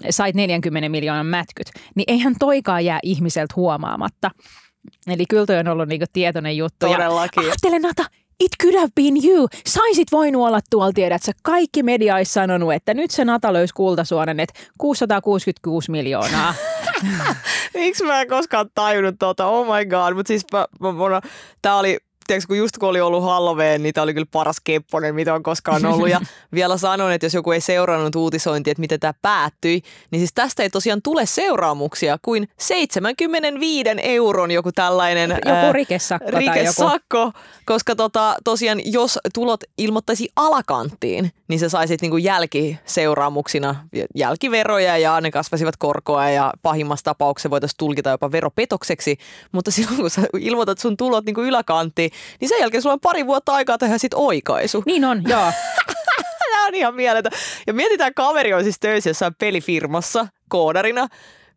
sait 0.09 0.35
40 0.35 0.89
miljoonan 0.89 1.25
mätkyt. 1.25 1.67
Niin 1.95 2.05
eihän 2.07 2.35
toikaan 2.39 2.85
jää 2.85 2.99
ihmiseltä 3.03 3.53
huomaamatta. 3.55 4.31
Eli 5.07 5.25
kyllä 5.29 5.45
toi 5.45 5.57
on 5.57 5.67
ollut 5.67 5.87
niinku 5.87 6.05
tietoinen 6.13 6.57
juttu. 6.57 6.87
Todellakin. 6.87 7.43
Ja 7.43 7.47
ajattele 7.49 7.79
Nata, 7.79 8.05
it 8.39 8.51
could 8.61 8.75
have 8.75 8.91
been 8.95 9.15
you. 9.25 9.47
Saisit 9.65 10.11
voinut 10.11 10.47
olla 10.47 10.59
tuolla, 10.69 10.93
tiedät 10.93 11.23
sä, 11.23 11.31
kaikki 11.43 11.83
media 11.83 12.15
olisi 12.15 12.33
sanonut, 12.33 12.73
että 12.73 12.93
nyt 12.93 13.11
se 13.11 13.25
Nata 13.25 13.53
löysi 13.53 13.73
kultasuonen, 13.73 14.39
että 14.39 14.59
666 14.77 15.91
miljoonaa. 15.91 16.53
miksi 17.73 18.03
mä 18.03 18.21
en 18.21 18.27
koskaan 18.27 18.69
tajunnut 18.75 19.15
tota, 19.19 19.45
oh 19.45 19.75
my 19.75 19.85
god. 19.85 20.13
Mutta 20.13 20.27
siis 20.27 20.45
mä, 20.53 20.65
mä, 20.79 20.91
mä, 20.91 21.21
tää 21.61 21.75
oli 21.75 21.97
tiedätkö, 22.27 22.47
kun 22.47 22.57
just 22.57 22.77
kun 22.77 22.89
oli 22.89 23.01
ollut 23.01 23.23
Halloween, 23.23 23.83
niin 23.83 23.93
tämä 23.93 24.03
oli 24.03 24.13
kyllä 24.13 24.27
paras 24.31 24.57
kepponen, 24.63 25.15
mitä 25.15 25.33
on 25.33 25.43
koskaan 25.43 25.85
ollut. 25.85 26.09
Ja 26.09 26.21
vielä 26.53 26.77
sanon, 26.77 27.11
että 27.11 27.25
jos 27.25 27.33
joku 27.33 27.51
ei 27.51 27.61
seurannut 27.61 28.15
uutisointia, 28.15 28.71
että 28.71 28.81
miten 28.81 28.99
tämä 28.99 29.13
päättyi, 29.21 29.81
niin 30.11 30.19
siis 30.19 30.33
tästä 30.33 30.63
ei 30.63 30.69
tosiaan 30.69 31.01
tule 31.01 31.25
seuraamuksia 31.25 32.17
kuin 32.21 32.47
75 32.57 33.89
euron 34.03 34.51
joku 34.51 34.71
tällainen 34.71 35.29
Joku 35.29 35.73
rikesakko 35.73 36.31
tai 36.31 36.45
joku. 36.45 36.53
rikesakko, 36.55 37.31
koska 37.65 37.95
tota, 37.95 38.35
tosiaan 38.43 38.81
jos 38.85 39.19
tulot 39.33 39.63
ilmoittaisi 39.77 40.29
alakanttiin, 40.35 41.31
niin 41.47 41.59
se 41.59 41.69
saisit 41.69 42.01
niinku 42.01 42.17
jälkiseuraamuksina 42.17 43.75
jälkiveroja 44.15 44.97
ja 44.97 45.21
ne 45.21 45.31
kasvaisivat 45.31 45.77
korkoa 45.77 46.29
ja 46.29 46.53
pahimmassa 46.61 47.03
tapauksessa 47.03 47.49
voitaisiin 47.49 47.77
tulkita 47.77 48.09
jopa 48.09 48.31
veropetokseksi, 48.31 49.17
mutta 49.51 49.71
silloin 49.77 49.97
kun 49.97 50.09
sä 50.09 50.21
ilmoitat 50.39 50.77
sun 50.77 50.97
tulot 50.97 51.25
niinku 51.25 51.41
yläkanttiin, 51.41 52.11
niin 52.41 52.49
sen 52.49 52.59
jälkeen 52.59 52.81
sulla 52.81 52.93
on 52.93 52.99
pari 52.99 53.25
vuotta 53.25 53.53
aikaa 53.53 53.77
tehdä 53.77 53.97
sit 53.97 54.13
oikaisu. 54.13 54.83
Niin 54.85 55.05
on, 55.05 55.21
joo. 55.27 55.51
Tämä 56.51 56.67
on 56.67 56.75
ihan 56.75 56.95
mieletön. 56.95 57.31
Ja 57.67 57.73
mietitään, 57.73 58.13
kaveri 58.13 58.53
on 58.53 58.63
siis 58.63 58.79
töissä 58.79 59.09
jossain 59.09 59.35
pelifirmassa 59.35 60.27
koodarina. 60.49 61.07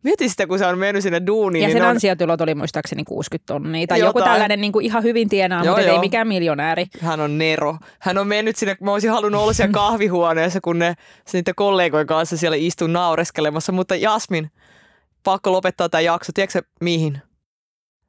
Mieti 0.03 0.29
sitä, 0.29 0.47
kun 0.47 0.59
se 0.59 0.65
on 0.65 0.77
mennyt 0.77 1.03
sinne 1.03 1.21
duuniin. 1.27 1.61
Ja 1.61 1.67
niin 1.67 1.75
sen 1.75 1.81
ne 1.81 1.87
on, 1.87 1.91
ansiotulot 1.95 2.41
oli 2.41 2.55
muistaakseni 2.55 3.03
60 3.03 3.53
tonnia. 3.53 3.87
Tai 3.87 3.99
joku 3.99 4.19
Jotain. 4.19 4.31
tällainen 4.33 4.61
niin 4.61 4.71
kuin 4.71 4.85
ihan 4.85 5.03
hyvin 5.03 5.29
tienaa, 5.29 5.63
Joo, 5.63 5.75
mutta 5.75 5.81
ei 5.81 5.87
joo. 5.87 5.99
mikään 5.99 6.27
miljonääri. 6.27 6.85
hän 7.01 7.19
on 7.19 7.37
Nero. 7.37 7.77
Hän 7.99 8.17
on 8.17 8.27
mennyt 8.27 8.55
sinne, 8.55 8.77
mä 8.81 8.91
olisin 8.91 9.11
halunnut 9.11 9.41
olla 9.41 9.53
siellä 9.53 9.73
kahvihuoneessa, 9.83 10.61
kun 10.61 10.79
ne 10.79 10.95
niiden 11.33 11.55
kollegojen 11.55 12.07
kanssa 12.07 12.37
siellä 12.37 12.57
istuu 12.59 12.87
naureskelemassa. 12.87 13.71
Mutta 13.71 13.95
Jasmin, 13.95 14.51
pakko 15.23 15.51
lopettaa 15.51 15.89
tämä 15.89 16.01
jakso. 16.01 16.31
Tiedätkö 16.35 16.61
mihin? 16.81 17.21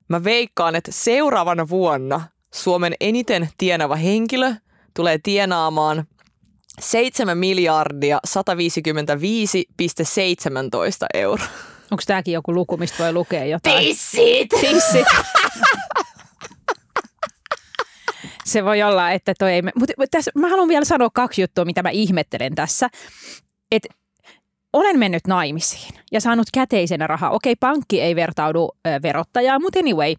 Mä 0.08 0.24
veikkaan, 0.24 0.74
että 0.74 0.92
seuraavana 0.92 1.68
vuonna 1.68 2.20
Suomen 2.54 2.94
eniten 3.00 3.48
tienava 3.58 3.96
henkilö 3.96 4.54
tulee 4.94 5.18
tienaamaan 5.22 6.06
7 6.80 7.38
miljardia 7.38 8.20
155,17 8.28 8.32
euroa. 11.14 11.46
Onko 11.90 12.02
tämäkin 12.06 12.34
joku 12.34 12.54
luku, 12.54 12.76
mistä 12.76 13.02
voi 13.02 13.12
lukea 13.12 13.44
jotain? 13.44 13.78
Tissit! 13.78 14.48
Tissit. 14.60 15.06
Se 18.44 18.64
voi 18.64 18.82
olla, 18.82 19.10
että 19.10 19.34
toi 19.38 19.52
ei... 19.52 19.62
Mutta 19.62 19.94
tässä, 20.10 20.30
mä 20.34 20.48
haluan 20.48 20.68
vielä 20.68 20.84
sanoa 20.84 21.10
kaksi 21.14 21.40
juttua, 21.40 21.64
mitä 21.64 21.82
mä 21.82 21.90
ihmettelen 21.90 22.54
tässä. 22.54 22.88
Et 23.72 23.86
olen 24.72 24.98
mennyt 24.98 25.26
naimisiin 25.26 25.94
ja 26.12 26.20
saanut 26.20 26.46
käteisenä 26.54 27.06
rahaa. 27.06 27.30
Okei, 27.30 27.56
pankki 27.56 28.00
ei 28.00 28.16
vertaudu 28.16 28.72
ö, 28.86 29.02
verottajaan, 29.02 29.62
mutta 29.62 29.78
anyway. 29.78 30.14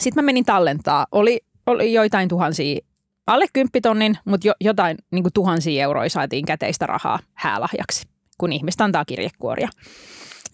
Sitten 0.00 0.24
mä 0.24 0.26
menin 0.26 0.44
tallentaa. 0.44 1.06
Oli, 1.12 1.40
oli 1.66 1.92
joitain 1.92 2.28
tuhansia, 2.28 2.80
alle 3.26 3.46
kymppitonnin, 3.52 4.18
mutta 4.24 4.48
jo, 4.48 4.52
jotain 4.60 4.96
niin 5.10 5.24
tuhansia 5.34 5.82
euroja 5.82 6.10
saatiin 6.10 6.44
käteistä 6.44 6.86
rahaa 6.86 7.18
häälahjaksi, 7.34 8.06
kun 8.38 8.52
ihmistä 8.52 8.84
antaa 8.84 9.04
kirjekuoria. 9.04 9.68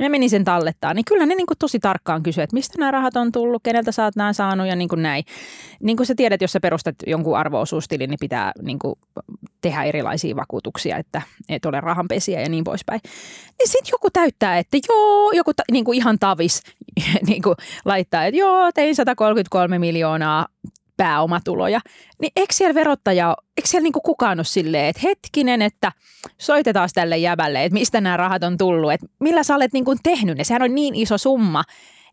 Ja 0.03 0.11
menin 0.11 0.31
sen 0.31 0.45
tallettaa, 0.45 0.95
niin 0.95 1.05
kyllä 1.05 1.27
ne 1.27 1.35
niin 1.35 1.47
kuin 1.47 1.59
tosi 1.59 1.79
tarkkaan 1.81 2.23
kysyivät, 2.23 2.45
että 2.45 2.55
mistä 2.55 2.79
nämä 2.79 2.91
rahat 2.91 3.17
on 3.17 3.33
tullut, 3.33 3.63
keneltä 3.63 3.93
sä 3.93 4.05
oot 4.05 4.17
nämä 4.17 4.33
saanut 4.33 4.67
ja 4.67 4.77
niin 4.77 4.89
kuin 4.89 5.03
näin. 5.03 5.25
Niin 5.81 5.97
kuin 5.97 6.07
sä 6.07 6.15
tiedät, 6.15 6.41
jos 6.41 6.53
sä 6.53 6.61
perustat 6.61 6.95
jonkun 7.07 7.39
arvoosuustilin, 7.39 8.11
niin 8.11 8.19
pitää 8.21 8.53
niin 8.63 8.79
kuin 8.79 8.95
tehdä 9.61 9.83
erilaisia 9.83 10.37
vakuutuksia, 10.37 10.97
että 10.97 11.23
et 11.49 11.65
ole 11.65 11.81
rahanpesiä 11.81 12.41
ja 12.41 12.49
niin 12.49 12.65
poispäin. 12.65 13.01
Niin 13.59 13.69
sitten 13.69 13.93
joku 13.93 14.11
täyttää, 14.13 14.59
että 14.59 14.79
joo, 14.89 15.33
joku 15.33 15.55
ta, 15.55 15.63
niin 15.73 15.85
kuin 15.85 15.97
ihan 15.97 16.19
tavis 16.19 16.63
niin 17.29 17.43
kuin 17.43 17.57
laittaa, 17.85 18.25
että 18.25 18.39
joo, 18.39 18.73
tein 18.73 18.97
133 18.97 19.79
miljoonaa 19.79 20.47
pääomatuloja, 20.97 21.81
niin 22.21 22.33
eikö 22.37 22.55
siellä 22.55 22.75
verottaja, 22.75 23.37
eikö 23.63 23.71
siellä 23.71 23.85
niinku 23.85 24.01
kukaan 24.01 24.39
ole 24.39 24.45
silleen, 24.45 24.87
että 24.87 25.03
hetkinen, 25.03 25.63
että 25.63 25.93
soitetaan 26.39 26.89
tälle 26.95 27.19
jäbälle, 27.19 27.65
että 27.65 27.79
mistä 27.79 28.01
nämä 28.01 28.17
rahat 28.17 28.43
on 28.43 28.57
tullut, 28.57 28.93
että 28.93 29.07
millä 29.21 29.43
sä 29.43 29.57
olet 29.57 29.73
niinku 29.73 29.95
tehnyt 30.03 30.39
ne, 30.39 30.45
sehän 30.45 30.63
on 30.63 30.75
niin 30.75 30.95
iso 30.95 31.19
summa, 31.19 31.65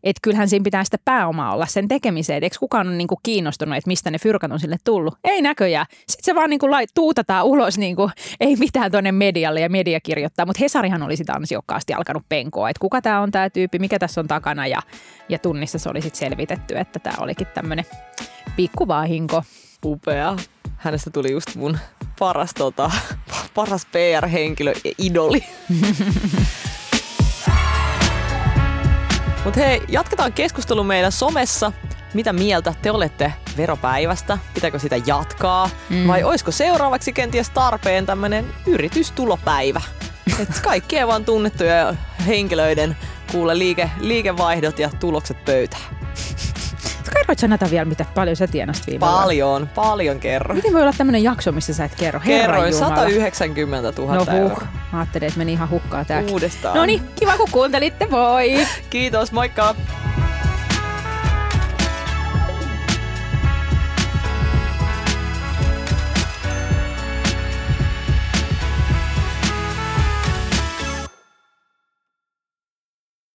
että 0.04 0.20
kyllähän 0.22 0.48
siinä 0.48 0.62
pitää 0.62 0.84
sitä 0.84 0.96
pääomaa 1.04 1.54
olla 1.54 1.66
sen 1.66 1.88
tekemiseen, 1.88 2.36
että 2.36 2.46
eikö 2.46 2.56
kukaan 2.60 2.88
ole 2.88 2.96
niinku 2.96 3.20
kiinnostunut, 3.22 3.76
että 3.76 3.88
mistä 3.88 4.10
ne 4.10 4.18
fyrkat 4.18 4.52
on 4.52 4.60
sille 4.60 4.76
tullut. 4.84 5.14
Ei 5.24 5.42
näköjään. 5.42 5.86
Sitten 5.90 6.24
se 6.24 6.34
vaan 6.34 6.50
niinku 6.50 6.70
lait, 6.70 6.90
tuutataan 6.94 7.44
ulos, 7.44 7.78
niinku, 7.78 8.10
ei 8.40 8.56
mitään 8.56 8.90
tuonne 8.90 9.12
medialle 9.12 9.60
ja 9.60 9.68
media 9.68 10.00
kirjoittaa, 10.00 10.46
mutta 10.46 10.60
Hesarihan 10.60 11.02
oli 11.02 11.16
sitä 11.16 11.32
ansiokkaasti 11.32 11.94
alkanut 11.94 12.22
penkoa, 12.28 12.70
että 12.70 12.80
kuka 12.80 13.02
tämä 13.02 13.20
on 13.20 13.30
tämä 13.30 13.50
tyyppi, 13.50 13.78
mikä 13.78 13.98
tässä 13.98 14.20
on 14.20 14.28
takana 14.28 14.66
ja, 14.66 14.82
ja 15.28 15.38
tunnissa 15.38 15.78
se 15.78 15.88
oli 15.88 16.02
sitten 16.02 16.18
selvitetty, 16.18 16.78
että 16.78 16.98
tämä 16.98 17.16
olikin 17.20 17.46
tämmöinen 17.46 17.84
pikkuvahinko. 18.56 19.42
Upea. 19.84 20.36
Hänestä 20.80 21.10
tuli 21.10 21.32
just 21.32 21.54
mun 21.54 21.78
paras, 22.18 22.54
tota, 22.54 22.90
paras 23.54 23.86
PR-henkilö 23.86 24.72
ja 24.84 24.92
idoli. 24.98 25.44
Mutta 29.44 29.60
hei, 29.60 29.82
jatketaan 29.88 30.32
keskustelu 30.32 30.84
meidän 30.84 31.12
somessa. 31.12 31.72
Mitä 32.14 32.32
mieltä 32.32 32.74
te 32.82 32.90
olette 32.90 33.32
veropäivästä? 33.56 34.38
Pitääkö 34.54 34.78
sitä 34.78 34.96
jatkaa? 35.06 35.70
Mm. 35.90 36.08
Vai 36.08 36.24
olisiko 36.24 36.50
seuraavaksi 36.50 37.12
kenties 37.12 37.50
tarpeen 37.50 38.06
tämmöinen 38.06 38.46
yritystulopäivä? 38.66 39.80
Et 40.42 40.60
kaikkien 40.62 41.08
vaan 41.08 41.24
tunnettuja 41.24 41.94
henkilöiden 42.26 42.96
kuule 43.32 43.58
liike, 43.58 43.90
liikevaihdot 43.98 44.78
ja 44.78 44.90
tulokset 45.00 45.44
pöytään. 45.44 45.82
Kerroit 47.14 47.38
sä 47.38 47.48
Nata 47.48 47.70
vielä, 47.70 47.84
mitä 47.84 48.04
paljon 48.14 48.36
sä 48.36 48.46
tienasit 48.46 48.86
viime 48.86 49.00
vuonna? 49.00 49.20
Paljon, 49.22 49.68
paljon 49.74 50.20
kerro. 50.20 50.54
Miten 50.54 50.72
voi 50.72 50.82
olla 50.82 50.92
tämmöinen 50.98 51.22
jakso, 51.22 51.52
missä 51.52 51.74
sä 51.74 51.84
et 51.84 51.94
kerro? 51.94 52.20
Kerroin 52.20 52.72
Jumala. 52.72 52.96
190 52.96 54.02
000 54.02 54.14
No 54.14 54.24
huh, 54.24 54.34
euroa. 54.34 54.66
mä 54.92 54.98
ajattelin, 54.98 55.26
että 55.28 55.38
meni 55.38 55.52
ihan 55.52 55.70
hukkaa 55.70 56.04
tääkin. 56.04 56.32
Uudestaan. 56.32 56.76
No 56.76 56.86
niin, 56.86 57.02
kiva 57.20 57.36
kun 57.36 57.48
kuuntelitte, 57.52 58.10
voi! 58.10 58.66
Kiitos, 58.90 59.32
moikka! 59.32 59.74